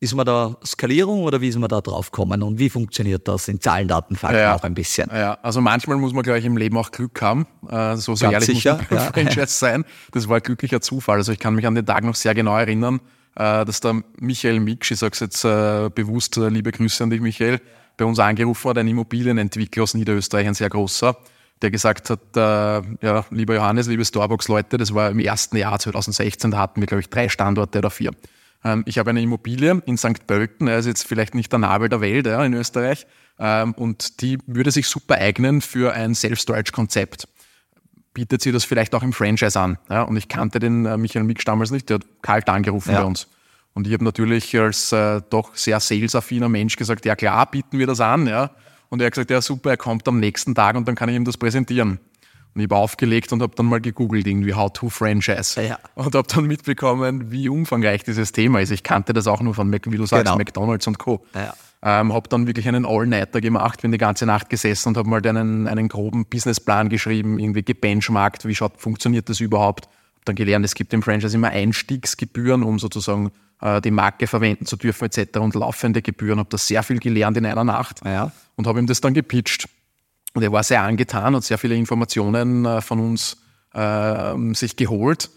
ist 0.00 0.14
man 0.14 0.24
da 0.24 0.56
Skalierung 0.64 1.22
oder 1.24 1.40
wie 1.42 1.48
ist 1.48 1.58
man 1.58 1.68
da 1.68 1.82
drauf 1.82 2.10
gekommen 2.10 2.42
und 2.42 2.58
wie 2.58 2.70
funktioniert 2.70 3.28
das 3.28 3.48
in 3.48 3.60
Zahlen, 3.60 3.86
Daten, 3.86 4.16
Fakten 4.16 4.38
ja, 4.38 4.56
auch 4.56 4.62
ein 4.62 4.72
bisschen? 4.72 5.10
Ja, 5.12 5.34
also 5.42 5.60
manchmal 5.60 5.98
muss 5.98 6.14
man, 6.14 6.22
glaube 6.22 6.38
ich, 6.38 6.44
im 6.46 6.56
Leben 6.56 6.78
auch 6.78 6.90
Glück 6.90 7.20
haben. 7.20 7.46
Äh, 7.68 7.96
so, 7.96 8.14
so 8.14 8.24
ehrlich 8.24 8.46
sicher, 8.46 8.78
muss 8.78 8.90
man 8.90 8.98
ja. 8.98 9.12
Franchise 9.12 9.46
sein. 9.58 9.84
Das 10.12 10.26
war 10.26 10.36
ein 10.36 10.42
glücklicher 10.42 10.80
Zufall. 10.80 11.18
Also 11.18 11.32
ich 11.32 11.38
kann 11.38 11.54
mich 11.54 11.66
an 11.66 11.74
den 11.74 11.84
Tag 11.84 12.02
noch 12.02 12.14
sehr 12.14 12.34
genau 12.34 12.56
erinnern, 12.56 13.00
äh, 13.36 13.64
dass 13.66 13.80
der 13.80 14.02
Michael 14.18 14.60
Miksch, 14.60 14.90
ich 14.90 14.98
sage 14.98 15.12
es 15.12 15.20
jetzt 15.20 15.44
äh, 15.44 15.90
bewusst, 15.94 16.38
äh, 16.38 16.48
liebe 16.48 16.72
Grüße 16.72 17.04
an 17.04 17.10
dich, 17.10 17.20
Michael, 17.20 17.60
bei 17.98 18.06
uns 18.06 18.18
angerufen 18.18 18.70
hat, 18.70 18.78
ein 18.78 18.88
Immobilienentwickler 18.88 19.82
aus 19.82 19.92
Niederösterreich, 19.92 20.48
ein 20.48 20.54
sehr 20.54 20.70
großer 20.70 21.14
der 21.62 21.70
gesagt 21.70 22.10
hat, 22.10 22.20
äh, 22.36 22.40
ja, 23.06 23.24
lieber 23.30 23.54
Johannes, 23.54 23.86
liebe 23.86 24.04
Starbucks-Leute, 24.04 24.78
das 24.78 24.94
war 24.94 25.10
im 25.10 25.18
ersten 25.18 25.56
Jahr 25.56 25.78
2016, 25.78 26.50
da 26.50 26.58
hatten 26.58 26.80
wir, 26.80 26.86
glaube 26.86 27.00
ich, 27.00 27.10
drei 27.10 27.28
Standorte 27.28 27.78
oder 27.78 27.90
vier. 27.90 28.12
Ähm, 28.64 28.82
ich 28.86 28.98
habe 28.98 29.10
eine 29.10 29.22
Immobilie 29.22 29.82
in 29.86 29.96
St. 29.96 30.26
Pölten, 30.26 30.68
er 30.68 30.78
ist 30.78 30.86
jetzt 30.86 31.06
vielleicht 31.06 31.34
nicht 31.34 31.52
der 31.52 31.58
Nabel 31.58 31.88
der 31.88 32.00
Welt 32.00 32.26
ja, 32.26 32.44
in 32.44 32.54
Österreich, 32.54 33.06
ähm, 33.38 33.72
und 33.72 34.20
die 34.20 34.38
würde 34.46 34.70
sich 34.70 34.86
super 34.86 35.16
eignen 35.16 35.60
für 35.60 35.92
ein 35.92 36.14
Self-Storage-Konzept. 36.14 37.28
Bietet 38.12 38.42
sie 38.42 38.52
das 38.52 38.64
vielleicht 38.64 38.94
auch 38.94 39.02
im 39.02 39.12
Franchise 39.12 39.58
an? 39.58 39.78
Ja? 39.88 40.02
Und 40.02 40.16
ich 40.16 40.28
kannte 40.28 40.58
den 40.58 40.84
äh, 40.84 40.96
Michael 40.96 41.24
Mix 41.24 41.44
damals 41.44 41.70
nicht, 41.70 41.88
der 41.88 41.96
hat 41.96 42.06
kalt 42.22 42.48
angerufen 42.48 42.92
ja. 42.92 43.00
bei 43.00 43.06
uns. 43.06 43.28
Und 43.72 43.86
ich 43.86 43.92
habe 43.92 44.04
natürlich 44.04 44.58
als 44.58 44.92
äh, 44.92 45.22
doch 45.30 45.54
sehr 45.54 45.78
salesaffiner 45.80 46.48
Mensch 46.48 46.76
gesagt, 46.76 47.04
ja 47.04 47.14
klar, 47.16 47.50
bieten 47.50 47.78
wir 47.78 47.86
das 47.86 48.00
an, 48.00 48.26
ja. 48.26 48.50
Und 48.90 49.00
er 49.00 49.06
hat 49.06 49.14
gesagt, 49.14 49.30
ja 49.30 49.40
super, 49.40 49.70
er 49.70 49.76
kommt 49.76 50.06
am 50.08 50.20
nächsten 50.20 50.54
Tag 50.54 50.76
und 50.76 50.86
dann 50.86 50.94
kann 50.94 51.08
ich 51.08 51.16
ihm 51.16 51.24
das 51.24 51.38
präsentieren. 51.38 52.00
Und 52.54 52.60
ich 52.60 52.64
habe 52.64 52.76
aufgelegt 52.76 53.32
und 53.32 53.42
habe 53.42 53.54
dann 53.54 53.66
mal 53.66 53.80
gegoogelt, 53.80 54.26
irgendwie 54.26 54.54
How 54.54 54.72
to 54.72 54.88
Franchise. 54.88 55.62
Ja. 55.62 55.78
Und 55.94 56.14
habe 56.14 56.26
dann 56.28 56.46
mitbekommen, 56.46 57.30
wie 57.30 57.48
umfangreich 57.48 58.02
dieses 58.02 58.32
Thema 58.32 58.60
ist. 58.60 58.70
Ich 58.72 58.82
kannte 58.82 59.12
das 59.12 59.28
auch 59.28 59.40
nur 59.40 59.54
von, 59.54 59.72
wie 59.72 59.96
du 59.96 60.04
sagst, 60.04 60.24
genau. 60.24 60.36
McDonalds 60.36 60.86
und 60.88 60.98
Co. 60.98 61.24
Ja. 61.34 61.54
Ähm, 61.82 62.12
habe 62.12 62.28
dann 62.28 62.46
wirklich 62.46 62.68
einen 62.68 62.84
All-Nighter 62.84 63.40
gemacht, 63.40 63.80
bin 63.80 63.92
die 63.92 63.98
ganze 63.98 64.26
Nacht 64.26 64.50
gesessen 64.50 64.88
und 64.88 64.96
habe 64.98 65.08
mal 65.08 65.24
einen, 65.26 65.66
einen 65.66 65.88
groben 65.88 66.26
Businessplan 66.26 66.88
geschrieben, 66.90 67.38
irgendwie 67.38 67.62
gebenchmarkt, 67.62 68.44
wie 68.44 68.54
schaut, 68.54 68.72
funktioniert 68.76 69.28
das 69.30 69.40
überhaupt. 69.40 69.88
Dann 70.24 70.36
gelernt, 70.36 70.64
es 70.64 70.74
gibt 70.74 70.92
im 70.92 71.02
Franchise 71.02 71.34
immer 71.34 71.48
Einstiegsgebühren, 71.48 72.62
um 72.62 72.78
sozusagen 72.78 73.32
äh, 73.60 73.80
die 73.80 73.90
Marke 73.90 74.26
verwenden 74.26 74.66
zu 74.66 74.76
dürfen 74.76 75.04
etc. 75.04 75.38
und 75.38 75.54
laufende 75.54 76.02
Gebühren. 76.02 76.38
Habe 76.38 76.50
da 76.50 76.58
sehr 76.58 76.82
viel 76.82 76.98
gelernt 76.98 77.36
in 77.36 77.46
einer 77.46 77.64
Nacht 77.64 78.00
ja. 78.04 78.32
und 78.56 78.66
habe 78.66 78.78
ihm 78.78 78.86
das 78.86 79.00
dann 79.00 79.14
gepitcht. 79.14 79.68
Und 80.34 80.42
er 80.42 80.52
war 80.52 80.62
sehr 80.62 80.82
angetan, 80.82 81.34
hat 81.34 81.44
sehr 81.44 81.58
viele 81.58 81.74
Informationen 81.74 82.64
äh, 82.64 82.80
von 82.80 83.00
uns 83.00 83.38
äh, 83.74 84.54
sich 84.54 84.76
geholt, 84.76 85.30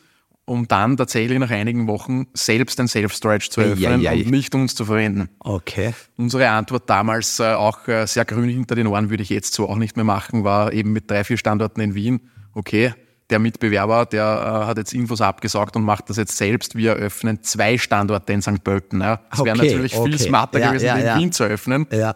um 0.46 0.67
dann 0.67 0.98
tatsächlich 0.98 1.39
nach 1.39 1.50
einigen 1.50 1.88
Wochen 1.88 2.28
selbst 2.34 2.80
ein 2.80 2.88
Self-Storage 2.88 3.50
zu 3.50 3.62
öffnen 3.62 4.02
ja, 4.02 4.12
ja, 4.12 4.26
und 4.26 4.30
nicht 4.30 4.54
uns 4.54 4.76
zu 4.76 4.86
verwenden. 4.86 5.30
Okay. 5.39 5.93
Unsere 6.17 6.50
Antwort 6.50 6.89
damals 6.89 7.39
äh, 7.39 7.54
auch 7.54 7.88
äh, 7.88 8.06
sehr 8.06 8.26
grün 8.26 8.50
hinter 8.50 8.76
den 8.76 8.88
Ohren, 8.88 9.10
würde 9.10 9.24
ich 9.24 9.30
jetzt 9.30 9.54
so 9.54 9.67
auch 9.67 9.78
nicht 9.78 9.96
mehr 9.96 10.06
machen, 10.06 10.43
war 10.43 10.74
eben 10.74 10.93
mit 10.93 11.10
drei, 11.10 11.24
vier 11.24 11.38
Standorten 11.38 11.82
in 11.82 11.96
Wien. 11.96 12.30
Okay, 12.54 12.93
der 13.34 13.39
Mitbewerber, 13.39 14.06
der 14.06 14.24
äh, 14.24 14.65
hat 14.67 14.78
jetzt 14.78 14.93
Infos 14.93 15.19
abgesaugt 15.19 15.76
und 15.76 15.84
macht 15.84 16.10
das 16.10 16.17
jetzt 16.17 16.38
selbst. 16.38 16.76
Wir 16.76 16.91
eröffnen 16.91 17.43
zwei 17.43 17.78
Standorte 17.78 18.32
in 18.32 18.41
St. 18.41 18.63
Pölten. 18.63 19.02
Ja. 19.02 19.19
Es 19.32 19.39
okay, 19.39 19.48
wäre 19.48 19.58
natürlich 19.58 19.98
okay. 19.98 20.12
viel 20.12 20.19
smarter 20.19 20.60
ja, 20.60 20.69
gewesen, 20.69 20.86
ja, 20.86 20.96
den 20.96 21.08
in 21.08 21.19
Wien 21.19 21.32
zu 21.32 21.43
eröffnen. 21.43 21.88
Ja. 21.91 22.15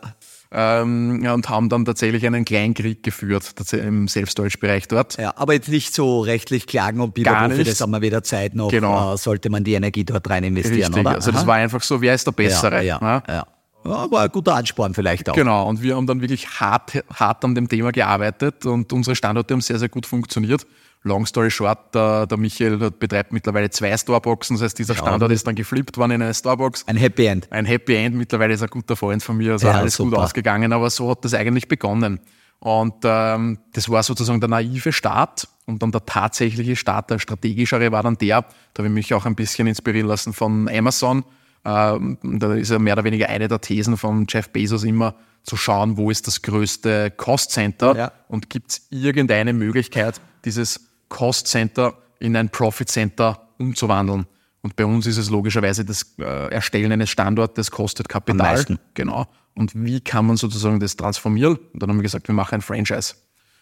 Ähm, 0.49 1.21
ja, 1.23 1.33
und 1.33 1.49
haben 1.49 1.67
dann 1.67 1.83
tatsächlich 1.83 2.25
einen 2.25 2.45
Kleinkrieg 2.45 3.03
geführt 3.03 3.53
im 3.73 4.07
Selbstdeutschbereich 4.07 4.87
dort. 4.87 5.17
Ja, 5.17 5.33
aber 5.35 5.53
jetzt 5.53 5.67
nicht 5.67 5.93
so 5.93 6.21
rechtlich 6.21 6.67
klagen 6.67 7.01
und 7.01 7.13
Biber, 7.13 7.49
für 7.49 7.65
das 7.65 7.81
haben 7.81 7.91
wir 7.91 8.01
wieder 8.01 8.23
Zeit 8.23 8.55
noch, 8.55 8.69
genau. 8.69 9.13
äh, 9.13 9.17
sollte 9.17 9.49
man 9.49 9.65
die 9.65 9.73
Energie 9.73 10.05
dort 10.05 10.29
rein 10.29 10.45
investieren, 10.45 10.93
Richtig. 10.93 11.01
oder? 11.01 11.15
Also 11.15 11.31
Aha. 11.31 11.37
das 11.37 11.47
war 11.47 11.55
einfach 11.55 11.83
so, 11.83 11.99
wer 11.99 12.13
ist 12.13 12.25
der 12.25 12.31
Bessere? 12.31 12.81
Ja, 12.83 12.99
ja, 13.01 13.23
ja. 13.27 13.47
Ja, 13.87 14.11
war 14.11 14.23
ein 14.23 14.31
guter 14.31 14.55
Ansporn 14.55 14.93
vielleicht 14.93 15.29
auch. 15.29 15.33
Genau, 15.33 15.67
und 15.67 15.81
wir 15.81 15.95
haben 15.95 16.07
dann 16.07 16.21
wirklich 16.21 16.47
hart, 16.59 17.03
hart 17.13 17.45
an 17.45 17.55
dem 17.55 17.69
Thema 17.69 17.91
gearbeitet 17.91 18.65
und 18.65 18.91
unsere 18.91 19.15
Standorte 19.15 19.53
haben 19.53 19.61
sehr, 19.61 19.79
sehr 19.79 19.89
gut 19.89 20.05
funktioniert. 20.05 20.65
Long 21.03 21.25
story 21.25 21.49
short, 21.49 21.95
der, 21.95 22.27
der 22.27 22.37
Michael 22.37 22.91
betreibt 22.91 23.31
mittlerweile 23.31 23.69
zwei 23.69 23.95
Starboxen, 23.95 24.57
das 24.57 24.63
heißt, 24.63 24.79
dieser 24.79 24.95
Standort 24.95 25.31
ist 25.31 25.47
dann 25.47 25.55
geflippt 25.55 25.97
worden 25.97 26.11
in 26.11 26.21
eine 26.21 26.33
Starbox. 26.33 26.85
Ein 26.87 26.97
Happy 26.97 27.27
End. 27.27 27.51
Ein 27.51 27.65
Happy 27.65 27.95
End, 27.95 28.15
mittlerweile 28.15 28.53
ist 28.53 28.63
ein 28.63 28.69
guter 28.69 28.95
Freund 28.95 29.23
von 29.23 29.37
mir, 29.37 29.53
also 29.53 29.67
ja, 29.67 29.73
alles 29.73 29.95
super. 29.95 30.09
gut 30.09 30.19
ausgegangen, 30.19 30.73
aber 30.73 30.89
so 30.89 31.09
hat 31.11 31.23
das 31.23 31.33
eigentlich 31.33 31.67
begonnen. 31.67 32.19
Und 32.59 32.95
ähm, 33.03 33.59
das 33.73 33.87
war 33.89 34.01
sozusagen 34.01 34.39
der 34.39 34.49
naive 34.49 34.91
Start 34.91 35.47
und 35.65 35.81
dann 35.83 35.91
der 35.91 36.05
tatsächliche 36.05 36.75
Start, 36.75 37.11
der 37.11 37.19
strategischere 37.19 37.91
war 37.91 38.01
dann 38.03 38.17
der, 38.17 38.41
da 38.73 38.79
habe 38.79 38.87
ich 38.87 38.93
mich 38.93 39.13
auch 39.13 39.25
ein 39.25 39.35
bisschen 39.35 39.67
inspirieren 39.67 40.07
lassen 40.07 40.33
von 40.33 40.67
Amazon, 40.67 41.23
Ähm, 41.67 42.17
da 42.21 42.53
ist 42.53 42.71
ja 42.71 42.79
mehr 42.79 42.93
oder 42.93 43.03
weniger 43.03 43.27
eine 43.27 43.49
der 43.49 43.59
Thesen 43.59 43.97
von 43.97 44.25
Jeff 44.29 44.49
Bezos 44.49 44.85
immer, 44.85 45.15
zu 45.43 45.57
schauen, 45.57 45.97
wo 45.97 46.09
ist 46.09 46.27
das 46.27 46.41
größte 46.41 47.11
Cost 47.11 47.51
Center 47.51 47.95
ja. 47.95 48.11
und 48.27 48.49
gibt 48.49 48.71
es 48.71 48.87
irgendeine 48.89 49.53
Möglichkeit, 49.53 50.21
dieses 50.45 50.89
Cost 51.09 51.47
Center 51.47 51.93
in 52.19 52.35
ein 52.35 52.49
Profit 52.49 52.89
Center 52.89 53.49
umzuwandeln. 53.57 54.25
Und 54.61 54.75
bei 54.75 54.85
uns 54.85 55.05
ist 55.07 55.17
es 55.17 55.29
logischerweise 55.29 55.85
das 55.85 56.15
äh, 56.19 56.53
Erstellen 56.53 56.91
eines 56.91 57.09
Standorts, 57.09 57.53
das 57.55 57.71
kostet 57.71 58.09
Kapital. 58.09 58.65
Genau. 58.93 59.27
Und 59.53 59.71
wie 59.75 60.01
kann 60.01 60.25
man 60.25 60.37
sozusagen 60.37 60.79
das 60.79 60.95
transformieren? 60.95 61.57
Und 61.73 61.81
dann 61.81 61.89
haben 61.89 61.97
wir 61.97 62.03
gesagt, 62.03 62.27
wir 62.27 62.35
machen 62.35 62.55
ein 62.55 62.61
Franchise. 62.61 63.15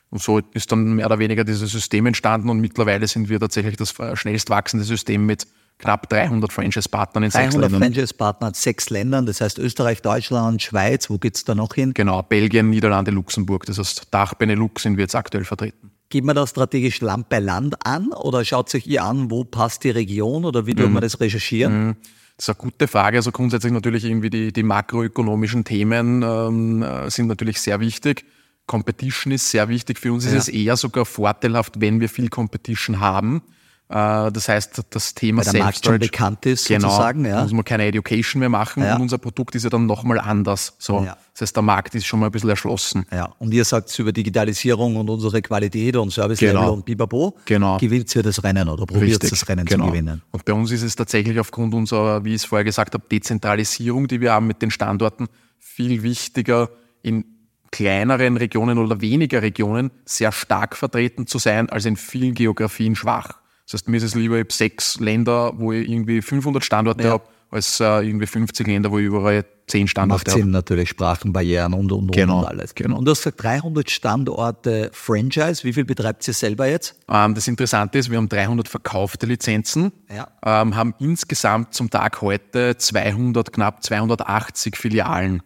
Und 0.09 0.21
so 0.21 0.39
ist 0.53 0.71
dann 0.71 0.95
mehr 0.95 1.05
oder 1.07 1.19
weniger 1.19 1.43
dieses 1.43 1.71
System 1.71 2.05
entstanden 2.05 2.49
und 2.49 2.59
mittlerweile 2.59 3.07
sind 3.07 3.29
wir 3.29 3.39
tatsächlich 3.39 3.77
das 3.77 3.97
äh, 3.99 4.15
schnellst 4.15 4.49
wachsende 4.49 4.85
System 4.85 5.25
mit 5.25 5.47
knapp 5.77 6.09
300 6.09 6.51
Franchise-Partnern 6.51 7.23
in 7.23 7.31
sechs 7.31 7.53
Ländern. 7.53 7.71
300 7.71 7.83
Franchise-Partner 7.83 8.47
in 8.49 8.53
sechs 8.53 8.89
Ländern, 8.89 9.25
das 9.25 9.41
heißt 9.41 9.59
Österreich, 9.59 10.01
Deutschland, 10.01 10.61
Schweiz, 10.61 11.09
wo 11.09 11.17
geht 11.17 11.35
es 11.35 11.43
da 11.43 11.55
noch 11.55 11.73
hin? 11.73 11.93
Genau, 11.93 12.21
Belgien, 12.21 12.69
Niederlande, 12.69 13.11
Luxemburg. 13.11 13.65
Das 13.65 13.77
heißt, 13.77 14.07
Dach 14.11 14.33
Benelux 14.35 14.83
sind 14.83 14.97
wir 14.97 15.03
jetzt 15.03 15.15
aktuell 15.15 15.43
vertreten. 15.43 15.91
Geht 16.09 16.23
man 16.23 16.35
das 16.35 16.51
strategisch 16.51 17.01
Land 17.01 17.29
bei 17.29 17.39
Land 17.39 17.85
an 17.85 18.09
oder 18.09 18.45
schaut 18.45 18.69
sich 18.69 18.87
ihr 18.87 19.03
an, 19.03 19.31
wo 19.31 19.43
passt 19.43 19.83
die 19.83 19.89
Region 19.89 20.45
oder 20.45 20.65
wie 20.67 20.75
mhm. 20.75 20.93
man 20.93 21.01
das 21.01 21.19
recherchieren? 21.19 21.87
Mhm. 21.87 21.95
Das 22.37 22.45
ist 22.45 22.49
eine 22.49 22.57
gute 22.57 22.87
Frage. 22.87 23.17
Also 23.17 23.31
grundsätzlich 23.31 23.71
natürlich 23.71 24.03
irgendwie 24.03 24.29
die, 24.29 24.51
die 24.51 24.63
makroökonomischen 24.63 25.63
Themen 25.63 26.21
ähm, 26.21 26.83
äh, 26.83 27.09
sind 27.09 27.27
natürlich 27.27 27.61
sehr 27.61 27.79
wichtig. 27.79 28.25
Competition 28.67 29.31
ist 29.31 29.49
sehr 29.49 29.69
wichtig. 29.69 29.99
Für 29.99 30.11
uns 30.11 30.25
ist 30.25 30.33
es 30.33 30.47
eher 30.47 30.75
sogar 30.75 31.05
vorteilhaft, 31.05 31.79
wenn 31.79 31.99
wir 31.99 32.09
viel 32.09 32.29
Competition 32.29 32.99
haben. 32.99 33.41
Äh, 33.87 34.31
das 34.31 34.49
heißt, 34.49 34.81
das 34.89 35.13
Thema 35.13 35.45
Weil 35.45 35.53
der 35.53 35.63
Markt 35.63 35.85
schon 35.85 35.99
bekannt 35.99 36.45
ist, 36.45 36.67
genau, 36.67 36.89
sozusagen. 36.89 37.25
Ja. 37.25 37.43
muss 37.43 37.51
man 37.51 37.63
keine 37.63 37.85
Education 37.85 38.39
mehr 38.39 38.49
machen 38.49 38.83
ja. 38.83 38.95
und 38.95 39.03
unser 39.03 39.19
Produkt 39.19 39.53
ist 39.53 39.63
ja 39.63 39.69
dann 39.69 39.85
nochmal 39.85 40.19
anders. 40.19 40.75
So. 40.79 41.03
Ja. 41.03 41.17
Das 41.33 41.41
heißt, 41.41 41.55
der 41.55 41.63
Markt 41.63 41.93
ist 41.93 42.05
schon 42.05 42.19
mal 42.19 42.27
ein 42.27 42.31
bisschen 42.31 42.49
erschlossen. 42.49 43.05
Ja. 43.11 43.33
Und 43.37 43.53
ihr 43.53 43.63
sagt 43.63 43.97
über 43.99 44.11
Digitalisierung 44.11 44.95
und 44.95 45.09
unsere 45.09 45.41
Qualität 45.41 45.95
und 45.97 46.11
Service 46.11 46.41
Level 46.41 46.55
genau. 46.55 46.73
und 46.73 46.85
Bibabo, 46.85 47.35
genau. 47.45 47.77
gewinnt 47.77 48.15
ihr 48.15 48.23
das 48.23 48.43
Rennen 48.43 48.67
oder 48.69 48.85
probiert 48.85 49.21
Richtig. 49.21 49.29
das 49.29 49.47
Rennen 49.47 49.65
genau. 49.65 49.85
zu 49.85 49.91
gewinnen. 49.91 50.21
Und 50.31 50.45
bei 50.45 50.53
uns 50.53 50.71
ist 50.71 50.81
es 50.81 50.95
tatsächlich 50.95 51.39
aufgrund 51.39 51.73
unserer, 51.75 52.23
wie 52.25 52.29
ich 52.29 52.41
es 52.41 52.45
vorher 52.45 52.65
gesagt 52.65 52.93
habe, 52.95 53.03
Dezentralisierung, 53.11 54.07
die 54.07 54.19
wir 54.19 54.31
haben 54.31 54.47
mit 54.47 54.61
den 54.61 54.71
Standorten, 54.71 55.27
viel 55.59 56.01
wichtiger 56.01 56.69
in 57.03 57.25
kleineren 57.71 58.37
Regionen 58.37 58.77
oder 58.77 59.01
weniger 59.01 59.41
Regionen 59.41 59.91
sehr 60.05 60.31
stark 60.31 60.75
vertreten 60.75 61.27
zu 61.27 61.37
sein, 61.37 61.69
als 61.69 61.85
in 61.85 61.97
vielen 61.97 62.33
Geografien 62.33 62.95
schwach. 62.95 63.41
Das 63.65 63.73
heißt, 63.73 63.89
mir 63.89 63.97
ist 63.97 64.03
es 64.03 64.15
lieber, 64.15 64.35
ich 64.35 64.41
habe 64.41 64.53
sechs 64.53 64.99
Länder, 64.99 65.53
wo 65.55 65.71
ich 65.71 65.89
irgendwie 65.89 66.21
500 66.21 66.63
Standorte 66.63 67.03
ja. 67.03 67.09
habe, 67.11 67.23
als 67.49 67.79
äh, 67.79 68.01
irgendwie 68.01 68.27
50 68.27 68.67
Länder, 68.67 68.91
wo 68.91 68.99
ich 68.99 69.05
überall 69.05 69.45
10 69.67 69.87
Standorte 69.87 70.31
habe. 70.31 70.39
Macht 70.39 70.43
Sinn 70.43 70.51
natürlich, 70.51 70.89
Sprachenbarrieren 70.89 71.73
und, 71.73 71.91
und, 71.91 72.11
genau. 72.11 72.39
und 72.39 72.45
alles. 72.45 72.75
Genau. 72.75 72.97
Und 72.97 73.05
du 73.05 73.11
hast 73.11 73.23
gesagt, 73.23 73.43
300 73.43 73.89
Standorte 73.89 74.91
Franchise. 74.93 75.63
Wie 75.63 75.73
viel 75.73 75.85
betreibt 75.85 76.27
ihr 76.27 76.33
selber 76.33 76.67
jetzt? 76.67 76.95
Ähm, 77.09 77.33
das 77.33 77.47
Interessante 77.47 77.97
ist, 77.97 78.11
wir 78.11 78.17
haben 78.17 78.29
300 78.29 78.67
verkaufte 78.67 79.25
Lizenzen, 79.25 79.91
ja. 80.13 80.27
ähm, 80.45 80.75
haben 80.75 80.93
insgesamt 80.99 81.73
zum 81.73 81.89
Tag 81.89 82.21
heute 82.21 82.77
200, 82.77 83.51
knapp 83.51 83.83
280 83.83 84.75
Filialen. 84.75 85.41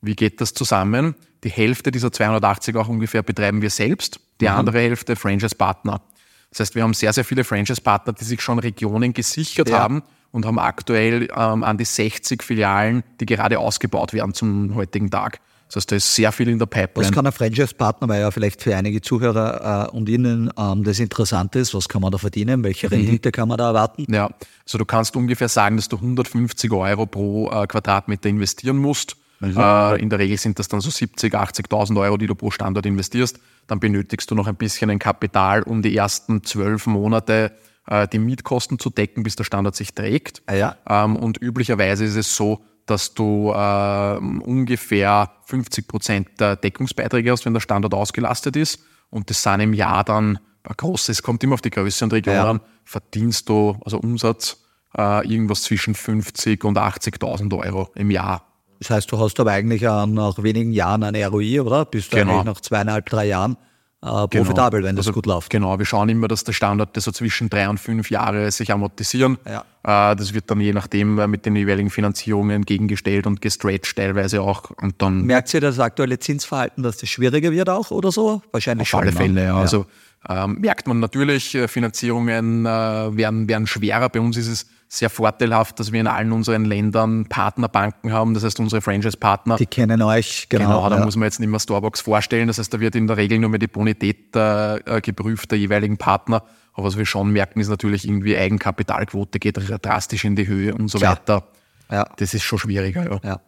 Wie 0.00 0.16
geht 0.16 0.40
das 0.40 0.54
zusammen? 0.54 1.14
Die 1.44 1.50
Hälfte 1.50 1.90
dieser 1.90 2.10
280 2.10 2.74
auch 2.76 2.88
ungefähr 2.88 3.22
betreiben 3.22 3.62
wir 3.62 3.70
selbst, 3.70 4.20
die 4.40 4.46
mhm. 4.46 4.52
andere 4.52 4.80
Hälfte 4.80 5.14
Franchise-Partner. 5.14 6.02
Das 6.50 6.60
heißt, 6.60 6.74
wir 6.74 6.82
haben 6.82 6.94
sehr, 6.94 7.12
sehr 7.12 7.24
viele 7.24 7.44
Franchise-Partner, 7.44 8.12
die 8.12 8.24
sich 8.24 8.40
schon 8.40 8.58
Regionen 8.58 9.12
gesichert 9.12 9.70
ja. 9.70 9.78
haben 9.78 10.02
und 10.32 10.46
haben 10.46 10.58
aktuell 10.58 11.28
ähm, 11.36 11.64
an 11.64 11.78
die 11.78 11.84
60 11.84 12.42
Filialen, 12.42 13.02
die 13.20 13.26
gerade 13.26 13.58
ausgebaut 13.58 14.12
werden 14.12 14.34
zum 14.34 14.74
heutigen 14.74 15.10
Tag. 15.10 15.40
Das 15.68 15.76
heißt, 15.76 15.92
da 15.92 15.96
ist 15.96 16.14
sehr 16.16 16.32
viel 16.32 16.48
in 16.48 16.58
der 16.58 16.66
Pipeline. 16.66 17.08
Was 17.08 17.14
kann 17.14 17.24
ein 17.26 17.32
Franchise-Partner, 17.32 18.08
weil 18.08 18.20
ja 18.20 18.30
vielleicht 18.32 18.60
für 18.60 18.74
einige 18.74 19.00
Zuhörer 19.00 19.88
äh, 19.92 19.96
und 19.96 20.08
Ihnen 20.08 20.50
ähm, 20.58 20.82
das 20.82 20.98
interessant 20.98 21.54
ist, 21.54 21.74
was 21.74 21.88
kann 21.88 22.02
man 22.02 22.10
da 22.10 22.18
verdienen, 22.18 22.64
welche 22.64 22.88
mhm. 22.88 22.94
Rendite 22.94 23.28
mhm. 23.28 23.32
kann 23.32 23.48
man 23.48 23.56
da 23.56 23.68
erwarten? 23.68 24.12
Ja, 24.12 24.30
also 24.64 24.78
du 24.78 24.84
kannst 24.84 25.14
ungefähr 25.14 25.48
sagen, 25.48 25.76
dass 25.76 25.88
du 25.88 25.96
150 25.96 26.72
Euro 26.72 27.06
pro 27.06 27.50
äh, 27.52 27.68
Quadratmeter 27.68 28.28
investieren 28.28 28.78
musst. 28.78 29.16
Mhm. 29.40 29.56
Äh, 29.56 29.96
in 29.96 30.10
der 30.10 30.18
Regel 30.18 30.38
sind 30.38 30.58
das 30.58 30.68
dann 30.68 30.80
so 30.80 30.90
70, 30.90 31.34
80.000 31.34 32.00
Euro, 32.00 32.16
die 32.16 32.26
du 32.26 32.34
pro 32.34 32.50
Standort 32.50 32.86
investierst 32.86 33.40
dann 33.70 33.78
benötigst 33.78 34.30
du 34.30 34.34
noch 34.34 34.48
ein 34.48 34.56
bisschen 34.56 34.90
ein 34.90 34.98
Kapital, 34.98 35.62
um 35.62 35.80
die 35.80 35.96
ersten 35.96 36.42
zwölf 36.42 36.86
Monate 36.86 37.52
äh, 37.86 38.08
die 38.08 38.18
Mietkosten 38.18 38.80
zu 38.80 38.90
decken, 38.90 39.22
bis 39.22 39.36
der 39.36 39.44
Standard 39.44 39.76
sich 39.76 39.94
trägt. 39.94 40.42
Ah, 40.46 40.54
ja. 40.54 40.76
ähm, 40.88 41.16
und 41.16 41.40
üblicherweise 41.40 42.04
ist 42.04 42.16
es 42.16 42.34
so, 42.34 42.64
dass 42.86 43.14
du 43.14 43.52
äh, 43.52 44.16
ungefähr 44.16 45.30
50 45.44 45.86
Prozent 45.86 46.28
der 46.40 46.56
Deckungsbeiträge 46.56 47.30
hast, 47.30 47.46
wenn 47.46 47.54
der 47.54 47.60
Standort 47.60 47.94
ausgelastet 47.94 48.56
ist. 48.56 48.80
Und 49.08 49.30
das 49.30 49.42
sind 49.42 49.60
im 49.60 49.72
Jahr 49.72 50.02
dann 50.02 50.40
ein 50.64 50.74
großes, 50.76 51.22
kommt 51.22 51.44
immer 51.44 51.54
auf 51.54 51.62
die 51.62 51.70
Größe 51.70 52.04
und 52.04 52.12
Region 52.12 52.34
ja. 52.34 52.50
an, 52.50 52.60
verdienst 52.84 53.48
du, 53.48 53.78
also 53.84 53.98
Umsatz, 53.98 54.64
äh, 54.98 55.26
irgendwas 55.28 55.62
zwischen 55.62 55.94
50 55.94 56.64
und 56.64 56.76
80.000 56.76 57.56
Euro 57.56 57.90
im 57.94 58.10
Jahr. 58.10 58.49
Das 58.80 58.90
heißt, 58.90 59.12
du 59.12 59.18
hast 59.18 59.38
aber 59.38 59.52
eigentlich 59.52 59.82
nach 59.82 60.42
wenigen 60.42 60.72
Jahren 60.72 61.04
eine 61.04 61.26
ROI, 61.26 61.60
oder? 61.60 61.84
Bist 61.84 62.12
du 62.12 62.16
genau. 62.16 62.32
eigentlich 62.32 62.44
nach 62.44 62.60
zweieinhalb, 62.60 63.06
drei 63.06 63.26
Jahren 63.26 63.56
äh, 64.02 64.06
genau. 64.06 64.26
profitabel, 64.28 64.80
genau. 64.80 64.88
wenn 64.88 64.96
das 64.96 65.06
also, 65.06 65.14
gut 65.14 65.26
läuft. 65.26 65.50
Genau, 65.50 65.78
wir 65.78 65.84
schauen 65.84 66.08
immer, 66.08 66.28
dass 66.28 66.44
der 66.44 66.52
Standard 66.52 66.96
so 66.96 67.12
zwischen 67.12 67.50
drei 67.50 67.68
und 67.68 67.78
fünf 67.78 68.10
Jahre 68.10 68.50
sich 68.50 68.72
amortisieren. 68.72 69.38
Ja. 69.46 70.12
Äh, 70.12 70.16
das 70.16 70.32
wird 70.32 70.50
dann 70.50 70.60
je 70.60 70.72
nachdem 70.72 71.18
äh, 71.18 71.26
mit 71.26 71.44
den 71.44 71.56
jeweiligen 71.56 71.90
Finanzierungen 71.90 72.64
gegengestellt 72.64 73.26
und 73.26 73.42
gestretched 73.42 73.96
teilweise 73.96 74.40
auch. 74.40 74.70
Und 74.70 75.02
dann 75.02 75.26
Merkt 75.26 75.52
ihr 75.52 75.60
das 75.60 75.78
aktuelle 75.78 76.18
Zinsverhalten, 76.18 76.82
dass 76.82 76.96
das 76.96 77.10
schwieriger 77.10 77.52
wird 77.52 77.68
auch 77.68 77.90
oder 77.90 78.10
so? 78.10 78.40
Wahrscheinlich 78.52 78.86
auf 78.86 78.88
schon. 78.88 79.00
Auf 79.00 79.02
alle 79.04 79.12
ne? 79.12 79.18
Fälle, 79.18 79.40
ja. 79.42 79.46
ja. 79.48 79.56
Also 79.56 79.84
ähm, 80.28 80.58
merkt 80.60 80.86
man 80.86 81.00
natürlich, 81.00 81.54
äh, 81.54 81.68
Finanzierungen 81.68 82.64
äh, 82.64 82.68
werden, 82.68 83.48
werden 83.48 83.66
schwerer. 83.66 84.08
Bei 84.08 84.20
uns 84.20 84.36
ist 84.38 84.48
es 84.48 84.66
sehr 84.92 85.08
vorteilhaft, 85.08 85.78
dass 85.78 85.92
wir 85.92 86.00
in 86.00 86.08
allen 86.08 86.32
unseren 86.32 86.64
Ländern 86.64 87.26
Partnerbanken 87.26 88.12
haben, 88.12 88.34
das 88.34 88.42
heißt 88.42 88.58
unsere 88.58 88.82
Franchise-Partner. 88.82 89.54
Die 89.54 89.66
kennen 89.66 90.02
euch, 90.02 90.48
genau. 90.48 90.66
Genau, 90.66 90.90
da 90.90 90.98
ja. 90.98 91.04
muss 91.04 91.14
man 91.14 91.26
jetzt 91.26 91.38
nicht 91.38 91.48
mehr 91.48 91.60
Starbucks 91.60 92.00
vorstellen, 92.00 92.48
das 92.48 92.58
heißt, 92.58 92.74
da 92.74 92.80
wird 92.80 92.96
in 92.96 93.06
der 93.06 93.16
Regel 93.16 93.38
nur 93.38 93.50
mehr 93.50 93.60
die 93.60 93.68
Bonität 93.68 94.34
äh, 94.34 94.78
äh, 94.78 95.00
geprüft 95.00 95.52
der 95.52 95.58
jeweiligen 95.58 95.96
Partner. 95.96 96.42
Aber 96.72 96.88
was 96.88 96.98
wir 96.98 97.06
schon 97.06 97.30
merken, 97.30 97.60
ist 97.60 97.68
natürlich 97.68 98.04
irgendwie 98.04 98.36
Eigenkapitalquote 98.36 99.38
geht 99.38 99.58
drastisch 99.80 100.24
in 100.24 100.34
die 100.34 100.48
Höhe 100.48 100.74
und 100.74 100.88
so 100.88 100.98
Klar. 100.98 101.12
weiter. 101.12 101.44
Ja. 101.88 102.06
Das 102.16 102.34
ist 102.34 102.42
schon 102.42 102.58
schwieriger, 102.58 103.08
ja. 103.08 103.20
ja. 103.22 103.40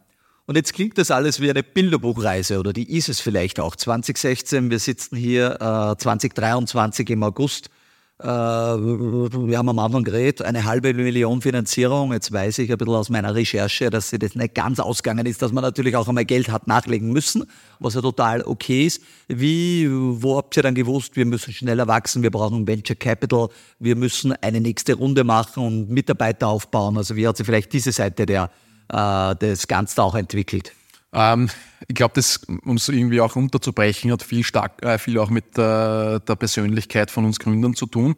Und 0.45 0.55
jetzt 0.55 0.73
klingt 0.73 0.97
das 0.97 1.11
alles 1.11 1.41
wie 1.41 1.49
eine 1.49 1.63
Bilderbuchreise 1.63 2.57
oder 2.59 2.71
die 2.71 2.95
ist 2.97 3.09
es 3.09 3.19
vielleicht 3.19 3.59
auch. 3.59 3.75
2016, 3.75 4.69
wir 4.69 4.79
sitzen 4.79 5.17
hier 5.17 5.55
äh, 5.55 5.97
2023 5.97 7.09
im 7.09 7.23
August 7.23 7.69
wir 8.19 9.57
haben 9.57 9.69
am 9.69 9.79
Anfang 9.79 10.03
geredet, 10.03 10.43
eine 10.43 10.65
halbe 10.65 10.93
Million 10.93 11.41
Finanzierung. 11.41 12.13
Jetzt 12.13 12.31
weiß 12.31 12.59
ich 12.59 12.71
ein 12.71 12.77
bisschen 12.77 12.93
aus 12.93 13.09
meiner 13.09 13.33
Recherche, 13.33 13.89
dass 13.89 14.11
sie 14.11 14.19
das 14.19 14.35
nicht 14.35 14.55
ganz 14.55 14.79
ausgegangen 14.79 15.25
ist, 15.25 15.41
dass 15.41 15.51
man 15.51 15.63
natürlich 15.63 15.95
auch 15.95 16.07
einmal 16.07 16.23
Geld 16.23 16.49
hat 16.49 16.67
nachlegen 16.67 17.11
müssen, 17.11 17.45
was 17.79 17.95
ja 17.95 18.01
total 18.01 18.43
okay 18.43 18.85
ist. 18.85 19.01
Wie, 19.27 19.89
wo 19.91 20.37
habt 20.37 20.55
ihr 20.55 20.63
dann 20.63 20.75
gewusst, 20.75 21.15
wir 21.15 21.25
müssen 21.25 21.53
schneller 21.53 21.87
wachsen, 21.87 22.23
wir 22.23 22.31
brauchen 22.31 22.67
Venture 22.67 22.95
Capital, 22.95 23.49
wir 23.79 23.95
müssen 23.95 24.33
eine 24.41 24.61
nächste 24.61 24.93
Runde 24.93 25.23
machen 25.23 25.63
und 25.63 25.89
Mitarbeiter 25.89 26.47
aufbauen? 26.47 26.97
Also 26.97 27.15
wie 27.15 27.27
hat 27.27 27.35
sich 27.35 27.45
vielleicht 27.45 27.73
diese 27.73 27.91
Seite 27.91 28.25
der, 28.25 28.51
äh, 28.89 29.35
des 29.35 29.67
Ganzen 29.67 29.99
auch 30.01 30.15
entwickelt? 30.15 30.71
Ähm, 31.13 31.49
ich 31.87 31.95
glaube, 31.95 32.13
das, 32.15 32.41
um 32.65 32.75
es 32.75 32.89
irgendwie 32.89 33.21
auch 33.21 33.35
unterzubrechen, 33.35 34.11
hat 34.11 34.23
viel 34.23 34.43
stark, 34.43 34.83
äh, 34.83 34.97
viel 34.97 35.19
auch 35.19 35.29
mit 35.29 35.57
äh, 35.57 36.19
der 36.19 36.35
Persönlichkeit 36.37 37.11
von 37.11 37.25
uns 37.25 37.39
Gründern 37.39 37.75
zu 37.75 37.85
tun. 37.85 38.15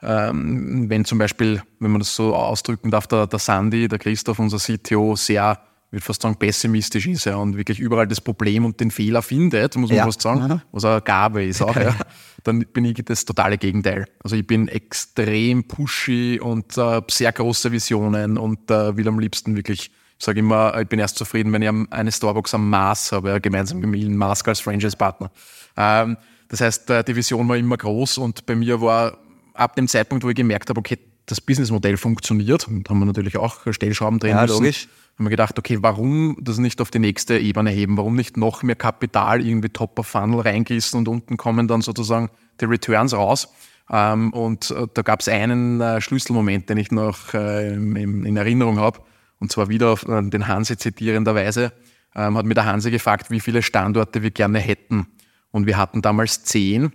Ähm, 0.00 0.88
wenn 0.88 1.04
zum 1.04 1.18
Beispiel, 1.18 1.62
wenn 1.80 1.90
man 1.90 2.00
das 2.00 2.14
so 2.14 2.34
ausdrücken 2.34 2.90
darf, 2.90 3.06
der, 3.08 3.26
der 3.26 3.38
Sandy, 3.38 3.88
der 3.88 3.98
Christoph, 3.98 4.38
unser 4.38 4.58
CTO, 4.58 5.16
sehr, 5.16 5.58
ich 5.86 5.92
würde 5.92 6.04
fast 6.04 6.22
sagen, 6.22 6.36
pessimistisch 6.36 7.06
ist 7.08 7.24
ja, 7.24 7.36
und 7.36 7.56
wirklich 7.56 7.80
überall 7.80 8.06
das 8.06 8.20
Problem 8.20 8.64
und 8.64 8.78
den 8.78 8.92
Fehler 8.92 9.22
findet, 9.22 9.74
muss 9.76 9.90
man 9.90 9.96
ja. 9.96 10.04
fast 10.04 10.22
sagen, 10.22 10.46
mhm. 10.46 10.62
was 10.70 10.84
eine 10.84 11.00
Gabe 11.00 11.44
ist 11.44 11.62
auch, 11.62 11.74
ja, 11.74 11.96
dann 12.44 12.60
bin 12.60 12.84
ich 12.84 13.02
das 13.04 13.24
totale 13.24 13.58
Gegenteil. 13.58 14.04
Also 14.22 14.36
ich 14.36 14.46
bin 14.46 14.68
extrem 14.68 15.64
pushy 15.64 16.38
und 16.40 16.78
äh, 16.78 17.00
sehr 17.10 17.32
große 17.32 17.72
Visionen 17.72 18.38
und 18.38 18.70
äh, 18.70 18.96
will 18.96 19.08
am 19.08 19.18
liebsten 19.18 19.56
wirklich 19.56 19.90
ich 20.18 20.24
sage 20.24 20.40
immer, 20.40 20.78
ich 20.80 20.88
bin 20.88 20.98
erst 20.98 21.16
zufrieden, 21.16 21.52
wenn 21.52 21.62
ich 21.62 21.70
eine 21.90 22.10
Starbucks 22.10 22.52
am 22.54 22.68
Mars 22.68 23.12
habe, 23.12 23.40
gemeinsam 23.40 23.78
mit 23.78 24.00
Elon 24.00 24.16
Musk 24.16 24.48
als 24.48 24.58
Franchise-Partner. 24.58 25.30
Ähm, 25.76 26.16
das 26.48 26.60
heißt, 26.60 26.90
äh, 26.90 27.04
die 27.04 27.14
Vision 27.14 27.48
war 27.48 27.56
immer 27.56 27.76
groß 27.76 28.18
und 28.18 28.44
bei 28.44 28.56
mir 28.56 28.80
war 28.80 29.18
ab 29.54 29.76
dem 29.76 29.86
Zeitpunkt, 29.86 30.24
wo 30.24 30.30
ich 30.30 30.34
gemerkt 30.34 30.70
habe, 30.70 30.80
okay, 30.80 30.98
das 31.26 31.40
Businessmodell 31.40 31.96
funktioniert, 31.96 32.66
und 32.66 32.88
haben 32.88 32.98
wir 32.98 33.04
natürlich 33.04 33.36
auch 33.36 33.60
Stellschrauben 33.70 34.18
drin 34.18 34.30
ja, 34.30 34.42
müssen, 34.42 34.54
logisch. 34.54 34.88
haben 35.18 35.26
wir 35.26 35.30
gedacht, 35.30 35.56
okay, 35.58 35.78
warum 35.82 36.36
das 36.40 36.58
nicht 36.58 36.80
auf 36.80 36.90
die 36.90 36.98
nächste 36.98 37.38
Ebene 37.38 37.70
heben? 37.70 37.96
Warum 37.96 38.16
nicht 38.16 38.36
noch 38.36 38.62
mehr 38.62 38.76
Kapital 38.76 39.46
irgendwie 39.46 39.68
top 39.68 39.98
of 39.98 40.06
Funnel 40.06 40.40
reingießen 40.40 40.98
und 40.98 41.06
unten 41.06 41.36
kommen 41.36 41.68
dann 41.68 41.82
sozusagen 41.82 42.30
die 42.60 42.64
Returns 42.64 43.14
raus? 43.14 43.48
Ähm, 43.90 44.32
und 44.32 44.70
äh, 44.70 44.86
da 44.92 45.02
gab 45.02 45.20
es 45.20 45.28
einen 45.28 45.80
äh, 45.80 46.00
Schlüsselmoment, 46.00 46.68
den 46.70 46.78
ich 46.78 46.90
noch 46.90 47.34
in 47.34 48.36
Erinnerung 48.36 48.78
habe. 48.78 49.00
Und 49.40 49.52
zwar 49.52 49.68
wieder 49.68 49.90
auf 49.90 50.06
äh, 50.08 50.22
den 50.22 50.48
Hanse 50.48 50.76
zitierenderweise, 50.76 51.72
ähm, 52.14 52.36
hat 52.36 52.46
mir 52.46 52.54
der 52.54 52.66
Hanse 52.66 52.90
gefragt, 52.90 53.30
wie 53.30 53.40
viele 53.40 53.62
Standorte 53.62 54.22
wir 54.22 54.30
gerne 54.30 54.58
hätten. 54.58 55.06
Und 55.50 55.66
wir 55.66 55.76
hatten 55.76 56.02
damals 56.02 56.44
zehn. 56.44 56.92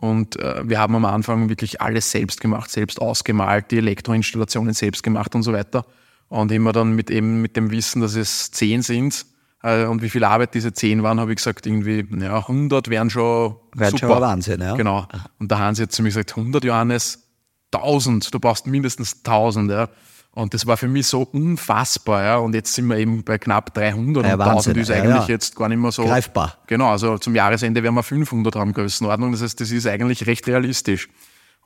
Und 0.00 0.38
äh, 0.38 0.68
wir 0.68 0.78
haben 0.78 0.94
am 0.94 1.04
Anfang 1.04 1.48
wirklich 1.48 1.80
alles 1.80 2.10
selbst 2.10 2.40
gemacht, 2.40 2.70
selbst 2.70 3.00
ausgemalt, 3.00 3.70
die 3.70 3.78
Elektroinstallationen 3.78 4.74
selbst 4.74 5.02
gemacht 5.02 5.34
und 5.34 5.42
so 5.42 5.52
weiter. 5.52 5.86
Und 6.28 6.52
immer 6.52 6.72
dann 6.72 6.94
mit 6.94 7.10
eben 7.10 7.40
mit 7.40 7.56
dem 7.56 7.70
Wissen, 7.70 8.02
dass 8.02 8.14
es 8.16 8.50
zehn 8.50 8.82
sind 8.82 9.26
äh, 9.62 9.84
und 9.84 10.02
wie 10.02 10.10
viel 10.10 10.24
Arbeit 10.24 10.54
diese 10.54 10.72
zehn 10.72 11.02
waren, 11.02 11.18
habe 11.18 11.32
ich 11.32 11.36
gesagt, 11.36 11.66
irgendwie, 11.66 12.06
ja, 12.20 12.38
100 12.38 12.88
wären 12.88 13.10
schon 13.10 13.56
Wären 13.74 13.90
super. 13.92 14.14
schon 14.14 14.20
Wahnsinn, 14.20 14.60
ja. 14.60 14.76
Genau. 14.76 15.06
Und 15.38 15.50
der 15.50 15.58
Hans 15.58 15.80
hat 15.80 15.92
zu 15.92 16.02
mir 16.02 16.08
gesagt, 16.08 16.36
100 16.36 16.64
Johannes, 16.64 17.28
1000, 17.72 18.32
du 18.32 18.38
brauchst 18.38 18.66
mindestens 18.66 19.24
1000. 19.24 19.70
Ja. 19.70 19.88
Und 20.36 20.52
das 20.52 20.66
war 20.66 20.76
für 20.76 20.86
mich 20.86 21.06
so 21.06 21.22
unfassbar. 21.22 22.22
Ja. 22.22 22.36
Und 22.36 22.54
jetzt 22.54 22.74
sind 22.74 22.86
wir 22.88 22.98
eben 22.98 23.24
bei 23.24 23.38
knapp 23.38 23.72
300 23.72 24.22
Ja, 24.26 24.32
und 24.34 24.38
Wahnsinn. 24.38 24.74
1000 24.74 24.76
ist 24.76 24.88
Ja, 24.90 24.94
eigentlich 24.96 25.28
ja. 25.28 25.34
jetzt 25.34 25.56
gar 25.56 25.68
nicht 25.70 25.78
mehr 25.78 25.90
so 25.90 26.04
Greifbar. 26.04 26.58
Genau, 26.66 26.90
also 26.90 27.16
zum 27.16 27.34
Jahresende 27.34 27.82
werden 27.82 27.94
wir 27.94 28.02
500 28.02 28.54
haben 28.54 28.74
Größenordnung. 28.74 29.32
Das 29.32 29.40
heißt, 29.40 29.58
das 29.58 29.70
ist 29.70 29.86
eigentlich 29.86 30.26
recht 30.26 30.46
realistisch. 30.46 31.08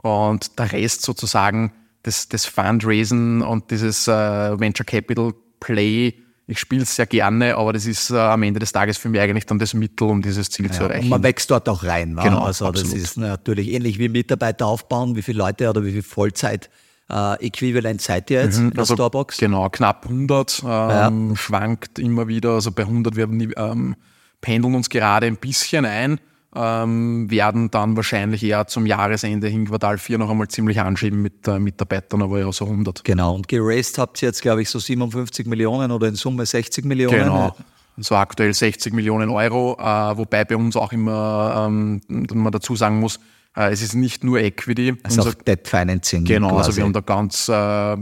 Und 0.03 0.57
der 0.57 0.71
Rest 0.71 1.03
sozusagen, 1.03 1.73
das, 2.05 2.29
das 2.29 2.47
Fundraisen 2.47 3.43
und 3.43 3.73
dieses 3.73 4.07
äh, 4.07 4.13
Venture 4.61 4.87
Capital 4.87 5.33
Play, 5.59 6.15
ich 6.47 6.61
spiele 6.61 6.83
es 6.85 6.95
sehr 6.95 7.07
gerne, 7.07 7.57
aber 7.57 7.73
das 7.73 7.87
ist 7.87 8.11
äh, 8.11 8.19
am 8.19 8.43
Ende 8.45 8.61
des 8.61 8.71
Tages 8.71 8.99
für 8.99 9.09
mich 9.09 9.21
eigentlich 9.21 9.47
dann 9.47 9.59
das 9.59 9.75
Mittel, 9.75 10.05
um 10.09 10.23
dieses 10.23 10.49
Ziel 10.49 10.71
zu 10.71 10.83
Ja, 10.83 10.89
erreichen. 10.89 11.05
und 11.05 11.09
man 11.11 11.23
wächst 11.25 11.51
dort 11.51 11.69
auch 11.69 11.83
rein. 11.83 12.15
wa? 12.17 12.23
Genau, 12.23 12.45
also 12.45 12.71
das 12.71 12.83
absolut. 12.83 13.03
ist 13.05 13.17
natürlich 13.17 13.69
ähnlich 13.73 13.99
wie 13.99 14.09
Mitarbeiter 14.09 14.67
aufbauen, 14.67 15.17
wie 15.17 15.23
viele 15.23 15.39
Leute 15.39 15.69
oder 15.69 15.85
wie 15.85 15.91
viel 15.91 16.03
Vollzeit 16.05 16.71
äh, 17.11 17.47
äquivalent 17.47 18.01
seid 18.01 18.31
ihr 18.31 18.43
jetzt 18.45 18.59
in 18.59 18.71
der 18.71 18.81
Also, 18.81 18.95
Starbucks? 18.95 19.39
Genau, 19.39 19.69
knapp 19.69 20.05
100, 20.07 20.63
ähm, 20.67 21.37
schwankt 21.37 21.99
immer 21.99 22.29
wieder. 22.29 22.51
Also 22.53 22.71
bei 22.73 22.85
100 22.85 23.17
wir 23.17 23.27
nie- 23.27 23.53
ähm, 23.57 23.97
pendeln 24.41 24.75
uns 24.75 24.89
gerade 24.89 25.27
ein 25.27 25.37
bisschen 25.37 25.85
ein, 25.85 26.19
ähm, 26.55 27.31
werden 27.31 27.71
dann 27.71 27.97
wahrscheinlich 27.97 28.43
eher 28.43 28.67
zum 28.67 28.87
Jahresende 28.87 29.49
hin 29.49 29.67
Quartal 29.67 29.99
4 29.99 30.19
noch 30.19 30.31
einmal 30.31 30.49
ziemlich 30.49 30.81
anschieben 30.81 31.21
mit 31.23 31.47
äh, 31.47 31.59
Mitarbeitern, 31.59 32.23
aber 32.23 32.39
ja 32.41 32.51
so 32.53 32.65
100. 32.65 33.05
Genau, 33.05 33.35
und 33.35 33.49
geraced 33.49 33.99
habt 33.99 34.23
ihr 34.23 34.29
jetzt, 34.29 34.43
glaube 34.43 34.63
ich, 34.63 34.71
so 34.71 34.79
57 34.79 35.47
Millionen 35.47 35.91
oder 35.93 36.09
in 36.09 36.15
Summe 36.15 36.47
60 36.47 36.85
Millionen. 36.85 37.19
Genau. 37.19 37.55
So 37.99 38.15
aktuell 38.17 38.55
60 38.55 38.95
Millionen 38.95 39.29
Euro, 39.29 39.77
äh, 39.79 40.17
wobei 40.17 40.45
bei 40.47 40.57
uns 40.57 40.75
auch 40.75 40.93
immer 40.93 41.67
ähm, 41.69 42.01
man 42.09 42.51
dazu 42.51 42.75
sagen 42.75 42.99
muss, 42.99 43.21
es 43.55 43.83
ist 43.83 43.95
nicht 43.95 44.23
nur 44.25 44.39
Equity. 44.41 44.95
Also 45.03 45.23
Unser- 45.23 45.31
auf 45.31 45.45
Debt 45.45 45.67
Financing. 45.67 46.25
Genau, 46.25 46.49
quasi. 46.51 46.67
also 46.69 46.77
wir 46.77 46.85
haben 46.85 46.93
da 46.93 47.01
ganz 47.01 47.49
äh, 47.49 47.97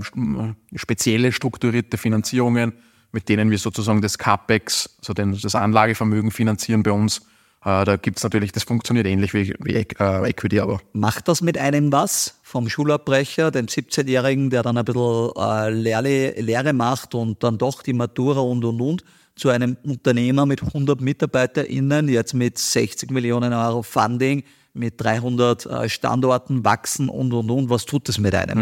spezielle 0.77 1.33
strukturierte 1.33 1.97
Finanzierungen, 1.97 2.73
mit 3.13 3.29
denen 3.29 3.51
wir 3.51 3.59
sozusagen 3.59 4.03
das 4.03 4.19
CAPEX, 4.19 4.97
also 5.01 5.15
den, 5.15 5.39
das 5.41 5.55
Anlagevermögen 5.55 6.31
finanzieren 6.31 6.83
bei 6.83 6.93
uns. 6.93 7.23
Äh, 7.65 7.85
da 7.85 7.97
gibt's 7.97 8.23
natürlich, 8.23 8.53
das 8.53 8.63
funktioniert 8.65 9.07
ähnlich 9.07 9.35
wie, 9.35 9.55
wie 9.61 9.75
äh, 9.75 10.29
Equity, 10.29 10.61
aber 10.61 10.81
Macht 10.93 11.27
das 11.29 11.41
mit 11.41 11.59
einem 11.59 11.91
was? 11.91 12.35
Vom 12.43 12.69
Schulabbrecher, 12.69 13.51
dem 13.51 13.67
17-Jährigen, 13.67 14.51
der 14.51 14.63
dann 14.63 14.79
ein 14.79 14.85
bisschen 14.85 15.31
äh, 15.37 15.71
Lehre, 15.71 16.41
Lehre 16.41 16.73
macht 16.73 17.15
und 17.15 17.43
dann 17.43 17.59
doch 17.59 17.83
die 17.83 17.93
Matura 17.95 18.41
und 18.41 18.65
und 18.65 18.81
und, 18.81 19.05
zu 19.35 19.49
einem 19.51 19.77
Unternehmer 19.85 20.47
mit 20.47 20.63
100 20.63 21.01
MitarbeiterInnen, 21.01 22.09
jetzt 22.09 22.35
mit 22.35 22.59
60 22.59 23.11
Millionen 23.11 23.53
Euro 23.53 23.83
Funding, 23.83 24.43
mit 24.75 25.01
300 25.01 25.67
äh, 25.67 25.89
Standorten 25.89 26.65
wachsen 26.65 27.09
und 27.09 27.33
und 27.33 27.51
und. 27.51 27.71
Was 27.71 27.87
tut 27.87 28.09
das 28.09 28.19
mit 28.19 28.35
einem? 28.35 28.59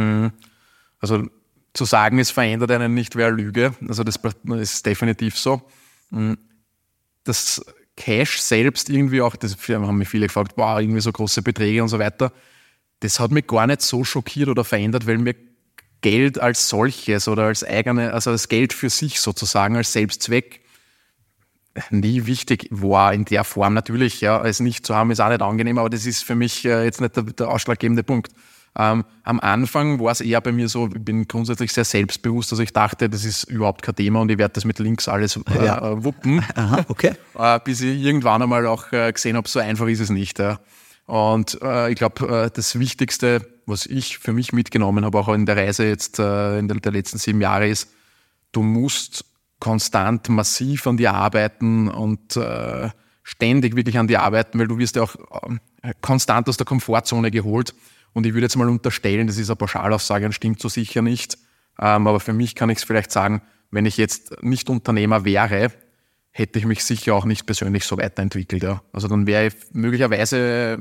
Also 1.01 1.25
zu 1.75 1.85
sagen, 1.85 2.19
es 2.19 2.31
verändert 2.31 2.71
einen 2.71 2.95
nicht, 2.95 3.17
wäre 3.17 3.31
Lüge. 3.31 3.75
Also 3.87 4.03
das 4.03 4.19
ist 4.59 4.87
definitiv 4.87 5.39
so. 5.39 5.63
Das 7.25 7.61
Cash 7.97 8.41
selbst 8.41 8.89
irgendwie 8.89 9.21
auch, 9.21 9.37
das 9.37 9.57
haben 9.69 9.99
mich 9.99 10.09
viele 10.09 10.27
gefragt, 10.27 10.53
wow, 10.57 10.81
irgendwie 10.81 11.01
so 11.01 11.13
große 11.13 11.43
Beträge 11.43 11.83
und 11.83 11.89
so 11.89 11.99
weiter. 11.99 12.33
Das 13.01 13.21
hat 13.21 13.31
mich 13.31 13.47
gar 13.47 13.67
nicht 13.67 13.83
so 13.83 14.05
schockiert 14.05 14.49
oder 14.49 14.65
verändert, 14.65 15.07
weil 15.07 15.19
mir 15.19 15.35
Geld 16.01 16.39
als 16.39 16.69
solches 16.69 17.27
oder 17.29 17.45
als 17.45 17.65
eigene, 17.65 18.13
also 18.13 18.31
das 18.31 18.49
Geld 18.49 18.73
für 18.73 18.91
sich 18.91 19.21
sozusagen 19.21 19.77
als 19.77 19.93
Selbstzweck 19.93 20.61
nie 21.91 22.27
wichtig 22.27 22.69
war 22.71 23.13
in 23.13 23.25
der 23.25 23.45
Form. 23.45 23.75
Natürlich, 23.75 24.21
ja, 24.21 24.45
es 24.45 24.61
nicht 24.61 24.87
zu 24.87 24.95
haben 24.95 25.11
ist 25.11 25.21
auch 25.21 25.29
nicht 25.29 25.43
angenehm, 25.43 25.79
aber 25.79 25.91
das 25.91 26.07
ist 26.07 26.23
für 26.23 26.35
mich 26.35 26.65
äh, 26.65 26.85
jetzt 26.85 27.01
nicht 27.01 27.17
der, 27.17 27.25
der 27.25 27.49
ausschlaggebende 27.49 28.03
Punkt. 28.03 28.33
Ähm, 28.79 29.05
am 29.23 29.41
Anfang 29.41 29.99
war 30.01 30.13
es 30.13 30.21
eher 30.21 30.41
bei 30.43 30.53
mir 30.53 30.69
so, 30.69 30.89
ich 30.89 31.03
bin 31.03 31.27
grundsätzlich 31.27 31.73
sehr 31.73 31.85
selbstbewusst, 31.85 32.53
also 32.53 32.63
ich 32.63 32.75
dachte, 32.75 33.09
das 33.09 33.25
ist 33.25 33.45
überhaupt 33.45 33.81
kein 33.81 33.97
Thema 33.97 34.21
und 34.21 34.31
ich 34.31 34.37
werde 34.37 34.53
das 34.53 34.67
mit 34.67 34.79
links 34.79 35.09
alles 35.09 35.37
äh, 35.37 35.65
Ja. 35.65 35.93
äh, 35.93 36.05
wuppen. 36.05 36.45
Aha, 36.55 36.85
okay. 36.89 37.15
Äh, 37.39 37.61
bis 37.65 37.81
ich 37.81 38.03
irgendwann 38.03 38.43
einmal 38.43 38.67
auch 38.67 38.93
äh, 38.93 39.11
gesehen 39.13 39.37
habe, 39.37 39.49
so 39.49 39.61
einfach 39.61 39.87
ist 39.87 40.01
es 40.01 40.11
nicht. 40.11 40.39
Ja. 40.39 40.61
Und 41.07 41.55
ich 41.55 41.95
glaube, 41.95 42.51
das 42.53 42.81
Wichtigste, 42.81 43.47
was 43.65 43.87
ich 43.87 44.19
für 44.19 44.33
mich 44.33 44.53
mitgenommen 44.53 45.05
habe, 45.05 45.17
auch 45.21 45.29
in 45.29 45.47
der 45.47 45.57
Reise 45.57 45.87
jetzt 45.87 46.19
in 46.19 46.67
den 46.67 46.81
der 46.81 46.91
letzten 46.91 47.19
sieben 47.19 47.41
Jahre, 47.41 47.69
ist, 47.69 47.93
du 48.51 48.65
musst 48.65 49.25
konstant 49.59 50.29
massiv 50.29 50.87
an 50.87 50.97
dir 50.97 51.15
arbeiten 51.15 51.89
und 51.89 52.37
äh, 52.37 52.91
ständig 53.23 53.75
wirklich 53.77 53.99
an 53.99 54.07
dir 54.07 54.23
arbeiten, 54.23 54.59
weil 54.59 54.69
du 54.69 54.79
wirst 54.79 54.97
ja 54.97 55.03
auch 55.03 55.17
äh, 55.83 55.93
konstant 56.01 56.49
aus 56.49 56.57
der 56.57 56.67
Komfortzone 56.67 57.31
geholt. 57.31 57.75
Und 58.13 58.25
ich 58.27 58.33
würde 58.35 58.45
jetzt 58.47 58.57
mal 58.57 58.69
unterstellen, 58.69 59.27
das 59.27 59.37
ist 59.37 59.51
eine 59.51 59.57
Pauschalaussage 59.57 60.27
und 60.27 60.33
stimmt 60.33 60.61
so 60.61 60.69
sicher 60.69 61.03
nicht. 61.03 61.37
Ähm, 61.79 62.07
aber 62.07 62.21
für 62.21 62.33
mich 62.33 62.55
kann 62.55 62.71
ich 62.71 62.79
es 62.79 62.85
vielleicht 62.85 63.11
sagen, 63.11 63.43
wenn 63.71 63.85
ich 63.85 63.97
jetzt 63.97 64.43
nicht 64.43 64.71
Unternehmer 64.71 65.25
wäre, 65.25 65.73
hätte 66.31 66.59
ich 66.59 66.67
mich 66.67 66.85
sicher 66.85 67.15
auch 67.15 67.25
nicht 67.25 67.47
persönlich 67.47 67.85
so 67.85 67.99
weiterentwickelt. 67.99 68.63
Ja. 68.63 68.83
Also 68.93 69.09
dann 69.09 69.27
wäre 69.27 69.49
ich 69.49 69.55
möglicherweise 69.73 70.39
äh, 70.39 70.79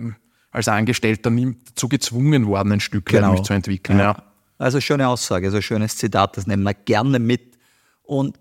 als 0.52 0.68
Angestellter 0.68 1.30
nie 1.30 1.58
dazu 1.66 1.90
gezwungen 1.90 2.46
worden, 2.48 2.74
ein 2.74 2.80
Stück 2.80 3.06
Genau. 3.08 3.32
mich 3.32 3.42
zu 3.44 3.54
entwickeln. 3.54 4.00
Ja. 4.00 4.24
Also 4.58 4.80
schöne 4.80 5.08
Aussage, 5.08 5.48
also 5.48 5.62
schönes 5.62 5.98
Zitat, 5.98 6.38
das 6.38 6.48
nehmen 6.48 6.64
wir 6.64 6.74
gerne 6.74 7.20
mit. 7.20 7.58
Und 8.04 8.38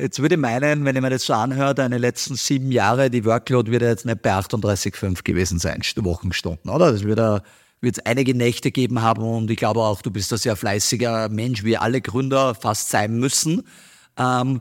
jetzt 0.00 0.20
würde 0.20 0.34
ich 0.34 0.40
meinen, 0.40 0.84
wenn 0.84 0.96
ich 0.96 1.02
mir 1.02 1.10
das 1.10 1.24
so 1.24 1.34
anhöre, 1.34 1.74
deine 1.74 1.98
letzten 1.98 2.34
sieben 2.34 2.72
Jahre, 2.72 3.10
die 3.10 3.24
Workload 3.24 3.70
wird 3.70 3.82
ja 3.82 3.88
jetzt 3.88 4.06
nicht 4.06 4.22
bei 4.22 4.32
38,5 4.32 5.22
gewesen 5.22 5.58
sein, 5.58 5.80
St- 5.82 6.04
Wochenstunden, 6.04 6.70
oder? 6.70 6.92
Das 6.92 7.04
wird 7.04 7.18
ja 7.18 7.42
wird 7.80 7.96
es 7.96 8.04
einige 8.04 8.34
Nächte 8.34 8.70
geben 8.70 9.00
haben 9.00 9.22
und 9.22 9.50
ich 9.50 9.56
glaube 9.56 9.80
auch, 9.80 10.02
du 10.02 10.10
bist 10.10 10.30
ein 10.32 10.38
sehr 10.38 10.54
fleißiger 10.54 11.28
Mensch, 11.30 11.64
wie 11.64 11.78
alle 11.78 12.00
Gründer 12.00 12.54
fast 12.54 12.90
sein 12.90 13.18
müssen. 13.18 13.62
Ähm, 14.18 14.60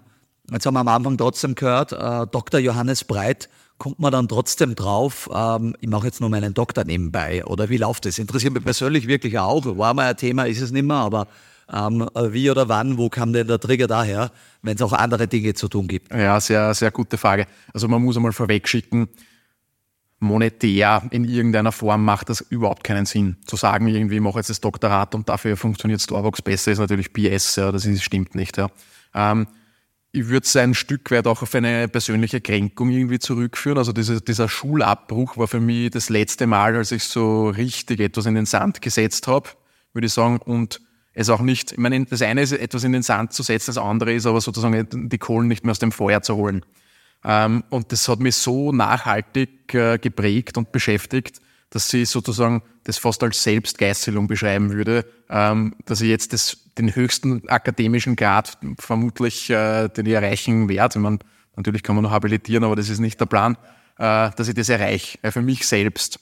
jetzt 0.51 0.65
haben 0.65 0.73
wir 0.75 0.79
am 0.79 0.87
Anfang 0.87 1.17
trotzdem 1.17 1.55
gehört, 1.55 1.91
äh, 1.91 2.27
Dr. 2.31 2.59
Johannes 2.61 3.03
Breit, 3.03 3.49
kommt 3.77 3.99
man 3.99 4.11
dann 4.11 4.27
trotzdem 4.27 4.75
drauf, 4.75 5.29
ähm, 5.33 5.75
ich 5.81 5.89
mache 5.89 6.05
jetzt 6.07 6.21
nur 6.21 6.29
meinen 6.29 6.53
Doktor 6.53 6.85
nebenbei 6.85 7.43
oder 7.45 7.69
wie 7.69 7.77
läuft 7.77 8.05
das? 8.05 8.19
Interessiert 8.19 8.53
mich 8.53 8.63
persönlich 8.63 9.07
wirklich 9.07 9.37
auch, 9.37 9.65
war 9.77 9.93
mal 9.93 10.07
ein 10.09 10.17
Thema, 10.17 10.45
ist 10.45 10.61
es 10.61 10.71
nicht 10.71 10.85
mehr, 10.85 10.97
aber 10.97 11.27
ähm, 11.71 12.07
wie 12.31 12.49
oder 12.49 12.69
wann, 12.69 12.97
wo 12.97 13.09
kam 13.09 13.33
denn 13.33 13.47
der 13.47 13.59
Trigger 13.59 13.87
daher, 13.87 14.31
wenn 14.61 14.75
es 14.75 14.81
auch 14.81 14.93
andere 14.93 15.27
Dinge 15.27 15.53
zu 15.53 15.67
tun 15.67 15.87
gibt? 15.87 16.13
Ja, 16.13 16.39
sehr, 16.39 16.73
sehr 16.73 16.91
gute 16.91 17.17
Frage. 17.17 17.45
Also 17.73 17.87
man 17.87 18.01
muss 18.01 18.17
einmal 18.17 18.31
vorwegschicken, 18.31 19.09
monetär 20.19 21.03
in 21.11 21.25
irgendeiner 21.25 21.71
Form 21.71 22.03
macht 22.03 22.29
das 22.29 22.41
überhaupt 22.41 22.83
keinen 22.83 23.05
Sinn. 23.05 23.37
Zu 23.45 23.55
sagen, 23.55 23.87
irgendwie 23.87 24.15
ich 24.15 24.21
mache 24.21 24.39
jetzt 24.39 24.49
das 24.49 24.61
Doktorat 24.61 25.15
und 25.15 25.29
dafür 25.29 25.55
funktioniert 25.55 26.01
Starbucks 26.01 26.41
besser, 26.41 26.71
ist 26.71 26.79
natürlich 26.79 27.13
BS, 27.13 27.55
ja, 27.55 27.71
das 27.71 27.85
ist, 27.85 28.03
stimmt 28.03 28.35
nicht. 28.35 28.57
Ja. 28.57 28.69
Ähm, 29.13 29.47
ich 30.11 30.27
würde 30.27 30.45
es 30.45 30.55
ein 30.55 30.73
Stück 30.73 31.11
weit 31.11 31.27
auch 31.27 31.43
auf 31.43 31.53
eine 31.53 31.87
persönliche 31.87 32.41
Kränkung 32.41 32.89
irgendwie 32.89 33.19
zurückführen. 33.19 33.77
Also 33.77 33.93
diese, 33.93 34.21
dieser 34.21 34.49
Schulabbruch 34.49 35.37
war 35.37 35.47
für 35.47 35.59
mich 35.59 35.91
das 35.91 36.09
letzte 36.09 36.47
Mal, 36.47 36.75
als 36.75 36.91
ich 36.91 37.03
so 37.03 37.49
richtig 37.49 37.99
etwas 37.99 38.25
in 38.25 38.33
den 38.33 38.47
Sand 38.47 38.81
gesetzt 38.81 39.27
habe, 39.27 39.49
würde 39.93 40.07
ich 40.07 40.13
sagen, 40.13 40.37
und 40.37 40.81
es 41.19 41.29
auch 41.29 41.41
nicht, 41.41 41.73
ich 41.73 41.77
meine, 41.77 42.05
das 42.05 42.21
eine 42.21 42.41
ist 42.41 42.53
etwas 42.53 42.83
in 42.83 42.93
den 42.93 43.03
Sand 43.03 43.33
zu 43.33 43.43
setzen, 43.43 43.71
das 43.71 43.77
andere 43.77 44.13
ist 44.13 44.25
aber 44.25 44.39
sozusagen 44.39 45.09
die 45.09 45.17
Kohlen 45.17 45.47
nicht 45.47 45.65
mehr 45.65 45.71
aus 45.71 45.79
dem 45.79 45.91
Feuer 45.91 46.21
zu 46.21 46.35
holen. 46.35 46.65
Ähm, 47.25 47.63
und 47.69 47.91
das 47.91 48.07
hat 48.07 48.19
mich 48.19 48.35
so 48.35 48.71
nachhaltig 48.71 49.73
äh, 49.73 49.97
geprägt 49.97 50.57
und 50.57 50.71
beschäftigt, 50.71 51.41
dass 51.71 51.93
ich 51.93 52.09
sozusagen 52.09 52.63
das 52.85 52.97
fast 52.97 53.21
als 53.21 53.43
Selbstgeißelung 53.43 54.27
beschreiben 54.27 54.71
würde, 54.71 55.05
ähm, 55.29 55.75
dass 55.85 55.99
ich 55.99 56.07
jetzt 56.07 56.31
das, 56.31 56.57
den 56.77 56.95
höchsten 56.95 57.47
akademischen 57.49 58.15
Grad 58.15 58.57
vermutlich, 58.79 59.49
äh, 59.49 59.89
den 59.89 60.05
ich 60.05 60.13
erreichen 60.13 60.69
werde. 60.69 60.99
Ich 60.99 61.03
meine, 61.03 61.19
natürlich 61.57 61.83
kann 61.83 61.95
man 61.95 62.03
noch 62.03 62.11
habilitieren, 62.11 62.63
aber 62.63 62.77
das 62.77 62.87
ist 62.87 62.99
nicht 62.99 63.19
der 63.19 63.25
Plan, 63.25 63.57
äh, 63.97 64.31
dass 64.35 64.47
ich 64.47 64.55
das 64.55 64.69
erreiche, 64.69 65.19
für 65.31 65.41
mich 65.41 65.67
selbst. 65.67 66.21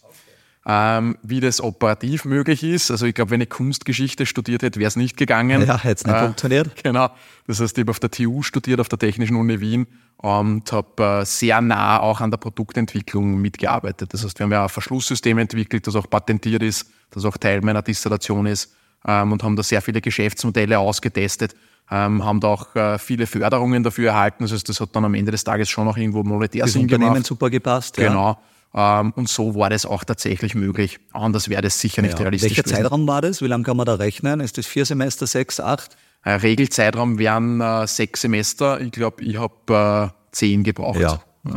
Ähm, 0.70 1.18
wie 1.24 1.40
das 1.40 1.62
operativ 1.62 2.26
möglich 2.26 2.62
ist. 2.62 2.92
Also 2.92 3.06
ich 3.06 3.16
glaube, 3.16 3.32
wenn 3.32 3.40
ich 3.40 3.50
Kunstgeschichte 3.50 4.26
studiert 4.26 4.64
hätte, 4.64 4.82
wäre 4.82 4.90
es 4.90 4.98
nicht 4.98 5.16
gegangen. 5.16 5.66
Ja, 5.66 5.78
hätte 5.82 6.02
es 6.02 6.06
nicht 6.06 6.18
funktioniert. 6.18 6.84
Genau. 6.84 7.10
Das 7.48 7.62
heißt, 7.62 7.78
ich 7.78 7.84
habe 7.84 7.92
auf 7.92 8.02
der 8.02 8.12
TU 8.12 8.42
studiert, 8.44 8.82
auf 8.82 8.90
der 8.90 9.00
Technischen 9.00 9.38
Uni 9.38 9.62
Wien 9.62 9.88
und 10.18 10.70
habe 10.74 11.22
äh, 11.22 11.26
sehr 11.26 11.62
nah 11.62 12.02
auch 12.02 12.20
an 12.20 12.32
der 12.32 12.38
Produktentwicklung 12.38 13.40
mitgearbeitet. 13.40 14.14
Das 14.14 14.26
heißt, 14.26 14.40
wir 14.40 14.44
haben 14.44 14.52
ja 14.52 14.64
ein 14.64 14.70
Verschlusssystem 14.70 15.38
entwickelt, 15.38 15.88
das 15.88 15.96
auch 15.96 16.10
patentiert 16.10 16.62
ist, 16.64 16.90
das 17.12 17.24
auch 17.24 17.38
Teil 17.38 17.62
meiner 17.62 17.82
Dissertation 17.82 18.46
ist 18.46 18.76
ähm, 19.08 19.32
und 19.32 19.44
haben 19.44 19.56
da 19.56 19.64
sehr 19.64 19.82
viele 19.82 20.02
Geschäftsmodelle 20.02 20.78
ausgetestet. 20.78 21.56
ähm, 21.90 22.26
haben 22.26 22.42
da 22.42 22.48
auch 22.50 22.76
äh, 22.76 23.00
viele 23.00 23.26
Förderungen 23.26 23.84
dafür 23.84 24.10
erhalten. 24.10 24.44
Das 24.44 24.52
heißt, 24.52 24.68
das 24.68 24.82
hat 24.82 24.94
dann 24.94 25.06
am 25.06 25.14
Ende 25.14 25.32
des 25.32 25.46
Tages 25.46 25.70
schon 25.70 25.88
auch 25.88 25.96
irgendwo 25.96 26.24
monetär 26.24 26.64
das 26.64 26.74
Sinn 26.74 26.82
Unternehmen 26.82 27.14
gemacht. 27.14 27.26
super 27.26 27.50
gepasst. 27.50 27.96
Genau. 27.96 28.38
Ähm, 28.80 29.12
und 29.16 29.28
so 29.28 29.56
war 29.56 29.72
das 29.72 29.88
auch 29.88 30.04
tatsächlich 30.04 30.54
möglich. 30.54 31.00
Anders 31.12 31.50
wäre 31.50 31.64
das 31.64 31.80
sicher 31.80 32.04
nicht 32.04 32.14
Ja. 32.14 32.20
realistisch. 32.20 32.52
Welcher 32.52 32.62
gewesen. 32.64 32.84
Zeitraum 32.84 33.08
war 33.08 33.22
das? 33.24 33.42
Wie 33.42 33.48
lange 33.48 33.64
kann 33.64 33.76
man 33.76 33.88
da 33.88 33.96
rechnen? 33.96 34.40
Ist 34.40 34.58
das 34.60 34.68
vier 34.68 34.86
Semester, 34.86 35.26
sechs, 35.26 35.60
acht? 35.60 35.98
Äh, 36.24 36.34
Regelzeitraum 36.34 37.18
wären 37.18 37.60
äh, 37.60 37.88
sechs 37.88 38.22
Semester. 38.22 38.80
Ich 38.80 38.92
glaube, 38.92 39.24
ich 39.24 39.38
habe 39.40 40.12
äh, 40.14 40.16
zehn 40.32 40.64
gebraucht. 40.64 41.00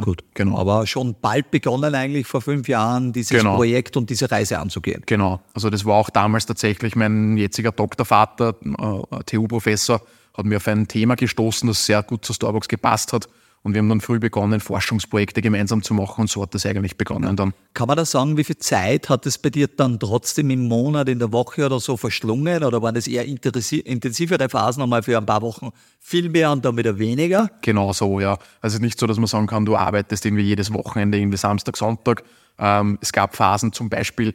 gut. 0.03 0.23
Genau. 0.35 0.57
Aber 0.59 0.87
schon 0.87 1.17
bald 1.21 1.51
begonnen 1.51 1.95
eigentlich 1.95 2.27
vor 2.27 2.41
fünf 2.41 2.69
Jahren, 2.69 3.13
dieses 3.13 3.37
Genau. 3.37 3.57
Projekt 3.57 3.97
und 3.99 4.09
diese 4.09 4.31
Reise 4.31 4.59
anzugehen. 4.59 5.03
Genau. 5.05 5.41
Also 5.53 5.69
das 5.69 5.85
war 5.85 5.97
auch 5.97 6.09
damals 6.11 6.47
tatsächlich 6.47 6.95
mein 6.97 7.37
jetziger 7.37 7.73
Doktorvater, 7.73 8.55
äh, 8.65 9.25
TU-Professor, 9.27 10.01
hat 10.37 10.47
mir 10.47 10.57
auf 10.59 10.69
ein 10.69 10.87
Thema 10.89 11.17
gestoßen, 11.17 11.67
das 11.69 11.85
sehr 11.85 12.03
gut 12.05 12.25
zu 12.25 12.33
Starbucks 12.33 12.69
gepasst 12.69 13.13
hat. 13.13 13.29
Und 13.63 13.75
wir 13.75 13.81
haben 13.81 13.91
dann 13.91 14.01
früh 14.01 14.19
begonnen, 14.19 14.59
Forschungsprojekte 14.59 15.43
gemeinsam 15.43 15.83
zu 15.83 15.93
machen 15.93 16.23
und 16.23 16.31
so 16.31 16.41
hat 16.41 16.55
das 16.55 16.65
eigentlich 16.65 16.97
begonnen 16.97 17.37
dann. 17.37 17.53
Kann 17.75 17.89
man 17.89 17.99
da 17.99 18.07
sagen, 18.07 18.39
wie 18.39 18.45
viel 18.45 18.57
Zeit 18.57 19.11
hat 19.11 19.27
es 19.27 19.37
bei 19.37 19.51
dir 19.51 19.69
dann 19.69 20.01
trotzdem 20.01 20.49
im 20.49 20.67
Monat, 20.67 21.11
in 21.11 21.19
der 21.19 21.31
Woche 21.31 21.67
oder 21.67 21.79
so 21.79 21.99
verschlungen? 21.99 22.65
Oder 22.65 22.81
waren 22.81 22.95
das 22.95 23.07
eher 23.07 23.27
intensi- 23.27 23.85
intensivere 23.85 24.49
Phasen, 24.49 24.83
einmal 24.83 25.03
für 25.03 25.19
ein 25.19 25.27
paar 25.27 25.43
Wochen 25.43 25.71
viel 25.99 26.31
mehr 26.31 26.51
und 26.53 26.65
dann 26.65 26.79
wieder 26.79 26.99
weniger? 26.99 27.51
Genau 27.61 27.93
so, 27.93 28.19
ja. 28.19 28.39
Also 28.63 28.79
nicht 28.79 28.99
so, 28.99 29.07
dass 29.07 29.19
man 29.19 29.27
sagen 29.27 29.47
kann, 29.47 29.67
du 29.67 29.77
arbeitest 29.77 30.25
irgendwie 30.25 30.45
jedes 30.45 30.73
Wochenende, 30.73 31.19
irgendwie 31.19 31.37
Samstag, 31.37 31.77
Sonntag. 31.77 32.23
Ähm, 32.59 32.99
es 33.03 33.13
gab 33.13 33.37
Phasen 33.37 33.75
zum 33.75 33.91
Beispiel, 33.91 34.35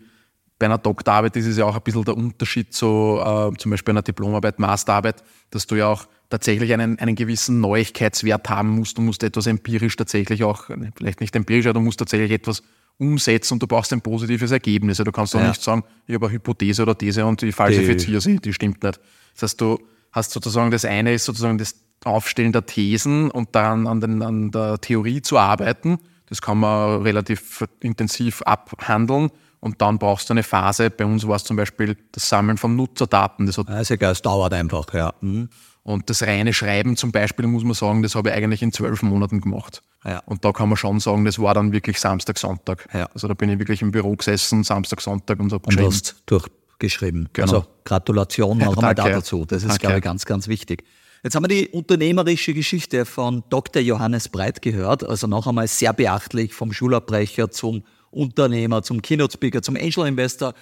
bei 0.58 0.68
einer 0.68 0.78
Doktorarbeit 0.78 1.36
ist 1.36 1.48
es 1.48 1.58
ja 1.58 1.66
auch 1.66 1.76
ein 1.76 1.82
bisschen 1.82 2.06
der 2.06 2.16
Unterschied 2.16 2.74
zu 2.74 3.20
äh, 3.22 3.52
zum 3.58 3.72
Beispiel 3.72 3.92
einer 3.92 4.02
Diplomarbeit, 4.02 4.60
Masterarbeit, 4.60 5.24
dass 5.52 5.68
du 5.68 5.76
ja 5.76 5.88
auch 5.88 6.08
tatsächlich 6.30 6.74
einen, 6.74 6.98
einen 7.00 7.16
gewissen 7.16 7.60
Neuigkeitswert 7.60 8.50
haben 8.50 8.70
musst. 8.70 8.98
Du 8.98 9.02
musst 9.02 9.24
etwas 9.24 9.48
empirisch 9.48 9.96
tatsächlich 9.96 10.44
auch, 10.44 10.66
vielleicht 10.96 11.20
nicht 11.22 11.36
empirisch, 11.36 11.66
aber 11.66 11.76
du 11.76 11.82
musst 11.82 12.00
tatsächlich 12.00 12.32
etwas 12.32 12.64
umsetzen 12.98 13.54
und 13.56 13.64
du 13.64 13.68
brauchst 13.68 13.92
ein 13.92 14.02
positives 14.02 14.52
Ergebnis. 14.52 14.98
Du 14.98 15.12
kannst 15.12 15.36
auch 15.36 15.42
Ja. 15.42 15.50
nicht 15.50 15.62
sagen, 15.62 15.84
ich 16.08 16.16
habe 16.16 16.28
eine 16.28 16.36
Hypothese 16.36 16.84
oder 16.84 16.98
These 16.98 17.26
und 17.26 17.44
ich 17.44 17.54
falsifiziere 17.54 18.22
sie, 18.22 18.38
die 18.38 18.54
stimmt 18.54 18.82
nicht. 18.84 19.00
Das 19.34 19.44
heißt, 19.44 19.62
du 19.62 19.80
hast 20.14 20.32
sozusagen, 20.32 20.72
das 20.72 20.86
eine 20.86 21.14
ist 21.14 21.26
sozusagen 21.26 21.58
das 21.58 21.76
Aufstellen 22.06 22.54
der 22.54 22.66
Thesen 22.66 23.30
und 23.32 23.50
dann 23.54 23.88
an, 23.88 24.00
den, 24.00 24.22
an 24.22 24.52
der 24.52 24.80
Theorie 24.80 25.22
zu 25.22 25.38
arbeiten. 25.38 25.98
Das 26.28 26.42
kann 26.42 26.58
man 26.60 27.02
relativ 27.02 27.66
intensiv 27.82 28.42
abhandeln. 28.44 29.30
Und 29.66 29.82
dann 29.82 29.98
brauchst 29.98 30.30
du 30.30 30.34
eine 30.34 30.44
Phase, 30.44 30.92
bei 30.92 31.06
uns 31.06 31.28
war 31.28 31.38
es 31.38 31.44
zum 31.44 31.58
Beispiel 31.58 31.98
das 32.12 32.30
Sammeln 32.30 32.58
von 32.60 32.76
Nutzerdaten. 32.76 33.48
Das 33.48 33.58
hat 33.58 33.68
Ja, 33.68 33.80
ist 33.80 33.90
egal, 33.90 34.12
es 34.12 34.22
dauert 34.22 34.54
einfach, 34.54 34.94
ja. 34.94 35.12
Mhm. 35.22 35.50
und 35.82 36.08
das 36.08 36.22
reine 36.22 36.54
Schreiben 36.54 36.96
zum 36.98 37.12
Beispiel, 37.12 37.48
muss 37.48 37.64
man 37.64 37.74
sagen, 37.74 38.04
das 38.04 38.14
habe 38.14 38.30
ich 38.30 38.36
eigentlich 38.36 38.62
in 38.62 38.72
zwölf 38.72 39.02
Monaten 39.02 39.42
gemacht. 39.42 39.82
Ja. 40.06 40.20
Und 40.28 40.46
da 40.46 40.52
kann 40.52 40.70
man 40.70 40.78
schon 40.78 41.00
sagen, 41.00 41.26
das 41.26 41.40
war 41.40 41.56
dann 41.56 41.72
wirklich 41.72 42.00
Samstag, 42.00 42.38
Sonntag. 42.38 42.88
Ja. 42.94 43.10
Also 43.16 43.28
da 43.28 43.34
bin 43.34 43.50
ich 43.50 43.58
wirklich 43.58 43.82
im 43.82 43.90
Büro 43.90 44.16
gesessen, 44.16 44.64
Samstag, 44.64 45.02
Sonntag 45.02 45.40
und 45.40 45.52
habe 45.52 45.64
Und 45.66 45.70
geschrieben. 45.76 45.88
hast 45.88 46.16
durchgeschrieben. 46.28 47.30
Genau. 47.34 47.48
Also 47.48 47.66
Gratulation 47.86 48.60
noch 48.60 48.66
Ja, 48.74 48.78
einmal 48.78 48.94
danke. 48.94 49.12
da 49.14 49.18
dazu. 49.18 49.46
Das 49.46 49.64
ist, 49.64 49.70
Danke. 49.70 49.80
glaube 49.82 49.98
ich, 49.98 50.04
ganz, 50.04 50.26
ganz 50.26 50.48
wichtig. 50.48 50.84
Jetzt 51.24 51.34
haben 51.36 51.42
wir 51.44 51.48
die 51.48 51.70
unternehmerische 51.70 52.54
Geschichte 52.54 53.04
von 53.06 53.44
Dr. 53.50 53.82
Johannes 53.82 54.30
Breit 54.30 54.62
gehört. 54.62 55.04
Also 55.04 55.26
noch 55.26 55.48
einmal 55.48 55.68
sehr 55.68 55.92
beachtlich 55.94 56.54
vom 56.54 56.72
Schulabbrecher 56.72 57.50
zum 57.50 57.84
Unternehmer, 58.16 58.84
zum 58.84 59.02
Keynote-Speaker, 59.02 59.62
zum 59.62 59.76
Angel 59.76 60.08
Investor, 60.08 60.54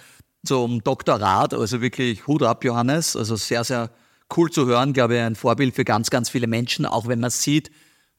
zum 0.44 0.82
Doktorat. 0.82 1.54
Also 1.54 1.80
wirklich 1.80 2.26
Hut 2.26 2.42
ab, 2.42 2.64
Johannes. 2.64 3.16
Also 3.16 3.36
sehr, 3.36 3.64
sehr 3.64 3.90
cool 4.36 4.50
zu 4.50 4.66
hören. 4.66 4.92
Glaube 4.92 5.14
ich, 5.16 5.20
ein 5.20 5.36
Vorbild 5.36 5.74
für 5.74 5.84
ganz, 5.84 6.10
ganz 6.10 6.28
viele 6.30 6.46
Menschen. 6.46 6.86
Auch 6.86 7.06
wenn 7.06 7.20
man 7.20 7.30
sieht, 7.30 7.70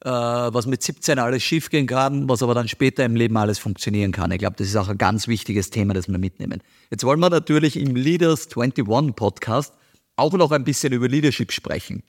äh, 0.04 0.10
was 0.10 0.66
mit 0.66 0.82
17 0.82 1.18
alles 1.18 1.42
schiefgehen 1.42 1.86
kann, 1.86 2.28
was 2.28 2.42
aber 2.42 2.54
dann 2.54 2.68
später 2.68 3.04
im 3.04 3.16
Leben 3.16 3.36
alles 3.36 3.58
funktionieren 3.58 4.12
kann. 4.12 4.30
Ich 4.30 4.38
glaube, 4.38 4.56
das 4.56 4.66
ist 4.68 4.76
auch 4.76 4.88
ein 4.88 4.98
ganz 4.98 5.26
wichtiges 5.26 5.70
Thema, 5.70 5.94
das 5.94 6.08
wir 6.08 6.18
mitnehmen. 6.18 6.62
Jetzt 6.90 7.04
wollen 7.04 7.20
wir 7.20 7.30
natürlich 7.30 7.76
im 7.76 7.96
Leaders 7.96 8.48
21 8.54 9.16
Podcast 9.16 9.72
auch 10.16 10.32
noch 10.32 10.50
ein 10.52 10.64
bisschen 10.64 10.92
über 10.92 11.08
Leadership 11.08 11.52
sprechen. 11.52 12.02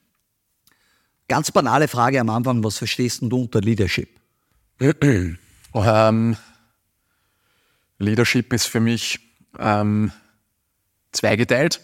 Ganz 1.28 1.51
banale 1.51 1.88
Frage 1.88 2.19
am 2.21 2.30
Anfang, 2.30 2.63
was 2.63 2.78
verstehst 2.78 3.21
du 3.21 3.41
unter 3.41 3.59
Leadership? 3.59 4.09
Ähm, 5.73 6.38
Leadership 8.00 8.54
ist 8.54 8.68
für 8.68 8.80
mich 8.80 9.20
ähm, 9.60 10.12
zweigeteilt. 11.12 11.82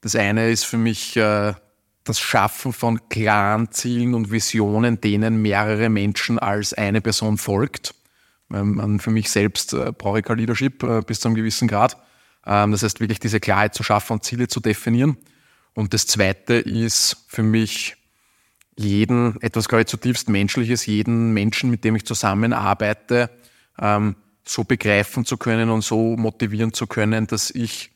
Das 0.00 0.16
eine 0.16 0.50
ist 0.50 0.64
für 0.64 0.76
mich 0.76 1.16
äh, 1.16 1.54
das 2.04 2.20
Schaffen 2.20 2.72
von 2.72 3.08
klaren 3.08 3.72
Zielen 3.72 4.14
und 4.14 4.30
Visionen, 4.30 5.00
denen 5.00 5.40
mehrere 5.40 5.88
Menschen 5.88 6.38
als 6.38 6.74
eine 6.74 7.00
Person 7.00 7.38
folgt. 7.38 7.94
Ähm, 8.52 9.00
für 9.00 9.10
mich 9.10 9.30
selbst 9.30 9.72
äh, 9.72 9.92
brauche 9.96 10.18
ich 10.18 10.24
kein 10.24 10.38
Leadership 10.38 10.82
äh, 10.82 11.00
bis 11.00 11.20
zu 11.20 11.28
einem 11.28 11.34
gewissen 11.34 11.66
Grad. 11.66 11.96
Ähm, 12.46 12.72
das 12.72 12.82
heißt, 12.82 13.00
wirklich 13.00 13.20
diese 13.20 13.40
Klarheit 13.40 13.74
zu 13.74 13.82
schaffen 13.82 14.14
und 14.14 14.24
Ziele 14.24 14.48
zu 14.48 14.60
definieren. 14.60 15.16
Und 15.74 15.94
das 15.94 16.06
zweite 16.06 16.54
ist 16.54 17.24
für 17.26 17.42
mich 17.42 17.96
jeden, 18.76 19.40
etwas, 19.40 19.68
glaube 19.68 19.82
ich, 19.82 19.88
zutiefst 19.88 20.28
Menschliches, 20.28 20.86
jeden 20.86 21.32
Menschen, 21.32 21.70
mit 21.70 21.84
dem 21.84 21.96
ich 21.96 22.04
zusammenarbeite, 22.04 23.30
ähm, 23.80 24.16
so 24.46 24.64
begreifen 24.64 25.24
zu 25.24 25.36
können 25.36 25.70
und 25.70 25.82
so 25.82 26.16
motivieren 26.16 26.72
zu 26.72 26.86
können, 26.86 27.26
dass 27.26 27.50
ich 27.50 27.90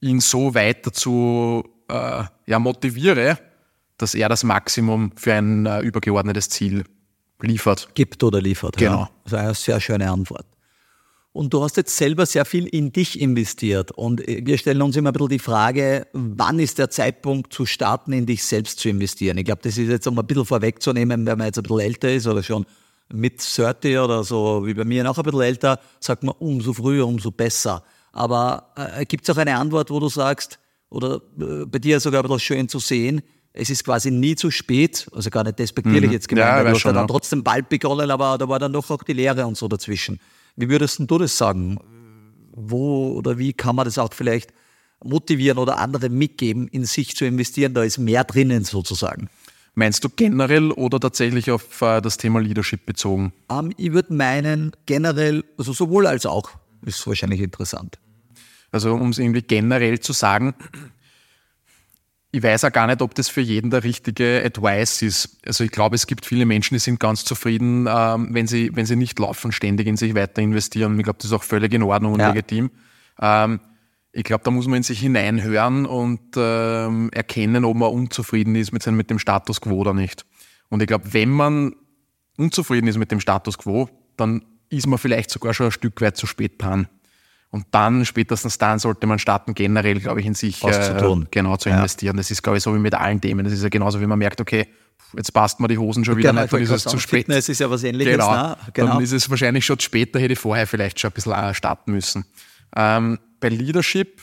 ihn 0.00 0.20
so 0.20 0.54
weit 0.54 0.86
dazu 0.86 1.64
äh, 1.88 2.24
ja, 2.46 2.58
motiviere, 2.58 3.38
dass 3.98 4.14
er 4.14 4.28
das 4.28 4.44
Maximum 4.44 5.12
für 5.16 5.34
ein 5.34 5.66
äh, 5.66 5.80
übergeordnetes 5.80 6.48
Ziel 6.48 6.84
liefert. 7.40 7.88
Gibt 7.94 8.22
oder 8.22 8.40
liefert. 8.40 8.76
Genau. 8.76 9.00
Ja. 9.00 9.10
Das 9.24 9.32
ist 9.32 9.38
eine 9.38 9.54
sehr 9.54 9.80
schöne 9.80 10.10
Antwort. 10.10 10.46
Und 11.32 11.54
du 11.54 11.62
hast 11.62 11.76
jetzt 11.76 11.96
selber 11.96 12.26
sehr 12.26 12.44
viel 12.44 12.66
in 12.66 12.92
dich 12.92 13.20
investiert. 13.20 13.92
Und 13.92 14.20
wir 14.26 14.58
stellen 14.58 14.82
uns 14.82 14.96
immer 14.96 15.10
ein 15.10 15.12
bisschen 15.12 15.28
die 15.28 15.38
Frage, 15.38 16.08
wann 16.12 16.58
ist 16.58 16.78
der 16.78 16.90
Zeitpunkt 16.90 17.52
zu 17.52 17.66
starten, 17.66 18.12
in 18.12 18.26
dich 18.26 18.42
selbst 18.42 18.80
zu 18.80 18.88
investieren? 18.88 19.38
Ich 19.38 19.44
glaube, 19.44 19.60
das 19.62 19.78
ist 19.78 19.88
jetzt 19.88 20.08
um 20.08 20.18
ein 20.18 20.26
bisschen 20.26 20.44
vorwegzunehmen, 20.44 21.26
wenn 21.26 21.38
man 21.38 21.46
jetzt 21.46 21.58
ein 21.58 21.62
bisschen 21.62 21.80
älter 21.80 22.12
ist 22.12 22.26
oder 22.26 22.42
schon 22.42 22.66
mit 23.12 23.40
30 23.40 23.98
oder 23.98 24.24
so, 24.24 24.66
wie 24.66 24.74
bei 24.74 24.84
mir 24.84 25.04
noch 25.04 25.18
ein 25.18 25.24
bisschen 25.24 25.40
älter, 25.40 25.80
sagt 26.00 26.22
man, 26.22 26.34
umso 26.38 26.72
früher, 26.72 27.06
umso 27.06 27.30
besser. 27.30 27.82
Aber 28.12 28.72
äh, 28.76 29.04
gibt 29.04 29.28
es 29.28 29.34
auch 29.34 29.40
eine 29.40 29.56
Antwort, 29.56 29.90
wo 29.90 30.00
du 30.00 30.08
sagst, 30.08 30.58
oder 30.90 31.20
äh, 31.38 31.66
bei 31.66 31.78
dir 31.78 32.00
sogar 32.00 32.20
ein 32.20 32.24
bisschen 32.24 32.40
schön 32.40 32.68
zu 32.68 32.78
sehen, 32.78 33.22
es 33.52 33.70
ist 33.70 33.84
quasi 33.84 34.10
nie 34.10 34.36
zu 34.36 34.50
spät, 34.50 35.08
also 35.12 35.28
gar 35.30 35.42
nicht 35.42 35.58
despektierlich 35.58 36.12
jetzt 36.12 36.28
gemeint, 36.28 36.46
Ja, 36.46 36.62
du 36.62 36.70
hast 36.70 36.80
schon, 36.80 36.94
dann 36.94 37.04
ja. 37.04 37.08
trotzdem 37.08 37.42
bald 37.42 37.68
begonnen, 37.68 38.10
aber 38.10 38.38
da 38.38 38.48
war 38.48 38.58
dann 38.58 38.72
doch 38.72 38.90
auch 38.90 39.02
die 39.02 39.12
Lehre 39.12 39.46
und 39.46 39.56
so 39.56 39.66
dazwischen. 39.66 40.20
Wie 40.56 40.68
würdest 40.68 41.00
du 41.00 41.18
das 41.18 41.36
sagen? 41.36 41.78
Wo 42.52 43.12
oder 43.12 43.38
wie 43.38 43.52
kann 43.52 43.74
man 43.76 43.86
das 43.86 43.98
auch 43.98 44.12
vielleicht 44.12 44.52
motivieren 45.02 45.58
oder 45.58 45.78
anderen 45.78 46.16
mitgeben, 46.16 46.68
in 46.68 46.84
sich 46.84 47.16
zu 47.16 47.24
investieren? 47.24 47.74
Da 47.74 47.82
ist 47.82 47.98
mehr 47.98 48.24
drinnen 48.24 48.64
sozusagen. 48.64 49.30
Meinst 49.74 50.04
du 50.04 50.08
generell 50.08 50.72
oder 50.72 50.98
tatsächlich 51.00 51.50
auf 51.50 51.80
äh, 51.82 52.00
das 52.00 52.16
Thema 52.16 52.40
Leadership 52.40 52.86
bezogen? 52.86 53.32
Ähm, 53.50 53.72
ich 53.76 53.92
würde 53.92 54.12
meinen, 54.14 54.72
generell, 54.86 55.44
also 55.58 55.72
sowohl 55.72 56.06
als 56.06 56.26
auch, 56.26 56.50
ist 56.84 57.06
wahrscheinlich 57.06 57.40
interessant. 57.40 57.98
Also 58.72 58.94
um 58.94 59.10
es 59.10 59.18
irgendwie 59.18 59.42
generell 59.42 60.00
zu 60.00 60.12
sagen, 60.12 60.54
ich 62.32 62.42
weiß 62.42 62.64
auch 62.64 62.72
gar 62.72 62.86
nicht, 62.86 63.02
ob 63.02 63.14
das 63.14 63.28
für 63.28 63.40
jeden 63.40 63.70
der 63.70 63.82
richtige 63.82 64.42
Advice 64.44 65.02
ist. 65.02 65.38
Also 65.44 65.64
ich 65.64 65.72
glaube, 65.72 65.96
es 65.96 66.06
gibt 66.06 66.24
viele 66.24 66.46
Menschen, 66.46 66.74
die 66.74 66.78
sind 66.78 67.00
ganz 67.00 67.24
zufrieden, 67.24 67.88
ähm, 67.88 68.28
wenn, 68.32 68.46
sie, 68.46 68.70
wenn 68.74 68.86
sie 68.86 68.94
nicht 68.96 69.18
laufen, 69.18 69.50
ständig 69.50 69.88
in 69.88 69.96
sich 69.96 70.14
weiter 70.14 70.40
investieren. 70.40 70.96
Ich 70.98 71.04
glaube, 71.04 71.18
das 71.18 71.26
ist 71.26 71.32
auch 71.32 71.42
völlig 71.42 71.72
in 71.74 71.82
Ordnung 71.82 72.12
und 72.14 72.20
Ja. 72.20 72.28
legitim. 72.28 72.70
Ähm, 73.20 73.58
ich 74.12 74.24
glaube, 74.24 74.42
da 74.44 74.50
muss 74.50 74.66
man 74.66 74.78
in 74.78 74.82
sich 74.82 75.00
hineinhören 75.00 75.86
und 75.86 76.20
ähm, 76.36 77.10
erkennen, 77.12 77.64
ob 77.64 77.76
man 77.76 77.90
unzufrieden 77.90 78.54
ist 78.56 78.72
mit, 78.72 78.82
seinem, 78.82 78.96
mit 78.96 79.10
dem 79.10 79.18
Status 79.18 79.60
quo 79.60 79.74
oder 79.76 79.94
nicht. 79.94 80.24
Und 80.68 80.80
ich 80.82 80.86
glaube, 80.88 81.12
wenn 81.12 81.30
man 81.30 81.74
unzufrieden 82.36 82.86
ist 82.88 82.96
mit 82.98 83.10
dem 83.10 83.20
Status 83.20 83.58
quo, 83.58 83.88
dann 84.16 84.42
ist 84.68 84.86
man 84.86 84.98
vielleicht 84.98 85.30
sogar 85.30 85.54
schon 85.54 85.66
ein 85.66 85.72
Stück 85.72 86.00
weit 86.00 86.16
zu 86.16 86.26
spät 86.26 86.60
dran. 86.62 86.88
Und 87.50 87.66
dann, 87.72 88.04
spätestens 88.04 88.58
dann, 88.58 88.78
sollte 88.78 89.06
man 89.08 89.18
starten, 89.18 89.54
generell, 89.54 89.98
glaube 89.98 90.20
ich, 90.20 90.26
in 90.26 90.34
sich 90.34 90.62
Was 90.62 90.86
zu 90.86 90.96
tun. 90.98 91.26
genau 91.32 91.56
zu 91.56 91.68
Ja. 91.68 91.76
investieren. 91.76 92.16
Das 92.16 92.30
ist, 92.30 92.42
glaube 92.42 92.58
ich, 92.58 92.62
so 92.62 92.72
wie 92.74 92.78
mit 92.78 92.94
allen 92.94 93.20
Themen. 93.20 93.44
Das 93.44 93.52
ist 93.52 93.62
ja 93.64 93.68
genauso, 93.68 94.00
wie 94.00 94.06
man 94.06 94.18
merkt, 94.20 94.40
okay, 94.40 94.68
jetzt 95.16 95.32
passt 95.32 95.58
mir 95.58 95.66
die 95.66 95.76
Hosen 95.78 96.04
schon 96.04 96.16
wieder 96.16 96.30
Genau, 96.30 96.42
nicht, 96.42 96.52
dann 96.52 96.62
ist 96.62 96.70
es 96.70 96.84
zu 96.84 96.98
spät. 96.98 97.20
Fitness 97.26 97.48
ist 97.48 97.58
ja 97.58 97.68
was 97.68 97.82
Ähnliches, 97.82 98.12
Genau. 98.12 98.30
ne? 98.32 98.56
Genau. 98.72 98.92
Dann 98.94 99.02
ist 99.02 99.10
es 99.12 99.28
wahrscheinlich 99.28 99.64
schon 99.66 99.78
zu 99.80 99.84
spät, 99.86 100.14
da 100.14 100.20
hätte 100.20 100.32
ich 100.34 100.38
vorher 100.38 100.66
vielleicht 100.68 101.00
schon 101.00 101.10
ein 101.10 101.14
bisschen 101.14 101.32
äh, 101.32 101.52
starten 101.52 101.90
müssen. 101.90 102.24
Ähm, 102.76 103.18
bei 103.40 103.48
Leadership, 103.48 104.22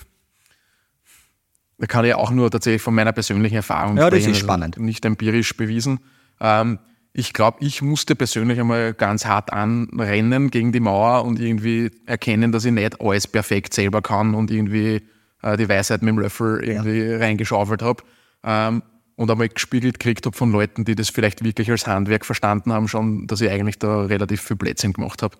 da 1.79 1.85
kann 1.85 2.05
ich 2.05 2.13
auch 2.13 2.31
nur 2.31 2.49
tatsächlich 2.49 2.81
von 2.81 2.95
meiner 2.95 3.11
persönlichen 3.11 3.55
Erfahrung 3.55 3.97
Ja, 3.97 4.09
das 4.09 4.19
sprechen, 4.19 4.31
ist 4.31 4.37
also 4.37 4.45
spannend. 4.45 4.79
Nicht 4.79 5.05
empirisch 5.05 5.55
bewiesen. 5.55 5.99
Ähm, 6.39 6.79
ich 7.13 7.33
glaube, 7.33 7.57
ich 7.61 7.81
musste 7.81 8.15
persönlich 8.15 8.59
einmal 8.59 8.93
ganz 8.93 9.25
hart 9.25 9.51
anrennen 9.51 10.51
gegen 10.51 10.71
die 10.71 10.79
Mauer 10.79 11.25
und 11.25 11.39
irgendwie 11.39 11.91
erkennen, 12.05 12.51
dass 12.51 12.65
ich 12.65 12.71
nicht 12.71 13.01
alles 13.01 13.27
perfekt 13.27 13.73
selber 13.73 14.01
kann 14.01 14.35
und 14.35 14.51
irgendwie 14.51 15.01
äh, 15.41 15.57
die 15.57 15.67
Weisheit 15.67 16.01
mit 16.01 16.09
dem 16.09 16.19
Löffel 16.19 16.63
irgendwie 16.63 17.13
reingeschaufelt 17.13 17.81
habe. 17.81 18.03
Ähm, 18.43 18.83
und 19.15 19.31
einmal 19.31 19.49
gespiegelt 19.49 19.99
gekriegt 19.99 20.27
habe 20.27 20.37
von 20.37 20.51
Leuten, 20.51 20.85
die 20.85 20.93
das 20.93 21.09
vielleicht 21.09 21.43
wirklich 21.43 21.71
als 21.71 21.87
Handwerk 21.87 22.23
verstanden 22.23 22.71
haben, 22.71 22.87
schon, 22.87 23.25
dass 23.25 23.41
ich 23.41 23.49
eigentlich 23.49 23.79
da 23.79 24.01
relativ 24.01 24.41
viel 24.41 24.55
Plätzchen 24.55 24.93
gemacht 24.93 25.23
habe. 25.23 25.35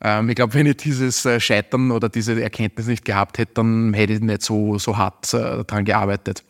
Ähm, 0.00 0.28
ich 0.28 0.36
glaube, 0.36 0.54
wenn 0.54 0.66
ich 0.66 0.76
dieses 0.76 1.24
äh, 1.24 1.40
Scheitern 1.40 1.90
oder 1.90 2.08
diese 2.08 2.40
Erkenntnis 2.40 2.86
nicht 2.86 3.04
gehabt 3.04 3.38
hätte, 3.38 3.54
dann 3.54 3.94
hätte 3.94 4.14
ich 4.14 4.20
nicht 4.20 4.42
so, 4.42 4.78
so 4.78 4.96
hart 4.96 5.32
äh, 5.34 5.64
daran 5.64 5.84
gearbeitet. 5.84 6.44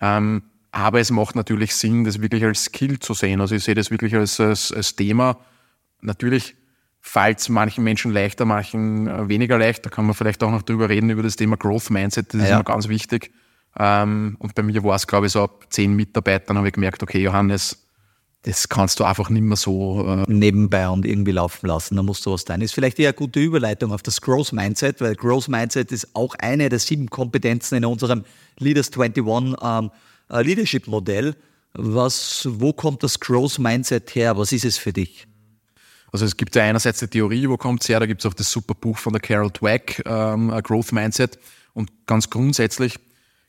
Ähm, 0.00 0.42
aber 0.72 1.00
es 1.00 1.10
macht 1.10 1.36
natürlich 1.36 1.74
Sinn, 1.74 2.04
das 2.04 2.20
wirklich 2.20 2.44
als 2.44 2.64
Skill 2.64 2.98
zu 2.98 3.14
sehen. 3.14 3.40
Also 3.40 3.54
ich 3.54 3.64
sehe 3.64 3.74
das 3.74 3.90
wirklich 3.90 4.14
als, 4.14 4.40
als, 4.40 4.72
als 4.72 4.96
Thema. 4.96 5.38
Natürlich 6.00 6.54
fällt 7.00 7.40
es 7.40 7.48
manchen 7.48 7.84
Menschen 7.84 8.12
leichter, 8.12 8.44
manchen 8.44 9.06
äh, 9.06 9.28
weniger 9.28 9.58
leicht. 9.58 9.84
Da 9.84 9.90
kann 9.90 10.06
man 10.06 10.14
vielleicht 10.14 10.42
auch 10.42 10.50
noch 10.50 10.62
drüber 10.62 10.88
reden, 10.88 11.10
über 11.10 11.22
das 11.22 11.36
Thema 11.36 11.56
Growth 11.56 11.90
Mindset. 11.90 12.32
Das 12.32 12.40
ja. 12.40 12.46
ist 12.46 12.52
immer 12.52 12.64
ganz 12.64 12.88
wichtig. 12.88 13.32
Ähm, 13.78 14.36
und 14.38 14.54
bei 14.54 14.62
mir 14.62 14.82
war 14.84 14.96
es, 14.96 15.06
glaube 15.06 15.26
ich, 15.26 15.32
so 15.32 15.42
ab 15.42 15.66
zehn 15.70 15.94
Mitarbeitern 15.94 16.56
habe 16.56 16.68
ich 16.68 16.74
gemerkt, 16.74 17.02
okay, 17.02 17.20
Johannes, 17.20 17.81
das 18.42 18.68
kannst 18.68 18.98
du 18.98 19.04
einfach 19.04 19.30
nicht 19.30 19.42
mehr 19.42 19.56
so 19.56 20.04
äh 20.04 20.24
nebenbei 20.26 20.88
und 20.88 21.06
irgendwie 21.06 21.30
laufen 21.30 21.66
lassen. 21.66 21.96
Da 21.96 22.02
musst 22.02 22.26
du 22.26 22.32
was 22.32 22.44
tun. 22.44 22.60
Ist 22.60 22.74
vielleicht 22.74 22.98
eher 22.98 23.10
eine 23.10 23.14
gute 23.14 23.38
Überleitung 23.38 23.92
auf 23.92 24.02
das 24.02 24.20
Growth 24.20 24.52
Mindset, 24.52 25.00
weil 25.00 25.14
Growth 25.14 25.48
Mindset 25.48 25.92
ist 25.92 26.08
auch 26.14 26.34
eine 26.40 26.68
der 26.68 26.80
sieben 26.80 27.08
Kompetenzen 27.08 27.76
in 27.76 27.84
unserem 27.84 28.24
Leaders 28.58 28.90
21 28.92 29.56
ähm, 29.62 29.90
äh, 30.28 30.42
Leadership 30.42 30.88
Modell. 30.88 31.36
Was, 31.74 32.46
wo 32.50 32.72
kommt 32.72 33.02
das 33.04 33.20
Growth 33.20 33.60
Mindset 33.60 34.14
her? 34.16 34.36
Was 34.36 34.50
ist 34.50 34.64
es 34.64 34.76
für 34.76 34.92
dich? 34.92 35.26
Also 36.10 36.26
es 36.26 36.36
gibt 36.36 36.54
ja 36.56 36.64
einerseits 36.64 36.98
die 36.98 37.06
Theorie, 37.06 37.48
wo 37.48 37.56
kommt 37.56 37.82
es 37.82 37.88
her? 37.88 38.00
Da 38.00 38.06
gibt 38.06 38.22
es 38.22 38.26
auch 38.26 38.34
das 38.34 38.50
super 38.50 38.74
Buch 38.74 38.98
von 38.98 39.12
der 39.12 39.22
Carol 39.22 39.50
Dweck, 39.50 40.02
ähm, 40.04 40.48
Growth 40.62 40.92
Mindset. 40.92 41.38
Und 41.74 41.90
ganz 42.06 42.28
grundsätzlich 42.28 42.98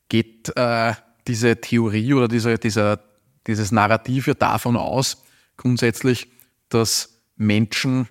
geht 0.07 0.55
äh, 0.55 0.93
diese 1.27 1.59
Theorie 1.59 2.13
oder 2.13 2.27
diese, 2.27 2.57
dieser 2.57 2.99
dieses 3.47 3.71
Narrativ 3.71 4.27
ja 4.27 4.33
davon 4.33 4.77
aus, 4.77 5.23
grundsätzlich, 5.57 6.27
dass 6.69 7.21
Menschen 7.35 8.07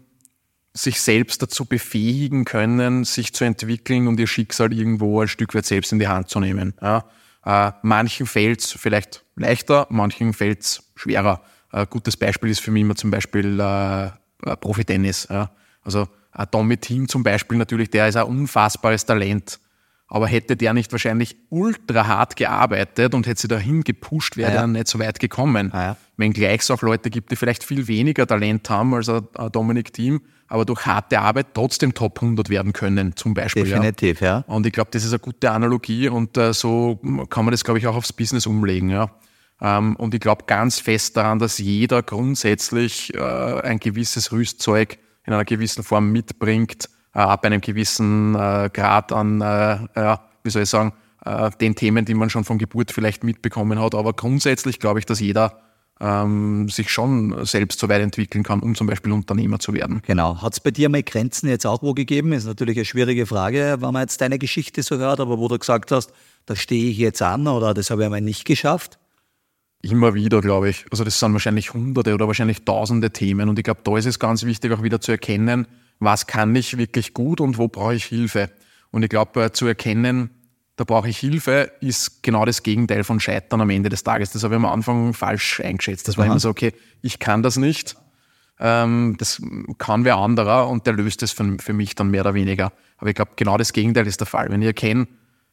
sich 0.75 1.01
selbst 1.01 1.43
dazu 1.43 1.65
befähigen 1.65 2.45
können, 2.45 3.05
sich 3.05 3.33
zu 3.35 3.45
entwickeln 3.45 4.09
und 4.09 4.19
ihr 4.19 4.27
Schicksal 4.27 4.73
irgendwo 4.73 5.21
ein 5.21 5.29
Stück 5.29 5.55
weit 5.55 5.67
selbst 5.67 5.93
in 5.93 5.99
die 5.99 6.09
Hand 6.09 6.31
zu 6.31 6.41
nehmen. 6.41 6.75
Ja, 6.81 7.05
äh, 7.45 7.73
manchen 7.83 8.27
fällt 8.27 8.61
es 8.61 8.73
vielleicht 8.73 9.25
leichter, 9.37 9.87
manchen 9.91 10.33
fällt 10.33 10.63
es 10.63 10.93
schwerer. 10.95 11.43
Ein 11.71 11.87
gutes 11.91 12.17
Beispiel 12.17 12.51
ist 12.51 12.61
für 12.61 12.71
mich 12.71 12.83
immer 12.83 12.97
zum 12.97 13.11
Beispiel 13.11 13.59
äh, 13.59 14.11
Profi-Tennis. 14.57 15.29
Ja. 15.31 15.51
Also 15.83 16.09
Tommy 16.51 16.77
Team 16.77 17.09
zum 17.09 17.23
Beispiel 17.23 17.59
natürlich, 17.59 17.91
der 17.91 18.09
ist 18.09 18.17
ein 18.17 18.25
unfassbares 18.25 19.05
Talent. 19.05 19.59
Aber 20.15 20.27
hätte 20.27 20.59
der 20.59 20.75
nicht 20.75 20.93
wahrscheinlich 20.93 21.37
ultra 21.49 22.07
hart 22.07 22.37
gearbeitet 22.37 23.15
und 23.15 23.27
hätte 23.27 23.41
sie 23.41 23.49
dahin 23.49 23.83
gepusht, 23.83 24.37
wäre 24.37 24.51
ah, 24.51 24.55
ja. 24.55 24.61
er 24.61 24.67
nicht 24.67 24.87
so 24.87 24.99
weit 24.99 25.19
gekommen. 25.19 25.73
Ah, 25.73 25.83
ja. 25.83 25.97
Wenn 26.19 26.35
gleich 26.35 26.61
es 26.61 26.71
auch 26.71 26.83
Leute 26.83 27.09
gibt, 27.09 27.31
die 27.31 27.37
vielleicht 27.37 27.65
viel 27.65 27.89
weniger 27.89 28.27
Talent 28.27 28.69
haben 28.69 28.93
als 28.93 29.09
ein, 29.09 29.23
Dominik 29.53 29.91
Team, 29.95 30.21
aber 30.49 30.67
durch 30.67 30.85
harte 30.85 31.19
Arbeit 31.19 31.55
trotzdem 31.55 31.95
Top 31.95 32.21
100 32.21 32.51
werden 32.51 32.75
können, 32.75 33.17
zum 33.17 33.33
Beispiel. 33.33 33.65
Definitiv, 33.65 34.21
ja. 34.21 34.45
ja. 34.47 34.55
Und 34.55 34.67
ich 34.67 34.75
glaube, 34.75 34.91
das 34.93 35.03
ist 35.03 35.13
eine 35.13 35.21
gute 35.21 35.51
Analogie 35.51 36.11
und 36.11 36.37
äh, 36.37 36.53
so 36.53 37.01
kann 37.31 37.47
man 37.47 37.53
das, 37.53 37.65
glaube 37.65 37.79
ich, 37.79 37.87
auch 37.87 37.97
aufs 37.97 38.13
Business 38.13 38.47
umlegen. 38.47 38.91
Ja. 38.91 39.13
Ähm, 39.63 39.97
und 39.97 40.13
ich 40.13 40.21
glaube 40.21 40.45
ganz 40.47 40.79
fest 40.79 41.17
daran, 41.17 41.39
dass 41.39 41.57
jeder 41.57 42.03
grundsätzlich 42.03 43.15
äh, 43.15 43.19
ein 43.19 43.79
gewisses 43.79 44.31
Rüstzeug 44.31 44.99
in 45.25 45.33
einer 45.33 45.47
gewissen 45.47 45.83
Form 45.83 46.13
mitbringt, 46.13 46.91
ab 47.13 47.45
einem 47.45 47.61
gewissen 47.61 48.35
äh, 48.35 48.71
Grad 48.73 49.13
an, 49.13 49.41
äh, 49.41 49.79
ja, 49.97 50.21
wie 50.43 50.51
soll 50.51 50.63
ich 50.63 50.69
sagen, 50.69 50.93
äh, 51.25 51.51
den 51.61 51.75
Themen, 51.75 52.05
die 52.05 52.15
man 52.15 52.31
schon 52.31 52.45
von 52.45 52.59
Geburt 52.59 52.91
vielleicht 52.91 53.25
mitbekommen 53.25 53.81
hat. 53.81 53.95
Aber 53.95 54.13
grundsätzlich 54.13 54.81
glaube 54.81 54.99
ich, 54.99 55.07
dass 55.07 55.21
jeder 55.21 55.59
ähm, 56.01 56.69
sich 56.69 56.91
schon 56.91 57.45
selbst 57.45 57.79
so 57.79 57.89
weit 57.89 58.03
entwickeln 58.03 58.43
kann, 58.43 58.61
um 58.61 58.75
zum 58.75 58.87
Beispiel 58.87 59.13
Unternehmer 59.13 59.61
zu 59.61 59.73
werden. 59.73 60.03
Genau. 60.05 60.43
Hat 60.43 60.55
es 60.55 60.61
bei 60.61 60.73
dir 60.73 60.89
mal 60.89 61.03
Grenzen 61.03 61.49
jetzt 61.49 61.67
auch 61.67 61.83
wo 61.83 61.95
gegeben? 61.95 62.33
Ist 62.33 62.47
natürlich 62.47 62.77
eine 62.77 62.85
schwierige 62.85 63.27
Frage, 63.27 63.77
wenn 63.79 63.93
man 63.93 64.03
jetzt 64.03 64.21
deine 64.21 64.39
Geschichte 64.39 64.83
so 64.83 64.99
hört, 64.99 65.21
aber 65.21 65.39
wo 65.39 65.49
du 65.49 65.59
gesagt 65.59 65.93
hast, 65.93 66.13
da 66.47 66.57
stehe 66.57 66.91
ich 66.91 66.99
jetzt 66.99 67.23
an 67.23 67.47
oder 67.47 67.73
das 67.73 67.91
habe 67.91 68.03
ich 68.03 68.07
einmal 68.07 68.21
nicht 68.21 68.45
geschafft? 68.45 68.99
Immer 69.83 70.15
wieder, 70.15 70.41
glaube 70.41 70.71
ich. 70.71 70.87
Also 70.91 71.05
das 71.05 71.19
sind 71.19 71.33
wahrscheinlich 71.33 71.73
hunderte 71.73 72.15
oder 72.15 72.27
wahrscheinlich 72.27 72.65
tausende 72.65 73.11
Themen. 73.11 73.49
Und 73.49 73.59
ich 73.59 73.65
glaube, 73.65 73.81
da 73.85 73.97
ist 73.97 74.07
es 74.07 74.19
ganz 74.19 74.45
wichtig, 74.45 74.73
auch 74.73 74.83
wieder 74.83 75.01
zu 75.01 75.13
erkennen, 75.13 75.67
was 76.05 76.27
kann 76.27 76.55
ich 76.57 76.77
wirklich 76.79 77.15
gut 77.15 77.41
und 77.41 77.59
wo 77.59 77.69
brauche 77.69 77.95
ich 77.95 78.05
Hilfe. 78.05 78.51
Und 78.91 79.05
ich 79.05 79.09
glaube, 79.09 79.45
äh, 79.45 79.53
zu 79.53 79.67
erkennen, 79.67 80.31
da 80.77 80.85
brauche 80.85 81.09
ich 81.09 81.19
Hilfe, 81.19 81.71
ist 81.81 82.23
genau 82.23 82.45
das 82.45 82.63
Gegenteil 82.63 83.05
von 83.05 83.21
Scheitern 83.21 83.61
am 83.61 83.71
Ende 83.71 83.89
des 83.89 84.03
Tages. 84.03 84.33
Das 84.33 84.43
habe 84.43 84.55
ich 84.55 84.57
am 84.57 84.65
Anfang 84.65 85.15
falsch 85.15 85.61
eingeschätzt. 85.61 86.09
Das 86.09 86.17
war 86.17 86.25
Aha. 86.25 86.33
immer 86.33 86.41
so, 86.41 86.49
okay, 86.49 86.73
ich 87.03 87.21
kann 87.21 87.43
das 87.43 87.57
nicht, 87.57 87.97
ähm, 88.59 89.17
das 89.19 89.41
kann 89.79 90.05
wer 90.05 90.17
anderer 90.17 90.69
und 90.69 90.87
der 90.87 90.95
löst 90.95 91.23
es 91.23 91.31
für, 91.31 91.57
für 91.61 91.73
mich 91.73 91.95
dann 91.95 92.11
mehr 92.11 92.23
oder 92.23 92.35
weniger. 92.35 92.73
Aber 92.97 93.11
ich 93.11 93.15
glaube, 93.15 93.33
genau 93.37 93.57
das 93.57 93.73
Gegenteil 93.73 94.07
ist 94.07 94.21
der 94.21 94.27
Fall. 94.27 94.49
Wenn 94.51 94.61
ich 94.61 94.67
erkenne, 94.67 95.07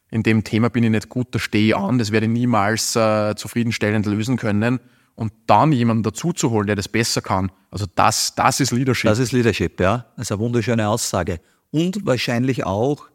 in 0.10 0.24
dem 0.24 0.44
Thema 0.44 0.70
bin 0.70 0.84
ich 0.84 0.90
nicht 0.90 1.10
gut, 1.10 1.28
da 1.32 1.38
stehe 1.40 1.68
ich 1.68 1.76
an, 1.76 2.00
das 2.00 2.12
werde 2.12 2.26
ich 2.26 2.32
niemals 2.32 2.96
äh, 2.96 3.36
zufriedenstellend 3.36 4.08
lösen 4.08 4.38
können, 4.38 4.80
und 5.20 5.34
dann 5.48 5.74
jemanden 5.74 6.04
dazu 6.04 6.32
zu 6.32 6.50
holen, 6.50 6.68
der 6.68 6.78
das 6.78 6.88
besser 6.88 7.22
kann. 7.22 7.52
Also 7.72 7.86
das, 7.94 8.36
das 8.36 8.62
ist 8.62 8.72
Leadership. 8.72 9.10
Das 9.10 9.20
ist 9.20 9.34
Leadership, 9.34 9.78
ja. 9.82 10.06
Das 10.16 10.28
ist 10.28 10.32
eine 10.32 10.40
wunderschöne 10.40 10.88
Aussage. 10.88 11.42
Und 11.72 12.06
wahrscheinlich 12.06 12.66
auch 12.66 13.10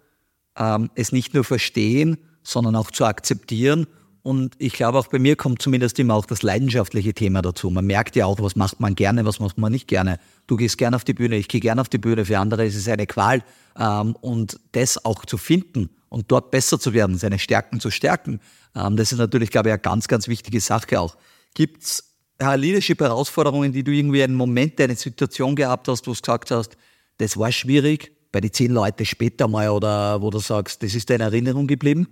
ähm, 0.54 0.90
es 0.96 1.12
nicht 1.12 1.32
nur 1.32 1.44
verstehen, 1.44 2.18
sondern 2.42 2.76
auch 2.76 2.90
zu 2.90 3.06
akzeptieren. 3.06 3.86
Und 4.22 4.54
ich 4.58 4.74
glaube, 4.74 4.98
auch 4.98 5.06
bei 5.06 5.18
mir 5.18 5.34
kommt 5.34 5.62
zumindest 5.62 5.98
immer 5.98 6.12
auch 6.12 6.26
das 6.26 6.42
leidenschaftliche 6.42 7.14
Thema 7.14 7.40
dazu. 7.40 7.70
Man 7.70 7.86
merkt 7.86 8.16
ja 8.16 8.26
auch, 8.26 8.38
was 8.38 8.54
macht 8.54 8.80
man 8.80 8.94
gerne, 8.94 9.24
was 9.24 9.40
macht 9.40 9.56
man 9.56 9.72
nicht 9.72 9.88
gerne. 9.88 10.18
Du 10.46 10.56
gehst 10.56 10.76
gerne 10.76 10.96
auf 10.96 11.04
die 11.04 11.14
Bühne, 11.14 11.36
ich 11.36 11.48
gehe 11.48 11.62
gerne 11.62 11.80
auf 11.80 11.88
die 11.88 11.96
Bühne. 11.96 12.26
Für 12.26 12.38
andere 12.38 12.66
ist 12.66 12.76
es 12.76 12.86
eine 12.86 13.06
Qual. 13.06 13.42
Ähm, 13.78 14.14
und 14.20 14.60
das 14.72 15.02
auch 15.06 15.24
zu 15.24 15.38
finden 15.38 15.88
und 16.10 16.30
dort 16.30 16.50
besser 16.50 16.78
zu 16.78 16.92
werden, 16.92 17.16
seine 17.16 17.38
Stärken 17.38 17.80
zu 17.80 17.90
stärken, 17.90 18.40
ähm, 18.76 18.98
das 18.98 19.10
ist 19.10 19.18
natürlich, 19.18 19.50
glaube 19.50 19.70
ich, 19.70 19.72
eine 19.72 19.80
ganz, 19.80 20.06
ganz 20.06 20.28
wichtige 20.28 20.60
Sache 20.60 21.00
auch. 21.00 21.16
Gibt 21.54 21.82
es 21.82 22.14
Leadership-Herausforderungen, 22.40 23.72
die 23.72 23.82
du 23.82 23.92
irgendwie 23.92 24.22
einen 24.22 24.34
Moment, 24.34 24.80
eine 24.80 24.96
Situation 24.96 25.56
gehabt 25.56 25.88
hast, 25.88 26.06
wo 26.06 26.12
du 26.12 26.20
gesagt 26.20 26.50
hast, 26.50 26.76
das 27.18 27.36
war 27.36 27.52
schwierig, 27.52 28.12
bei 28.32 28.40
den 28.40 28.52
zehn 28.52 28.72
Leuten 28.72 29.06
später 29.06 29.46
mal 29.46 29.68
oder 29.68 30.20
wo 30.20 30.30
du 30.30 30.40
sagst, 30.40 30.82
das 30.82 30.94
ist 30.94 31.08
deine 31.08 31.24
Erinnerung 31.24 31.66
geblieben? 31.68 32.08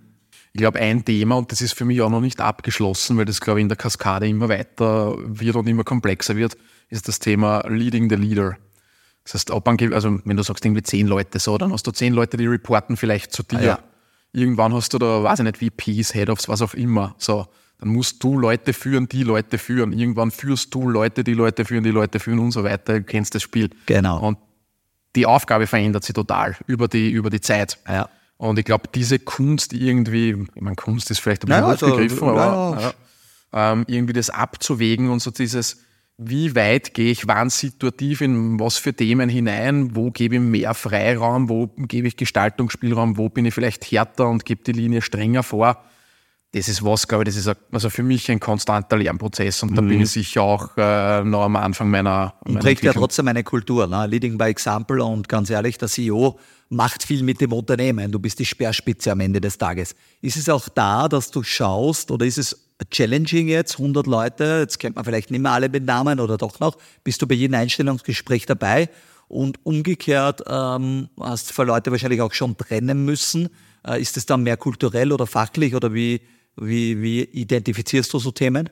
Ich 0.52 0.58
glaube, 0.58 0.78
ein 0.78 1.04
Thema, 1.04 1.36
und 1.36 1.50
das 1.50 1.60
ist 1.60 1.72
für 1.72 1.84
mich 1.84 2.00
auch 2.02 2.10
noch 2.10 2.20
nicht 2.20 2.40
abgeschlossen, 2.40 3.16
weil 3.16 3.24
das, 3.24 3.40
glaube 3.40 3.60
ich, 3.60 3.62
in 3.62 3.68
der 3.68 3.76
Kaskade 3.76 4.28
immer 4.28 4.48
weiter 4.48 5.16
wird 5.18 5.56
und 5.56 5.66
immer 5.66 5.82
komplexer 5.82 6.36
wird, 6.36 6.56
ist 6.88 7.08
das 7.08 7.18
Thema 7.18 7.64
Leading 7.68 8.08
the 8.08 8.16
Leader. 8.16 8.56
Das 9.24 9.34
heißt, 9.34 9.50
ob 9.50 9.66
man, 9.66 9.78
also 9.92 10.20
wenn 10.24 10.36
du 10.36 10.42
sagst 10.42 10.64
irgendwie 10.64 10.82
zehn 10.82 11.06
Leute 11.06 11.38
so, 11.38 11.56
dann 11.56 11.72
hast 11.72 11.86
du 11.86 11.90
zehn 11.90 12.12
Leute, 12.12 12.36
die 12.36 12.46
reporten 12.46 12.96
vielleicht 12.96 13.32
zu 13.32 13.42
dir. 13.42 13.58
Ah, 13.58 13.62
ja. 13.62 13.78
Irgendwann 14.32 14.74
hast 14.74 14.92
du 14.92 14.98
da, 14.98 15.22
weiß 15.22 15.40
ich 15.40 15.44
nicht, 15.44 15.58
VPs, 15.58 16.12
Head-Offs, 16.14 16.48
was 16.48 16.62
auch 16.62 16.74
immer. 16.74 17.14
So 17.18 17.46
dann 17.82 17.88
musst 17.88 18.22
du 18.22 18.38
Leute 18.38 18.74
führen, 18.74 19.08
die 19.08 19.24
Leute 19.24 19.58
führen. 19.58 19.92
Irgendwann 19.92 20.30
führst 20.30 20.72
du 20.72 20.88
Leute, 20.88 21.24
die 21.24 21.34
Leute 21.34 21.64
führen, 21.64 21.82
die 21.82 21.90
Leute 21.90 22.20
führen 22.20 22.38
und 22.38 22.52
so 22.52 22.62
weiter. 22.62 23.00
Du 23.00 23.02
kennst 23.02 23.34
das 23.34 23.42
Spiel. 23.42 23.70
Genau. 23.86 24.24
Und 24.24 24.38
die 25.16 25.26
Aufgabe 25.26 25.66
verändert 25.66 26.04
sich 26.04 26.14
total 26.14 26.56
über 26.68 26.86
die, 26.86 27.10
über 27.10 27.28
die 27.28 27.40
Zeit. 27.40 27.78
Ja. 27.88 28.08
Und 28.36 28.60
ich 28.60 28.64
glaube, 28.64 28.84
diese 28.94 29.18
Kunst 29.18 29.72
irgendwie, 29.72 30.46
ich 30.54 30.62
meine, 30.62 30.76
Kunst 30.76 31.10
ist 31.10 31.18
vielleicht 31.18 31.42
ein 31.42 31.48
bisschen 31.48 31.60
naja, 31.60 31.74
hochgegriffen, 31.74 32.28
also, 32.28 32.40
aber 32.40 32.80
ja. 32.80 32.94
Ja, 33.52 33.72
ähm, 33.72 33.84
irgendwie 33.88 34.12
das 34.12 34.30
abzuwägen 34.30 35.10
und 35.10 35.18
so 35.18 35.32
dieses, 35.32 35.78
wie 36.18 36.54
weit 36.54 36.94
gehe 36.94 37.10
ich 37.10 37.26
wann 37.26 37.50
situativ 37.50 38.20
in 38.20 38.60
was 38.60 38.76
für 38.76 38.94
Themen 38.94 39.28
hinein, 39.28 39.96
wo 39.96 40.12
gebe 40.12 40.36
ich 40.36 40.40
mehr 40.40 40.74
Freiraum, 40.74 41.48
wo 41.48 41.66
gebe 41.66 42.06
ich 42.06 42.16
Gestaltungsspielraum, 42.16 43.16
wo 43.16 43.28
bin 43.28 43.44
ich 43.44 43.54
vielleicht 43.54 43.90
härter 43.90 44.28
und 44.28 44.44
gebe 44.44 44.62
die 44.62 44.70
Linie 44.70 45.02
strenger 45.02 45.42
vor 45.42 45.82
das 46.54 46.68
ist 46.68 46.84
was, 46.84 47.08
glaube 47.08 47.24
ich, 47.24 47.34
das 47.34 47.36
ist 47.36 47.56
also 47.72 47.88
für 47.88 48.02
mich 48.02 48.30
ein 48.30 48.38
konstanter 48.38 48.98
Lernprozess 48.98 49.62
und 49.62 49.74
da 49.74 49.80
mhm. 49.80 49.88
bin 49.88 50.00
ich 50.02 50.10
sicher 50.10 50.42
auch 50.42 50.76
äh, 50.76 51.24
noch 51.24 51.44
am 51.44 51.56
Anfang 51.56 51.90
meiner. 51.90 52.34
meiner 52.44 52.60
trägt 52.60 52.84
ja 52.84 52.92
trotzdem 52.92 53.26
eine 53.28 53.42
Kultur, 53.42 53.86
ne? 53.86 54.06
Leading 54.06 54.36
by 54.36 54.44
Example 54.44 55.02
und 55.02 55.30
ganz 55.30 55.48
ehrlich, 55.48 55.78
der 55.78 55.88
CEO 55.88 56.38
macht 56.68 57.04
viel 57.04 57.22
mit 57.22 57.40
dem 57.40 57.54
Unternehmen. 57.54 58.12
Du 58.12 58.18
bist 58.18 58.38
die 58.38 58.44
Speerspitze 58.44 59.12
am 59.12 59.20
Ende 59.20 59.40
des 59.40 59.56
Tages. 59.56 59.94
Ist 60.20 60.36
es 60.36 60.50
auch 60.50 60.68
da, 60.68 61.08
dass 61.08 61.30
du 61.30 61.42
schaust 61.42 62.10
oder 62.10 62.26
ist 62.26 62.38
es 62.38 62.68
challenging 62.90 63.48
jetzt, 63.48 63.78
100 63.78 64.06
Leute, 64.06 64.58
jetzt 64.60 64.78
kennt 64.78 64.96
man 64.96 65.04
vielleicht 65.04 65.30
nicht 65.30 65.40
mehr 65.40 65.52
alle 65.52 65.70
mit 65.70 65.86
Namen 65.86 66.20
oder 66.20 66.36
doch 66.36 66.60
noch, 66.60 66.76
bist 67.04 67.22
du 67.22 67.26
bei 67.26 67.34
jedem 67.34 67.54
Einstellungsgespräch 67.54 68.44
dabei 68.44 68.90
und 69.28 69.64
umgekehrt 69.64 70.42
ähm, 70.46 71.08
hast 71.18 71.50
du 71.50 71.54
für 71.54 71.64
Leute 71.64 71.90
wahrscheinlich 71.90 72.20
auch 72.20 72.32
schon 72.34 72.56
trennen 72.58 73.06
müssen. 73.06 73.48
Äh, 73.86 74.02
ist 74.02 74.16
es 74.16 74.26
dann 74.26 74.42
mehr 74.42 74.56
kulturell 74.56 75.12
oder 75.12 75.26
fachlich 75.26 75.74
oder 75.74 75.94
wie, 75.94 76.20
wie, 76.56 77.00
wie 77.00 77.22
identifizierst 77.22 78.12
du 78.12 78.18
so 78.18 78.30
Themen? 78.30 78.70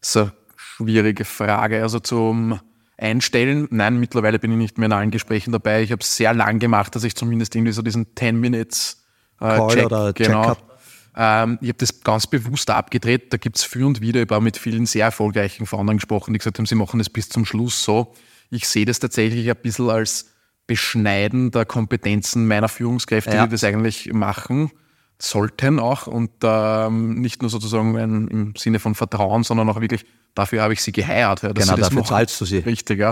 So, 0.00 0.30
schwierige 0.56 1.24
Frage. 1.24 1.82
Also 1.82 2.00
zum 2.00 2.60
Einstellen, 2.96 3.68
nein, 3.70 3.98
mittlerweile 3.98 4.38
bin 4.38 4.52
ich 4.52 4.58
nicht 4.58 4.78
mehr 4.78 4.86
in 4.86 4.92
allen 4.92 5.10
Gesprächen 5.10 5.52
dabei. 5.52 5.82
Ich 5.82 5.92
habe 5.92 6.02
es 6.02 6.16
sehr 6.16 6.34
lang 6.34 6.58
gemacht, 6.58 6.94
dass 6.94 7.04
ich 7.04 7.14
zumindest 7.14 7.54
irgendwie 7.54 7.72
so 7.72 7.82
diesen 7.82 8.06
10 8.14 8.38
Minutes 8.38 9.04
äh, 9.40 9.44
Call 9.44 9.68
Check, 9.68 9.86
oder 9.86 10.12
genau, 10.12 10.56
Ähm, 11.16 11.58
ich 11.60 11.68
habe 11.68 11.78
das 11.78 12.02
ganz 12.02 12.26
bewusst 12.26 12.70
abgedreht. 12.70 13.32
Da 13.32 13.36
gibt 13.36 13.56
es 13.56 13.64
für 13.64 13.86
und 13.86 14.00
wieder. 14.00 14.22
Ich 14.22 14.30
habe 14.30 14.40
mit 14.40 14.56
vielen 14.56 14.86
sehr 14.86 15.06
erfolgreichen 15.06 15.66
Foundern 15.66 15.96
gesprochen, 15.96 16.32
die 16.32 16.38
gesagt 16.38 16.58
haben, 16.58 16.66
sie 16.66 16.76
machen 16.76 16.98
das 16.98 17.10
bis 17.10 17.28
zum 17.28 17.44
Schluss 17.44 17.82
so. 17.82 18.14
Ich 18.50 18.68
sehe 18.68 18.84
das 18.84 19.00
tatsächlich 19.00 19.50
ein 19.50 19.56
bisschen 19.56 19.90
als 19.90 20.30
Beschneiden 20.66 21.50
der 21.50 21.64
Kompetenzen 21.64 22.46
meiner 22.46 22.68
Führungskräfte, 22.68 23.34
ja. 23.34 23.46
die 23.46 23.50
das 23.50 23.64
eigentlich 23.64 24.12
machen 24.12 24.70
sollten 25.22 25.78
auch 25.78 26.06
und 26.06 26.30
ähm, 26.42 27.20
nicht 27.20 27.42
nur 27.42 27.50
sozusagen 27.50 27.96
ein, 27.96 28.28
im 28.28 28.54
Sinne 28.56 28.78
von 28.78 28.94
Vertrauen, 28.94 29.44
sondern 29.44 29.68
auch 29.68 29.80
wirklich, 29.80 30.06
dafür 30.34 30.62
habe 30.62 30.72
ich 30.72 30.82
sie 30.82 30.92
geheiert. 30.92 31.42
Ja, 31.42 31.52
genau, 31.52 31.76
dafür 31.76 32.04
zahlst 32.04 32.40
du 32.40 32.44
sie. 32.44 32.58
Richtig, 32.58 32.98
ja. 32.98 33.10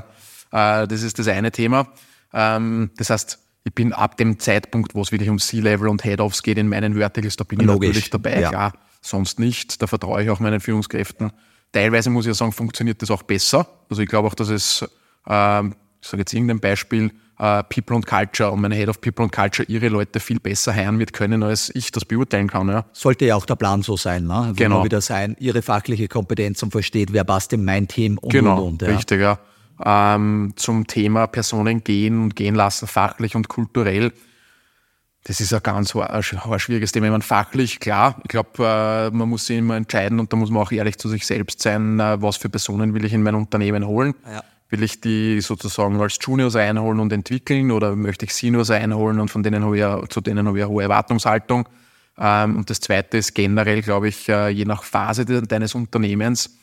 Äh, 0.51 0.89
das 0.89 1.03
ist 1.03 1.19
das 1.19 1.29
eine 1.29 1.53
Thema. 1.53 1.89
Ähm, 2.33 2.91
das 2.97 3.11
heißt, 3.11 3.39
ich 3.65 3.75
bin 3.75 3.93
ab 3.93 4.17
dem 4.17 4.39
Zeitpunkt, 4.39 4.95
wo 4.95 5.03
es 5.03 5.13
wirklich 5.13 5.29
um 5.29 5.39
C-Level 5.39 5.89
und 5.89 6.03
Head-Offs 6.03 6.43
geht 6.43 6.59
in 6.59 6.69
meinen 6.69 6.95
Verticals, 6.95 7.37
da 7.37 7.45
bin 7.45 7.61
Logisch. 7.61 7.91
ich 7.91 7.95
natürlich 7.95 8.11
dabei, 8.11 8.41
ja. 8.41 8.49
klar, 8.49 8.73
sonst 9.03 9.39
nicht. 9.39 9.83
Da 9.83 9.87
vertraue 9.87 10.23
ich 10.23 10.31
auch 10.31 10.41
meinen 10.41 10.61
Führungskräften. 10.61 11.33
Teilweise 11.73 12.09
muss 12.09 12.25
ich 12.25 12.29
ja 12.29 12.35
sagen, 12.35 12.53
funktioniert 12.53 13.03
das 13.03 13.11
auch 13.11 13.23
besser. 13.23 13.69
Also 13.91 14.01
ich 14.01 14.09
glaube 14.09 14.29
auch, 14.29 14.35
dass 14.35 14.49
es, 14.49 14.83
ähm, 15.29 15.75
ich 16.01 16.09
sage 16.09 16.23
jetzt 16.23 16.33
irgendein 16.33 16.61
Beispiel, 16.61 17.13
äh, 17.39 17.63
People 17.65 17.97
und 17.97 18.07
Culture 18.07 18.51
und 18.51 18.61
meine 18.61 18.75
Head 18.75 18.89
of 18.89 19.01
People 19.01 19.25
und 19.25 19.33
Culture 19.33 19.67
ihre 19.69 19.89
Leute 19.89 20.21
viel 20.21 20.41
besser 20.41 20.75
heiren 20.75 20.99
wird 20.99 21.13
können, 21.13 21.43
als 21.43 21.71
ich 21.75 21.93
das 21.93 22.05
beurteilen 22.05 22.49
kann. 22.49 22.69
Ja. 22.69 22.85
Sollte 22.93 23.27
ja 23.27 23.37
auch 23.37 23.47
der 23.47 23.57
Plan 23.57 23.83
so 23.83 23.97
sein, 23.97 24.25
ne? 24.25 24.49
Will 24.49 24.55
genau. 24.55 24.85
wieder 24.85 25.01
sein, 25.01 25.37
ihre 25.39 25.63
fachliche 25.63 26.09
Kompetenz 26.09 26.63
und 26.63 26.73
versteht, 26.73 27.13
wer 27.13 27.25
passt 27.25 27.53
in 27.53 27.65
mein 27.65 27.89
Team 27.89 28.19
und 28.19 28.33
genau, 28.33 28.65
und 28.65 28.83
und. 28.83 28.83
Ja. 28.83 28.89
Richtig, 28.89 29.21
ja. 29.21 29.39
Ähm, 29.85 30.55
zum 30.57 30.89
Thema 30.89 31.29
Personen 31.29 31.85
gehen 31.85 32.21
und 32.21 32.35
gehen 32.35 32.57
lassen, 32.57 32.89
fachlich 32.89 33.37
und 33.37 33.49
kulturell. 33.49 34.13
Das 35.25 35.41
ist 35.41 35.53
ein 35.53 35.63
ganz 35.63 35.95
ein 35.95 36.23
schwieriges 36.23 36.91
Thema. 36.91 37.07
Ich 37.07 37.13
meine, 37.13 37.23
fachlich, 37.23 37.79
klar, 37.79 38.17
ich 38.23 38.29
glaube, 38.29 38.51
äh, 38.65 39.15
man 39.15 39.29
muss 39.29 39.47
sich 39.47 39.59
immer 39.59 39.77
entscheiden 39.77 40.19
und 40.19 40.33
da 40.33 40.37
muss 40.37 40.51
man 40.51 40.63
auch 40.63 40.73
ehrlich 40.73 40.99
zu 40.99 41.09
sich 41.09 41.27
selbst 41.27 41.61
sein, 41.61 42.01
äh, 42.01 42.21
was 42.21 42.39
für 42.39 42.49
Personen 42.49 42.95
will 42.95 43.05
ich 43.05 43.13
in 43.13 43.23
mein 43.23 43.35
Unternehmen 43.35 43.87
holen. 43.87 44.15
Ja. 44.25 44.43
Will 44.71 44.83
ich 44.83 45.01
die 45.01 45.41
sozusagen 45.41 46.01
als 46.01 46.19
Juniors 46.21 46.55
einholen 46.57 47.01
und 47.01 47.13
entwickeln 47.13 47.71
oder 47.71 47.97
möchte 47.97 48.27
ich 48.27 48.35
Seniors 48.35 48.71
einholen 48.71 49.19
und 49.19 49.31
von 49.31 49.43
denen 49.43 49.65
habe 49.65 49.79
ich, 49.79 50.09
zu 50.11 50.21
denen 50.21 50.47
habe 50.47 50.59
ich 50.59 50.65
eine 50.65 50.73
hohe 50.73 50.83
Erwartungshaltung? 50.83 51.69
Ähm, 52.19 52.57
und 52.57 52.69
das 52.69 52.81
Zweite 52.81 53.17
ist 53.17 53.35
generell, 53.35 53.81
glaube 53.83 54.09
ich, 54.09 54.29
äh, 54.29 54.49
je 54.49 54.65
nach 54.65 54.83
Phase 54.83 55.25
deines 55.25 55.75
Unternehmens 55.75 56.59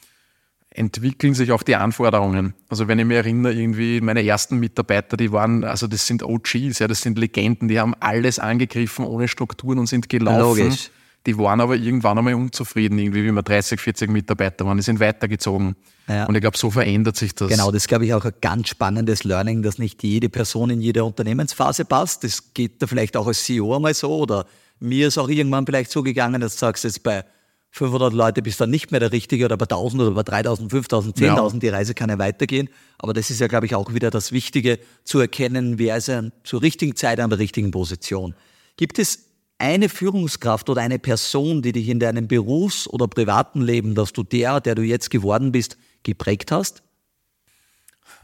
entwickeln 0.76 1.34
sich 1.34 1.51
auch 1.51 1.64
die 1.64 1.76
Anforderungen. 1.76 2.53
Also 2.68 2.88
wenn 2.88 2.99
ich 2.99 3.06
mich 3.06 3.18
erinnere, 3.18 3.53
irgendwie 3.53 4.01
meine 4.01 4.26
ersten 4.26 4.60
Mitarbeiter, 4.60 5.16
die 5.16 5.32
waren, 5.32 5.64
also 5.64 5.88
das 5.88 6.06
sind 6.06 6.22
OGs, 6.22 6.80
ja, 6.80 6.88
das 6.88 7.01
sind 7.01 7.18
Legenden, 7.18 7.70
die 7.70 7.80
haben 7.80 7.95
alles 8.01 8.39
angegriffen 8.39 9.06
ohne 9.06 9.28
Strukturen 9.28 9.80
und 9.80 9.88
sind 9.88 10.10
gelaufen. 10.10 10.64
Logisch. 10.64 10.91
Die 11.26 11.38
waren 11.38 11.60
aber 11.60 11.76
irgendwann 11.76 12.18
einmal 12.18 12.36
unzufrieden, 12.36 13.00
irgendwie, 13.00 13.24
wie 13.24 13.32
wir 13.32 13.42
30, 13.42 13.80
40 13.80 14.12
Mitarbeiter 14.12 14.66
waren. 14.66 14.78
Die 14.78 14.84
sind 14.84 15.00
weitergezogen. 15.00 15.76
Ja. 16.08 16.26
Und 16.26 16.36
ich 16.36 16.42
glaube, 16.42 16.58
so 16.58 16.70
verändert 16.70 17.16
sich 17.16 17.34
das. 17.34 17.50
Genau, 17.50 17.72
das 17.72 17.88
glaube 17.88 18.06
ich 18.06 18.14
auch 18.14 18.24
ein 18.26 18.34
ganz 18.42 18.70
spannendes 18.70 19.24
Learning, 19.24 19.64
dass 19.64 19.80
nicht 19.80 20.04
jede 20.04 20.30
Person 20.30 20.70
in 20.70 20.82
jede 20.82 21.04
Unternehmensphase 21.04 21.86
passt. 21.86 22.24
Das 22.24 22.54
geht 22.54 22.82
da 22.82 22.88
vielleicht 22.88 23.18
auch 23.18 23.26
als 23.26 23.44
CEO 23.44 23.76
einmal 23.76 23.94
so 23.94 24.16
oder 24.16 24.46
mir 24.80 25.08
ist 25.08 25.18
auch 25.18 25.30
irgendwann 25.30 25.66
vielleicht 25.66 25.90
so 25.90 26.04
gegangen, 26.04 26.42
dass 26.42 26.54
du 26.54 26.60
sagst, 26.60 26.84
jetzt 26.84 27.02
bei 27.02 27.24
500 27.72 28.14
Leute 28.14 28.42
bist 28.42 28.62
dann 28.62 28.70
nicht 28.70 28.92
mehr 28.92 29.00
der 29.02 29.12
Richtige 29.12 29.46
oder 29.46 29.58
bei 29.58 29.66
1000 29.66 30.02
oder 30.04 30.12
bei 30.12 30.24
3000, 30.24 30.72
5000, 30.72 31.18
10.000, 31.18 31.54
ja. 31.54 31.60
die 31.60 31.68
Reise 31.70 31.94
kann 31.94 32.10
ja 32.10 32.18
weitergehen. 32.18 32.70
Aber 33.00 33.14
das 33.14 33.30
ist 33.30 33.42
ja, 33.42 33.48
glaube 33.48 33.66
ich, 33.66 33.76
auch 33.76 33.94
wieder 33.94 34.12
das 34.12 34.32
Wichtige, 34.32 34.80
zu 35.04 35.20
erkennen, 35.20 35.78
wer 35.78 35.98
ist 35.98 36.12
zur 36.44 36.62
richtigen 36.62 36.96
Zeit 36.96 37.20
an 37.20 37.30
der 37.30 37.40
richtigen 37.40 37.72
Position. 37.72 38.34
Gibt 38.78 38.98
es 38.98 39.26
eine 39.58 39.89
Führungskraft 39.89 40.70
oder 40.70 40.82
eine 40.82 40.99
Person, 40.99 41.62
die 41.62 41.72
dich 41.72 41.89
in 41.89 41.99
deinem 41.99 42.28
Berufs- 42.28 42.88
oder 42.88 43.08
privaten 43.08 43.62
Leben, 43.62 43.95
dass 43.95 44.14
du 44.14 44.24
der, 44.24 44.60
der 44.60 44.76
du 44.76 44.82
jetzt 44.82 45.10
geworden 45.10 45.51
bist, 45.51 45.78
geprägt 46.03 46.51
hast? 46.51 46.84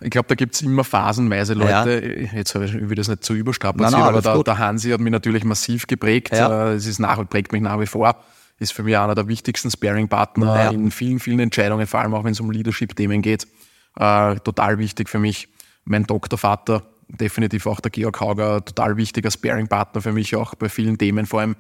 Ich 0.02 0.10
glaube, 0.10 0.28
da 0.28 0.36
gibt 0.36 0.56
es 0.56 0.62
immer 0.62 0.84
phasenweise 0.84 1.54
Leute. 1.54 2.04
Ja. 2.04 2.38
Jetzt 2.38 2.56
ich, 2.56 2.74
ich 2.74 2.90
will 2.90 2.96
das 2.96 3.08
nicht 3.08 3.24
zu 3.24 3.34
überstrapazieren, 3.34 4.04
aber 4.04 4.22
der, 4.22 4.44
der, 4.44 4.58
Hansi 4.58 4.90
hat 4.90 5.00
mich 5.00 5.12
natürlich 5.12 5.44
massiv 5.44 5.86
geprägt. 5.86 6.36
Ja. 6.36 6.70
Äh, 6.70 6.74
es 6.74 6.88
ist 6.88 7.00
nach, 7.00 7.24
prägt 7.30 7.52
mich 7.52 7.62
nach 7.62 7.80
wie 7.80 7.86
vor. 7.86 8.16
Ist 8.58 8.74
für 8.74 8.84
mich 8.84 8.98
einer 8.98 9.16
der 9.16 9.28
wichtigsten 9.28 9.72
Sparing-Partner 9.72 10.64
ja. 10.64 10.70
in 10.72 10.92
vielen, 10.92 11.20
vielen 11.20 11.40
Entscheidungen, 11.40 11.88
vor 11.88 12.00
allem 12.00 12.14
auch 12.14 12.24
wenn 12.24 12.34
es 12.34 12.40
um 12.40 12.52
Leadership-Themen 12.52 13.22
geht. 13.22 13.48
Äh, 13.96 14.36
total 14.40 14.78
wichtig 14.78 15.10
für 15.10 15.20
mich. 15.20 15.50
Mein 15.84 16.06
Doktorvater 16.06 16.84
definitiv 17.20 17.66
auch 17.68 17.80
der 17.80 17.92
Georg 17.92 18.20
Hauger, 18.20 18.64
total 18.64 18.98
wichtiger 18.98 19.32
Sparing-Partner 19.32 20.02
für 20.02 20.12
mich 20.12 20.36
auch 20.36 20.56
bei 20.56 20.70
vielen 20.70 20.98
Themen, 20.98 21.26
vor 21.26 21.42
allem 21.42 21.56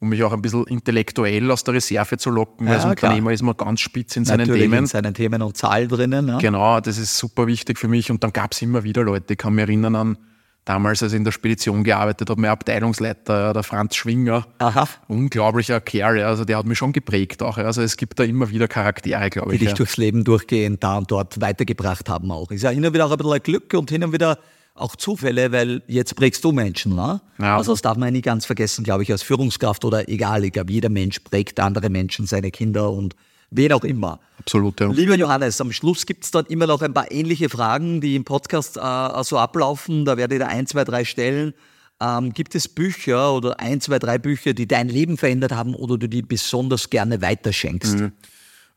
um 0.00 0.08
mich 0.08 0.22
auch 0.22 0.32
ein 0.32 0.40
bisschen 0.40 0.64
intellektuell 0.64 1.50
aus 1.50 1.62
der 1.62 1.74
Reserve 1.74 2.16
zu 2.16 2.30
locken, 2.30 2.66
ja, 2.66 2.74
als 2.74 2.84
Unternehmer 2.86 3.24
klar. 3.24 3.32
ist 3.32 3.42
man 3.42 3.56
ganz 3.56 3.80
spitz 3.80 4.16
in 4.16 4.24
seinen 4.24 4.38
Natürlich 4.38 4.62
Themen. 4.62 4.78
in 4.78 4.86
seinen 4.86 5.12
Themen 5.12 5.42
und 5.42 5.56
Zahlen 5.56 5.88
drinnen. 5.88 6.28
Ja. 6.28 6.38
Genau, 6.38 6.80
das 6.80 6.96
ist 6.96 7.18
super 7.18 7.46
wichtig 7.46 7.78
für 7.78 7.88
mich. 7.88 8.10
Und 8.10 8.24
dann 8.24 8.32
gab 8.32 8.52
es 8.52 8.62
immer 8.62 8.82
wieder 8.82 9.02
Leute, 9.02 9.34
ich 9.34 9.38
kann 9.38 9.54
mich 9.54 9.62
erinnern 9.62 9.94
an 9.94 10.18
damals, 10.64 11.02
als 11.02 11.12
ich 11.12 11.18
in 11.18 11.24
der 11.24 11.32
Spedition 11.32 11.84
gearbeitet 11.84 12.30
habe, 12.30 12.40
mein 12.40 12.50
Abteilungsleiter, 12.50 13.52
der 13.52 13.62
Franz 13.62 13.96
Schwinger. 13.96 14.46
Aha. 14.58 14.88
Unglaublicher 15.08 15.80
Kerl, 15.80 16.22
also 16.22 16.44
der 16.44 16.58
hat 16.58 16.66
mich 16.66 16.78
schon 16.78 16.92
geprägt 16.92 17.42
auch. 17.42 17.58
Also 17.58 17.82
es 17.82 17.96
gibt 17.96 18.18
da 18.18 18.24
immer 18.24 18.48
wieder 18.50 18.68
Charaktere, 18.68 19.28
glaube 19.30 19.52
ich. 19.52 19.58
Die 19.58 19.66
dich 19.66 19.72
ja. 19.72 19.76
durchs 19.76 19.96
Leben 19.96 20.24
durchgehend 20.24 20.82
da 20.82 20.98
und 20.98 21.10
dort 21.10 21.40
weitergebracht 21.40 22.08
haben 22.08 22.30
auch. 22.30 22.50
Ist 22.50 22.62
ja 22.62 22.70
hin 22.70 22.84
und 22.84 22.94
wieder 22.94 23.06
auch 23.06 23.12
ein 23.12 23.18
bisschen 23.18 23.42
Glück 23.42 23.74
und 23.74 23.90
hin 23.90 24.04
und 24.04 24.12
wieder 24.12 24.38
auch 24.80 24.96
Zufälle, 24.96 25.52
weil 25.52 25.82
jetzt 25.86 26.16
prägst 26.16 26.42
du 26.44 26.52
Menschen. 26.52 26.94
Ne? 26.94 27.20
Ja. 27.38 27.56
Also 27.56 27.72
das 27.72 27.82
darf 27.82 27.96
man 27.96 28.12
nie 28.12 28.22
ganz 28.22 28.46
vergessen, 28.46 28.84
glaube 28.84 29.02
ich, 29.02 29.12
als 29.12 29.22
Führungskraft 29.22 29.84
oder 29.84 30.08
egal. 30.08 30.44
Ich 30.44 30.52
glaube, 30.52 30.72
jeder 30.72 30.88
Mensch 30.88 31.20
prägt 31.20 31.60
andere 31.60 31.90
Menschen, 31.90 32.26
seine 32.26 32.50
Kinder 32.50 32.90
und 32.90 33.14
wen 33.50 33.72
auch 33.72 33.84
immer. 33.84 34.20
Absolut, 34.38 34.80
ja. 34.80 34.88
Lieber 34.88 35.16
Johannes, 35.16 35.60
am 35.60 35.72
Schluss 35.72 36.06
gibt 36.06 36.24
es 36.24 36.30
dann 36.30 36.46
immer 36.46 36.66
noch 36.66 36.82
ein 36.82 36.94
paar 36.94 37.10
ähnliche 37.10 37.48
Fragen, 37.48 38.00
die 38.00 38.16
im 38.16 38.24
Podcast 38.24 38.76
äh, 38.76 39.24
so 39.24 39.38
ablaufen. 39.38 40.04
Da 40.04 40.16
werde 40.16 40.36
ich 40.36 40.40
da 40.40 40.46
ein, 40.46 40.66
zwei, 40.66 40.84
drei 40.84 41.04
stellen. 41.04 41.54
Ähm, 42.00 42.32
gibt 42.32 42.54
es 42.54 42.66
Bücher 42.66 43.34
oder 43.34 43.60
ein, 43.60 43.80
zwei, 43.80 43.98
drei 43.98 44.18
Bücher, 44.18 44.54
die 44.54 44.66
dein 44.66 44.88
Leben 44.88 45.18
verändert 45.18 45.52
haben 45.52 45.74
oder 45.74 45.98
du 45.98 46.08
die 46.08 46.22
besonders 46.22 46.88
gerne 46.88 47.20
weiterschenkst? 47.20 47.98
Mhm. 47.98 48.12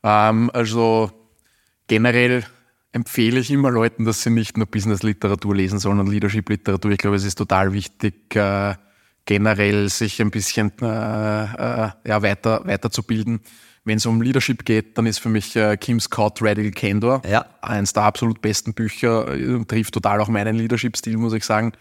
Ähm, 0.02 0.50
also 0.52 1.10
generell 1.86 2.44
empfehle 2.94 3.40
ich 3.40 3.50
immer 3.50 3.70
Leuten, 3.70 4.04
dass 4.04 4.22
sie 4.22 4.30
nicht 4.30 4.56
nur 4.56 4.66
Business-Literatur 4.66 5.54
lesen, 5.56 5.80
sondern 5.80 6.06
Leadership-Literatur. 6.06 6.92
Ich 6.92 6.98
glaube, 6.98 7.16
es 7.16 7.24
ist 7.24 7.34
total 7.34 7.72
wichtig, 7.72 8.36
äh, 8.36 8.74
generell 9.26 9.88
sich 9.88 10.22
ein 10.22 10.30
bisschen 10.30 10.72
äh, 10.80 10.84
äh, 10.84 11.90
ja, 12.06 12.22
weiter, 12.22 12.62
weiterzubilden. 12.64 13.40
Wenn 13.84 13.98
es 13.98 14.06
um 14.06 14.22
Leadership 14.22 14.64
geht, 14.64 14.96
dann 14.96 15.06
ist 15.06 15.18
für 15.18 15.28
mich 15.28 15.56
äh, 15.56 15.76
Kim 15.76 15.98
Scott 15.98 16.40
Radical 16.40 16.70
Candor 16.70 17.22
ja. 17.28 17.44
eins 17.60 17.92
der 17.92 18.04
absolut 18.04 18.40
besten 18.40 18.74
Bücher, 18.74 19.28
äh, 19.28 19.64
trifft 19.64 19.92
total 19.92 20.20
auch 20.20 20.28
meinen 20.28 20.54
Leadership-Stil, 20.54 21.16
muss 21.16 21.32
ich 21.32 21.44
sagen. 21.44 21.72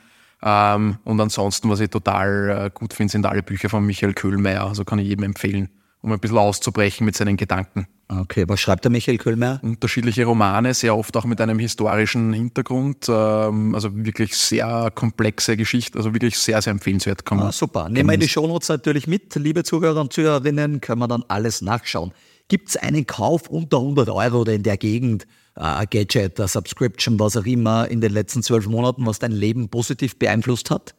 Ähm, 0.41 0.97
und 1.03 1.21
ansonsten, 1.21 1.69
was 1.69 1.79
ich 1.79 1.91
total 1.91 2.49
äh, 2.49 2.69
gut 2.73 2.93
finde, 2.93 3.11
sind 3.11 3.25
alle 3.27 3.43
Bücher 3.43 3.69
von 3.69 3.85
Michael 3.85 4.13
Köhlmeier. 4.13 4.65
Also 4.65 4.83
kann 4.83 4.97
ich 4.97 5.07
jedem 5.07 5.25
empfehlen, 5.25 5.69
um 6.01 6.11
ein 6.11 6.19
bisschen 6.19 6.39
auszubrechen 6.39 7.05
mit 7.05 7.15
seinen 7.15 7.37
Gedanken. 7.37 7.87
Okay, 8.21 8.45
was 8.47 8.59
schreibt 8.59 8.83
der 8.83 8.91
Michael 8.91 9.17
Köhlmeier? 9.17 9.59
Unterschiedliche 9.61 10.25
Romane, 10.25 10.73
sehr 10.73 10.95
oft 10.95 11.15
auch 11.17 11.25
mit 11.25 11.39
einem 11.41 11.59
historischen 11.59 12.33
Hintergrund. 12.33 13.07
Ähm, 13.09 13.75
also 13.75 13.89
wirklich 13.93 14.35
sehr 14.35 14.91
komplexe 14.93 15.57
Geschichte, 15.57 15.97
also 15.97 16.13
wirklich 16.13 16.37
sehr, 16.37 16.61
sehr 16.61 16.71
empfehlenswert. 16.71 17.25
Kann 17.25 17.39
ah, 17.39 17.51
super. 17.51 17.89
Nehmen 17.89 18.09
wir 18.09 18.15
in 18.15 18.19
die 18.19 18.29
Shownotes 18.29 18.69
natürlich 18.69 19.07
mit. 19.07 19.35
Liebe 19.35 19.63
Zuhörer 19.63 20.01
und 20.01 20.13
Zuhörerinnen, 20.13 20.81
können 20.81 20.99
wir 20.99 21.07
dann 21.07 21.23
alles 21.27 21.61
nachschauen. 21.61 22.13
Gibt 22.47 22.69
es 22.69 22.77
einen 22.77 23.07
Kauf 23.07 23.47
unter 23.49 23.77
100 23.77 24.09
Euro 24.09 24.41
oder 24.41 24.53
in 24.53 24.63
der 24.63 24.77
Gegend, 24.77 25.25
ein 25.55 25.87
Gadget, 25.89 26.39
eine 26.39 26.47
Subscription, 26.47 27.19
was 27.19 27.37
auch 27.37 27.45
immer, 27.45 27.87
in 27.89 28.01
den 28.01 28.11
letzten 28.11 28.43
zwölf 28.43 28.67
Monaten, 28.67 29.05
was 29.05 29.19
dein 29.19 29.31
Leben 29.31 29.69
positiv 29.69 30.17
beeinflusst 30.17 30.69
hat? 30.69 30.93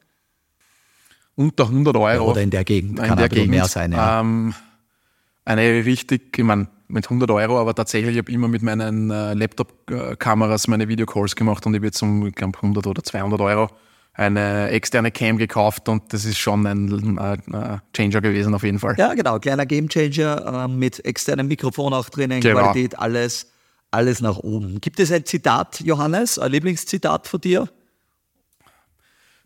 Unter 1.37 1.65
100 1.65 1.97
Euro? 1.97 2.31
Oder 2.31 2.43
in 2.43 2.51
der 2.51 2.65
Gegend, 2.65 2.99
kann 2.99 3.11
in 3.11 3.17
der 3.17 3.29
Gegend, 3.29 3.51
mehr 3.51 3.67
sein. 3.67 3.93
Ja. 3.93 4.21
Ähm, 4.21 4.55
eine 5.45 5.85
richtig, 5.85 6.39
ich 6.39 6.45
meine, 6.45 6.69
mit 6.89 7.07
100 7.07 7.31
Euro, 7.31 7.59
aber 7.59 7.75
tatsächlich, 7.75 8.13
ich 8.13 8.19
habe 8.19 8.33
immer 8.33 8.49
mit 8.49 8.63
meinen 8.63 9.11
äh, 9.11 9.35
Laptop-Kameras 9.35 10.69
meine 10.69 10.89
Videocalls 10.89 11.35
gemacht 11.37 11.67
und 11.67 11.75
ich 11.75 11.79
habe 11.79 11.87
jetzt 11.87 12.03
um, 12.03 12.27
ich 12.27 12.35
glaube, 12.35 12.57
100 12.59 12.87
oder 12.87 13.03
200 13.03 13.41
Euro 13.41 13.69
eine 14.15 14.69
externe 14.69 15.11
Cam 15.11 15.39
gekauft 15.39 15.89
und 15.89 16.13
das 16.13 16.25
ist 16.25 16.39
schon 16.39 16.67
ein 16.67 17.19
äh, 17.19 17.35
äh, 17.35 17.79
Changer 17.93 18.21
gewesen 18.21 18.55
auf 18.55 18.63
jeden 18.63 18.79
Fall. 18.79 18.95
Ja, 18.97 19.13
genau, 19.15 19.39
kleiner 19.41 19.67
Game 19.67 19.89
Changer 19.89 20.67
äh, 20.67 20.69
mit 20.69 21.05
externem 21.05 21.49
Mikrofon 21.49 21.93
auch 21.93 22.09
drinnen, 22.09 22.41
genau. 22.41 22.61
Qualität, 22.61 22.99
alles, 22.99 23.51
alles 23.91 24.21
nach 24.21 24.39
oben. 24.39 24.81
Gibt 24.81 25.01
es 25.01 25.11
ein 25.11 25.25
Zitat, 25.25 25.81
Johannes, 25.81 26.39
ein 26.39 26.53
Lieblingszitat 26.53 27.27
von 27.27 27.41
dir? 27.41 27.69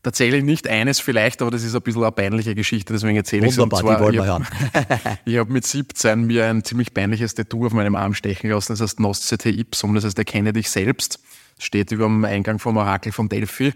Tatsächlich 0.03 0.45
nicht 0.45 0.69
eines 0.69 1.01
vielleicht, 1.01 1.43
aber 1.43 1.51
das 1.51 1.65
ist 1.65 1.75
ein 1.75 1.83
bisschen 1.83 2.05
eine 2.05 2.13
peinliche 2.13 2.55
Geschichte, 2.55 2.93
deswegen 2.93 3.17
erzähle 3.17 3.47
ich 3.47 3.53
es. 3.53 3.59
Wunderbar, 3.59 3.97
die 3.97 4.03
wollen 4.03 4.15
wir 4.15 4.25
hören. 4.25 4.47
ich 5.25 5.37
habe 5.37 5.53
mit 5.53 5.67
17 5.67 6.25
mir 6.25 6.47
ein 6.47 6.63
ziemlich 6.63 6.95
peinliches 6.95 7.35
Tattoo 7.35 7.67
auf 7.67 7.73
meinem 7.73 7.97
Arm 7.97 8.15
stechen 8.15 8.49
lassen, 8.51 8.73
das 8.73 8.81
heißt 8.81 9.01
Nosce 9.01 9.37
te 9.39 9.51
ipsum, 9.51 9.97
das 9.97 10.05
heißt 10.05 10.17
erkenne 10.17 10.53
dich 10.53 10.71
selbst. 10.71 11.19
Steht 11.59 11.91
über 11.91 12.05
dem 12.05 12.25
Eingang 12.25 12.61
vom 12.61 12.77
Orakel 12.77 13.11
von 13.11 13.29
Delphi. 13.29 13.73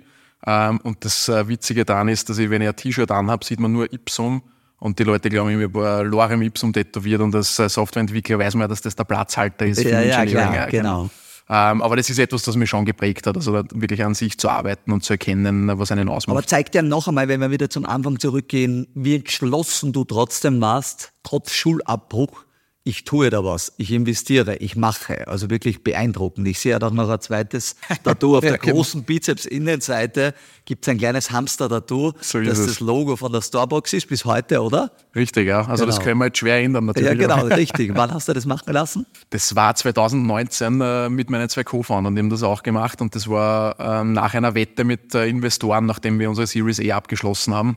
Ähm, 0.46 0.78
und 0.84 1.04
das 1.04 1.28
äh, 1.28 1.48
Witzige 1.48 1.84
daran 1.84 2.06
ist, 2.08 2.28
dass 2.28 2.38
ich, 2.38 2.50
wenn 2.50 2.62
ich 2.62 2.68
ein 2.68 2.76
T-Shirt 2.76 3.10
anhabe, 3.10 3.44
sieht 3.44 3.58
man 3.58 3.72
nur 3.72 3.92
Ipsum 3.92 4.42
Und 4.78 5.00
die 5.00 5.04
Leute 5.04 5.28
glauben, 5.28 5.58
ich 5.58 5.64
habe 5.64 6.02
Lorem 6.02 6.42
Ipsum 6.42 6.72
tätowiert 6.72 7.20
und 7.20 7.34
als 7.34 7.56
Softwareentwickler 7.56 8.38
weiß 8.38 8.54
man 8.54 8.62
ja, 8.62 8.68
dass 8.68 8.80
das 8.80 8.94
der 8.94 9.04
Platzhalter 9.04 9.66
ist 9.66 9.82
für 9.82 9.90
ja, 9.90 10.02
ja, 10.02 10.24
klar, 10.24 10.66
genau. 10.68 11.10
Ähm, 11.54 11.82
aber 11.82 11.96
das 11.96 12.08
ist 12.08 12.18
etwas, 12.18 12.44
das 12.44 12.56
mich 12.56 12.70
schon 12.70 12.86
geprägt 12.86 13.26
hat, 13.26 13.36
also 13.36 13.52
wirklich 13.52 14.02
an 14.02 14.14
sich 14.14 14.38
zu 14.38 14.48
arbeiten 14.48 14.90
und 14.90 15.04
zu 15.04 15.12
erkennen, 15.12 15.70
was 15.78 15.92
einen 15.92 16.08
ausmacht. 16.08 16.38
Aber 16.38 16.46
zeigt 16.46 16.74
ja 16.74 16.80
noch 16.80 17.08
einmal, 17.08 17.28
wenn 17.28 17.42
wir 17.42 17.50
wieder 17.50 17.68
zum 17.68 17.84
Anfang 17.84 18.18
zurückgehen, 18.18 18.86
wie 18.94 19.16
entschlossen 19.16 19.92
du 19.92 20.04
trotzdem 20.04 20.62
warst, 20.62 21.12
trotz 21.22 21.52
Schulabbruch, 21.52 22.46
ich 22.84 23.04
tue 23.04 23.30
da 23.30 23.44
was, 23.44 23.72
ich 23.76 23.92
investiere, 23.92 24.56
ich 24.56 24.74
mache. 24.74 25.28
Also 25.28 25.50
wirklich 25.50 25.84
beeindruckend. 25.84 26.48
Ich 26.48 26.58
sehe 26.58 26.76
auch 26.76 26.90
noch 26.90 27.08
ein 27.08 27.20
zweites 27.20 27.76
Tattoo 28.04 28.36
auf 28.36 28.40
der 28.40 28.58
genau. 28.58 28.74
großen 28.74 29.04
Bizeps-Innenseite. 29.04 30.34
Gibt 30.64 30.84
es 30.84 30.88
ein 30.90 30.98
kleines 30.98 31.30
Hamster-Tattoo, 31.30 32.12
so 32.20 32.40
das 32.40 32.58
es. 32.58 32.66
das 32.66 32.80
Logo 32.80 33.14
von 33.14 33.32
der 33.32 33.40
Starbucks 33.40 33.92
ist, 33.92 34.08
bis 34.08 34.24
heute, 34.24 34.60
oder? 34.60 34.90
Richtig, 35.14 35.46
ja. 35.46 35.60
Also 35.60 35.84
genau. 35.84 35.96
das 35.96 36.00
können 36.00 36.18
wir 36.18 36.26
jetzt 36.26 36.38
schwer 36.38 36.60
ändern 36.60 36.86
natürlich. 36.86 37.08
Ja, 37.08 37.14
genau, 37.14 37.46
richtig. 37.46 37.94
Wann 37.94 38.12
hast 38.12 38.28
du 38.28 38.32
das 38.32 38.46
machen 38.46 38.72
lassen? 38.72 39.06
Das 39.30 39.54
war 39.54 39.74
2019 39.74 40.80
äh, 40.80 41.08
mit 41.08 41.30
meinen 41.30 41.48
zwei 41.48 41.62
Co-Foundern, 41.62 42.16
die 42.16 42.20
haben 42.20 42.30
das 42.30 42.42
auch 42.42 42.64
gemacht. 42.64 43.00
Und 43.00 43.14
das 43.14 43.28
war 43.28 43.78
äh, 43.78 44.04
nach 44.04 44.34
einer 44.34 44.56
Wette 44.56 44.82
mit 44.82 45.14
äh, 45.14 45.28
Investoren, 45.28 45.86
nachdem 45.86 46.18
wir 46.18 46.28
unsere 46.28 46.48
Series 46.48 46.80
E 46.80 46.90
abgeschlossen 46.90 47.54
haben. 47.54 47.76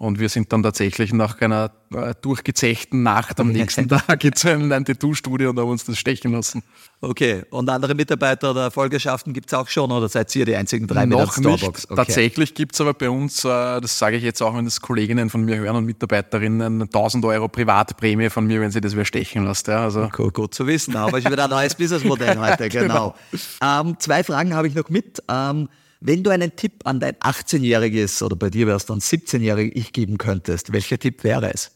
Und 0.00 0.18
wir 0.18 0.30
sind 0.30 0.50
dann 0.50 0.62
tatsächlich 0.62 1.12
nach 1.12 1.38
einer 1.42 1.72
äh, 1.92 2.14
durchgezechten 2.22 3.02
Nacht 3.02 3.38
am 3.38 3.52
nächsten 3.52 3.86
Tag 3.86 4.24
jetzt 4.24 4.42
in 4.46 4.72
ein 4.72 4.86
Tattoo-Studio 4.86 5.50
und 5.50 5.58
haben 5.58 5.68
uns 5.68 5.84
das 5.84 5.98
stechen 5.98 6.32
lassen. 6.32 6.62
Okay, 7.02 7.42
und 7.50 7.68
andere 7.68 7.94
Mitarbeiter 7.94 8.52
oder 8.52 8.70
Folgeschaften 8.70 9.34
gibt 9.34 9.52
es 9.52 9.58
auch 9.58 9.68
schon 9.68 9.92
oder 9.92 10.08
seid 10.08 10.34
ihr 10.36 10.46
die 10.46 10.56
einzigen 10.56 10.86
drei 10.86 11.04
Noch 11.04 11.36
mit 11.36 11.44
Starbucks? 11.44 11.82
Nicht. 11.82 11.90
Okay. 11.90 11.96
Tatsächlich 11.96 12.54
gibt 12.54 12.76
es 12.76 12.80
aber 12.80 12.94
bei 12.94 13.10
uns, 13.10 13.44
äh, 13.44 13.48
das 13.82 13.98
sage 13.98 14.16
ich 14.16 14.22
jetzt 14.22 14.40
auch, 14.40 14.56
wenn 14.56 14.64
das 14.64 14.80
Kolleginnen 14.80 15.28
von 15.28 15.44
mir 15.44 15.58
hören 15.58 15.76
und 15.76 15.84
Mitarbeiterinnen, 15.84 16.80
1000 16.80 17.22
Euro 17.26 17.48
Privatprämie 17.48 18.30
von 18.30 18.46
mir, 18.46 18.62
wenn 18.62 18.70
sie 18.70 18.80
das 18.80 18.96
wer 18.96 19.04
stechen 19.04 19.44
lässt. 19.44 19.68
Ja, 19.68 19.82
also. 19.82 20.08
Cool, 20.16 20.30
gut 20.30 20.54
zu 20.54 20.66
wissen, 20.66 20.96
aber 20.96 21.18
ich 21.18 21.30
wieder 21.30 21.44
ein 21.44 21.50
neues 21.50 21.74
Businessmodell 21.74 22.38
heute, 22.38 22.68
genau. 22.70 23.14
genau. 23.60 23.80
Ähm, 23.80 23.96
zwei 23.98 24.24
Fragen 24.24 24.54
habe 24.54 24.66
ich 24.66 24.74
noch 24.74 24.88
mit. 24.88 25.22
Ähm, 25.28 25.68
wenn 26.00 26.24
du 26.24 26.30
einen 26.30 26.56
Tipp 26.56 26.86
an 26.86 26.98
dein 26.98 27.14
18-jähriges 27.16 28.22
oder 28.22 28.36
bei 28.36 28.50
dir 28.50 28.66
wäre 28.66 28.76
es 28.76 28.86
dann 28.86 29.00
17-jähriges 29.00 29.72
Ich 29.74 29.92
geben 29.92 30.18
könntest, 30.18 30.72
welcher 30.72 30.98
Tipp 30.98 31.24
wäre 31.24 31.52
es? 31.52 31.72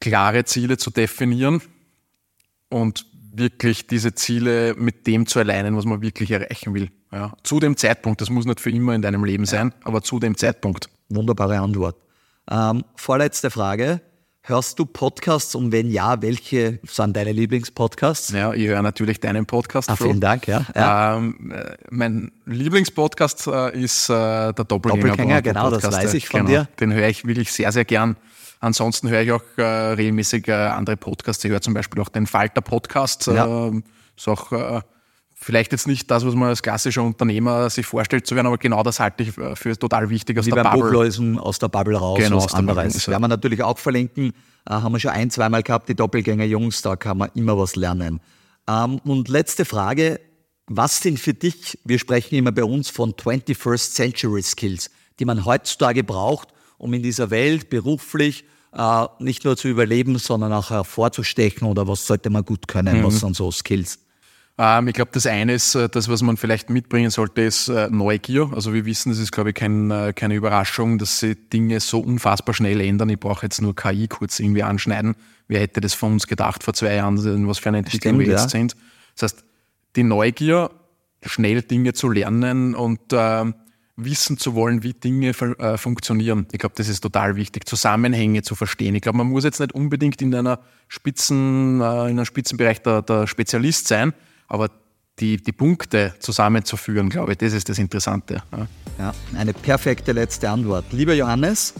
Klare 0.00 0.44
Ziele 0.44 0.78
zu 0.78 0.90
definieren 0.90 1.62
und 2.70 3.06
wirklich 3.34 3.86
diese 3.86 4.14
Ziele 4.14 4.74
mit 4.74 5.06
dem 5.06 5.26
zu 5.26 5.38
alignen, 5.38 5.76
was 5.76 5.84
man 5.84 6.02
wirklich 6.02 6.30
erreichen 6.30 6.74
will. 6.74 6.90
Ja, 7.12 7.34
zu 7.42 7.60
dem 7.60 7.76
Zeitpunkt, 7.76 8.20
das 8.20 8.30
muss 8.30 8.46
nicht 8.46 8.60
für 8.60 8.70
immer 8.70 8.94
in 8.94 9.02
deinem 9.02 9.24
Leben 9.24 9.44
sein, 9.44 9.68
ja. 9.68 9.86
aber 9.86 10.02
zu 10.02 10.18
dem 10.18 10.36
Zeitpunkt. 10.36 10.88
Wunderbare 11.08 11.60
Antwort. 11.60 11.96
Ähm, 12.50 12.84
vorletzte 12.96 13.50
Frage. 13.50 14.00
Hörst 14.44 14.76
du 14.80 14.86
Podcasts 14.86 15.54
und 15.54 15.70
wenn 15.70 15.88
ja, 15.88 16.20
welche 16.20 16.80
sind 16.82 17.16
deine 17.16 17.30
Lieblingspodcasts? 17.30 18.32
Ja, 18.32 18.52
ich 18.52 18.66
höre 18.66 18.82
natürlich 18.82 19.20
deinen 19.20 19.46
Podcast. 19.46 19.88
Ah, 19.88 19.94
vielen 19.94 20.18
Dank, 20.18 20.48
ja. 20.48 20.66
ja. 20.74 21.16
Ähm, 21.16 21.52
äh, 21.52 21.76
mein 21.90 22.32
Lieblingspodcast 22.46 23.46
äh, 23.46 23.80
ist 23.80 24.08
äh, 24.08 24.12
der 24.12 24.52
Doppelgänger. 24.52 25.10
Doppelgänger, 25.10 25.42
genau, 25.42 25.70
Podcast. 25.70 25.84
das 25.84 25.94
weiß 25.94 26.14
ich 26.14 26.26
von 26.26 26.46
genau. 26.46 26.62
dir. 26.62 26.68
Den 26.80 26.92
höre 26.92 27.06
ich 27.06 27.24
wirklich 27.24 27.52
sehr, 27.52 27.70
sehr 27.70 27.84
gern. 27.84 28.16
Ansonsten 28.58 29.10
höre 29.10 29.20
ich 29.20 29.30
auch 29.30 29.44
äh, 29.58 29.62
regelmäßig 29.62 30.48
äh, 30.48 30.52
andere 30.54 30.96
Podcasts. 30.96 31.44
Ich 31.44 31.50
höre 31.52 31.60
zum 31.60 31.74
Beispiel 31.74 32.02
auch 32.02 32.08
den 32.08 32.26
Falter 32.26 32.62
Podcast. 32.62 33.28
Ja. 33.28 33.46
Ähm, 33.46 33.84
ist 34.16 34.26
auch 34.26 34.50
äh, 34.50 34.80
vielleicht 35.42 35.72
jetzt 35.72 35.86
nicht 35.86 36.10
das, 36.10 36.24
was 36.24 36.34
man 36.34 36.48
als 36.48 36.62
klassischer 36.62 37.02
Unternehmer 37.02 37.68
sich 37.68 37.84
vorstellt 37.84 38.26
zu 38.26 38.34
werden, 38.34 38.46
aber 38.46 38.58
genau 38.58 38.82
das 38.82 39.00
halte 39.00 39.24
ich 39.24 39.32
für 39.32 39.78
total 39.78 40.08
wichtig 40.08 40.38
aus 40.38 40.46
Wie 40.46 40.50
der 40.50 40.62
Bubble. 40.62 40.82
Buchlösen 40.82 41.38
aus 41.38 41.58
der 41.58 41.68
Bubble 41.68 41.96
raus, 41.96 42.18
genau, 42.18 42.36
was 42.36 42.54
anderes. 42.54 42.94
Das 42.94 43.08
werden 43.08 43.22
wir 43.22 43.28
natürlich 43.28 43.62
auch 43.62 43.78
verlinken. 43.78 44.32
Äh, 44.68 44.74
haben 44.74 44.92
wir 44.92 45.00
schon 45.00 45.10
ein, 45.10 45.30
zweimal 45.30 45.62
gehabt, 45.62 45.88
die 45.88 45.94
Doppelgänger-Jungs, 45.94 46.82
da 46.82 46.96
kann 46.96 47.18
man 47.18 47.30
immer 47.34 47.58
was 47.58 47.76
lernen. 47.76 48.20
Ähm, 48.68 49.00
und 49.04 49.28
letzte 49.28 49.64
Frage, 49.64 50.20
was 50.66 51.00
sind 51.00 51.18
für 51.18 51.34
dich, 51.34 51.78
wir 51.84 51.98
sprechen 51.98 52.36
immer 52.36 52.52
bei 52.52 52.64
uns 52.64 52.88
von 52.88 53.12
21st 53.12 53.94
Century 53.94 54.42
Skills, 54.42 54.90
die 55.18 55.24
man 55.24 55.44
heutzutage 55.44 56.04
braucht, 56.04 56.48
um 56.78 56.94
in 56.94 57.02
dieser 57.02 57.30
Welt 57.30 57.68
beruflich 57.68 58.44
äh, 58.72 59.06
nicht 59.18 59.44
nur 59.44 59.56
zu 59.56 59.68
überleben, 59.68 60.18
sondern 60.18 60.52
auch 60.52 60.70
hervorzustechen 60.70 61.66
oder 61.66 61.88
was 61.88 62.06
sollte 62.06 62.30
man 62.30 62.44
gut 62.44 62.68
können, 62.68 63.00
mhm. 63.00 63.04
was 63.04 63.20
sind 63.20 63.36
so 63.36 63.50
Skills? 63.50 63.98
Ähm, 64.58 64.88
ich 64.88 64.94
glaube, 64.94 65.10
das 65.12 65.26
eine 65.26 65.54
ist, 65.54 65.74
äh, 65.74 65.88
das, 65.88 66.08
was 66.08 66.22
man 66.22 66.36
vielleicht 66.36 66.70
mitbringen 66.70 67.10
sollte, 67.10 67.42
ist 67.42 67.68
äh, 67.68 67.88
Neugier. 67.90 68.50
Also 68.54 68.74
wir 68.74 68.84
wissen, 68.84 69.12
es 69.12 69.18
ist, 69.18 69.32
glaube 69.32 69.50
ich, 69.50 69.54
kein, 69.54 69.90
äh, 69.90 70.12
keine 70.14 70.34
Überraschung, 70.34 70.98
dass 70.98 71.20
sich 71.20 71.36
Dinge 71.52 71.80
so 71.80 72.00
unfassbar 72.00 72.54
schnell 72.54 72.80
ändern. 72.80 73.08
Ich 73.08 73.18
brauche 73.18 73.46
jetzt 73.46 73.62
nur 73.62 73.74
KI 73.74 74.08
kurz 74.08 74.38
irgendwie 74.40 74.62
anschneiden. 74.62 75.14
Wer 75.48 75.60
hätte 75.60 75.80
das 75.80 75.94
von 75.94 76.12
uns 76.12 76.26
gedacht 76.26 76.62
vor 76.62 76.74
zwei 76.74 76.94
Jahren, 76.94 77.48
was 77.48 77.58
für 77.58 77.70
eine 77.70 77.78
Entwicklung 77.78 78.14
Stimmt, 78.14 78.26
wir 78.26 78.32
jetzt 78.32 78.44
ja. 78.44 78.48
sind. 78.48 78.76
Das 79.14 79.32
heißt, 79.32 79.44
die 79.96 80.02
Neugier, 80.02 80.70
schnell 81.24 81.62
Dinge 81.62 81.92
zu 81.92 82.10
lernen 82.10 82.74
und 82.74 83.12
äh, 83.12 83.44
wissen 83.96 84.38
zu 84.38 84.54
wollen, 84.54 84.82
wie 84.82 84.92
Dinge 84.92 85.30
äh, 85.30 85.76
funktionieren. 85.76 86.46
Ich 86.52 86.58
glaube, 86.58 86.74
das 86.76 86.88
ist 86.88 87.00
total 87.00 87.36
wichtig, 87.36 87.66
Zusammenhänge 87.66 88.42
zu 88.42 88.54
verstehen. 88.54 88.94
Ich 88.94 89.02
glaube, 89.02 89.18
man 89.18 89.28
muss 89.28 89.44
jetzt 89.44 89.60
nicht 89.60 89.72
unbedingt 89.74 90.20
in 90.22 90.34
einer 90.34 90.60
Spitzen, 90.88 91.80
äh, 91.80 91.84
in 91.84 92.18
einem 92.18 92.24
Spitzenbereich 92.24 92.82
der, 92.82 93.02
der 93.02 93.26
Spezialist 93.26 93.88
sein, 93.88 94.12
aber 94.52 94.70
die, 95.18 95.38
die 95.38 95.52
Punkte 95.52 96.14
zusammenzuführen, 96.18 97.08
glaube 97.08 97.32
ich, 97.32 97.38
das 97.38 97.54
ist 97.54 97.70
das 97.70 97.78
Interessante. 97.78 98.42
Ja, 98.52 98.66
ja 98.98 99.14
eine 99.34 99.54
perfekte 99.54 100.12
letzte 100.12 100.50
Antwort. 100.50 100.84
Lieber 100.92 101.14
Johannes, 101.14 101.72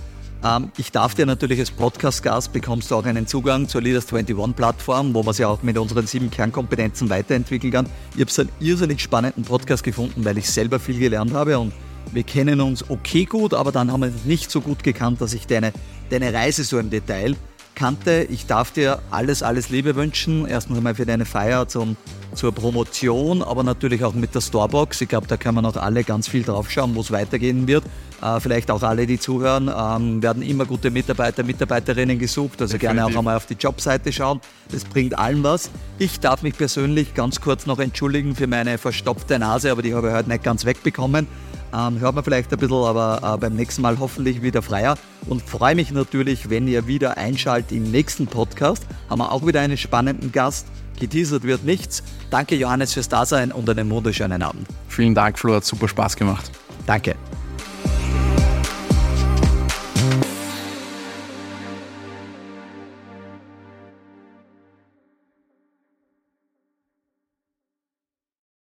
ähm, 0.42 0.72
ich 0.78 0.90
darf 0.90 1.14
dir 1.14 1.26
natürlich 1.26 1.60
als 1.60 1.70
Podcast-Gast 1.70 2.52
bekommst 2.54 2.90
du 2.90 2.96
auch 2.96 3.04
einen 3.04 3.26
Zugang 3.26 3.68
zur 3.68 3.82
Leaders 3.82 4.10
21 4.10 4.56
Plattform, 4.56 5.12
wo 5.12 5.22
man 5.22 5.34
sich 5.34 5.44
auch 5.44 5.62
mit 5.62 5.76
unseren 5.76 6.06
sieben 6.06 6.30
Kernkompetenzen 6.30 7.10
weiterentwickeln 7.10 7.72
kann. 7.72 7.86
Ich 8.14 8.22
habe 8.22 8.30
so 8.30 8.42
einen 8.42 8.50
irrsinnig 8.58 9.00
spannenden 9.00 9.44
Podcast 9.44 9.84
gefunden, 9.84 10.24
weil 10.24 10.38
ich 10.38 10.50
selber 10.50 10.80
viel 10.80 10.98
gelernt 10.98 11.34
habe 11.34 11.58
und 11.58 11.74
wir 12.10 12.22
kennen 12.22 12.60
uns 12.62 12.88
okay 12.88 13.26
gut, 13.26 13.52
aber 13.52 13.70
dann 13.70 13.92
haben 13.92 14.00
wir 14.00 14.08
uns 14.08 14.24
nicht 14.24 14.50
so 14.50 14.62
gut 14.62 14.82
gekannt, 14.82 15.20
dass 15.20 15.34
ich 15.34 15.46
deine, 15.46 15.72
deine 16.08 16.32
Reise 16.32 16.64
so 16.64 16.78
im 16.78 16.88
Detail 16.88 17.36
kannte. 17.74 18.26
Ich 18.30 18.46
darf 18.46 18.70
dir 18.70 19.00
alles, 19.10 19.42
alles 19.42 19.68
Liebe 19.68 19.94
wünschen. 19.96 20.46
Erstens 20.46 20.76
einmal 20.76 20.94
für 20.94 21.06
deine 21.06 21.24
Feier 21.24 21.68
zum, 21.68 21.96
zur 22.34 22.52
Promotion, 22.52 23.42
aber 23.42 23.62
natürlich 23.62 24.04
auch 24.04 24.14
mit 24.14 24.34
der 24.34 24.40
Storebox. 24.40 25.00
Ich 25.00 25.08
glaube, 25.08 25.26
da 25.26 25.36
kann 25.36 25.54
man 25.54 25.66
auch 25.66 25.76
alle 25.76 26.04
ganz 26.04 26.28
viel 26.28 26.42
drauf 26.42 26.70
schauen, 26.70 26.94
wo 26.94 27.00
es 27.00 27.10
weitergehen 27.10 27.66
wird. 27.66 27.84
Äh, 28.22 28.38
vielleicht 28.40 28.70
auch 28.70 28.82
alle, 28.82 29.06
die 29.06 29.18
zuhören, 29.18 29.68
ähm, 29.76 30.22
werden 30.22 30.42
immer 30.42 30.64
gute 30.64 30.90
Mitarbeiter, 30.90 31.42
Mitarbeiterinnen 31.42 32.18
gesucht. 32.18 32.60
Also 32.60 32.74
Definitiv. 32.74 32.96
gerne 32.96 33.04
auch 33.04 33.18
einmal 33.18 33.36
auf 33.36 33.46
die 33.46 33.54
Jobseite 33.54 34.12
schauen. 34.12 34.40
Das 34.70 34.84
bringt 34.84 35.18
allen 35.18 35.42
was. 35.42 35.70
Ich 35.98 36.20
darf 36.20 36.42
mich 36.42 36.56
persönlich 36.56 37.14
ganz 37.14 37.40
kurz 37.40 37.66
noch 37.66 37.80
entschuldigen 37.80 38.36
für 38.36 38.46
meine 38.46 38.78
verstopfte 38.78 39.38
Nase, 39.38 39.72
aber 39.72 39.82
die 39.82 39.94
habe 39.94 40.08
ich 40.08 40.14
heute 40.14 40.28
nicht 40.28 40.44
ganz 40.44 40.64
wegbekommen. 40.64 41.26
Ähm, 41.74 42.00
hört 42.00 42.14
man 42.14 42.24
vielleicht 42.24 42.52
ein 42.52 42.58
bisschen, 42.58 42.84
aber 42.84 43.34
äh, 43.34 43.38
beim 43.38 43.54
nächsten 43.54 43.82
Mal 43.82 43.98
hoffentlich 43.98 44.42
wieder 44.42 44.62
freier. 44.62 44.96
Und 45.28 45.42
freue 45.42 45.74
mich 45.74 45.90
natürlich, 45.90 46.50
wenn 46.50 46.68
ihr 46.68 46.86
wieder 46.86 47.16
einschaltet 47.16 47.72
im 47.72 47.90
nächsten 47.90 48.26
Podcast. 48.26 48.86
Haben 49.08 49.20
wir 49.20 49.32
auch 49.32 49.46
wieder 49.46 49.60
einen 49.60 49.76
spannenden 49.76 50.32
Gast. 50.32 50.66
Geteasert 51.00 51.42
wird 51.42 51.64
nichts. 51.64 52.02
Danke 52.30 52.54
Johannes 52.54 52.92
fürs 52.92 53.08
Dasein 53.08 53.52
und 53.52 53.68
einen 53.68 53.90
wunderschönen 53.90 54.42
Abend. 54.42 54.66
Vielen 54.88 55.14
Dank, 55.14 55.38
Flo, 55.38 55.54
hat 55.54 55.64
super 55.64 55.88
Spaß 55.88 56.16
gemacht. 56.16 56.50
Danke. 56.86 57.16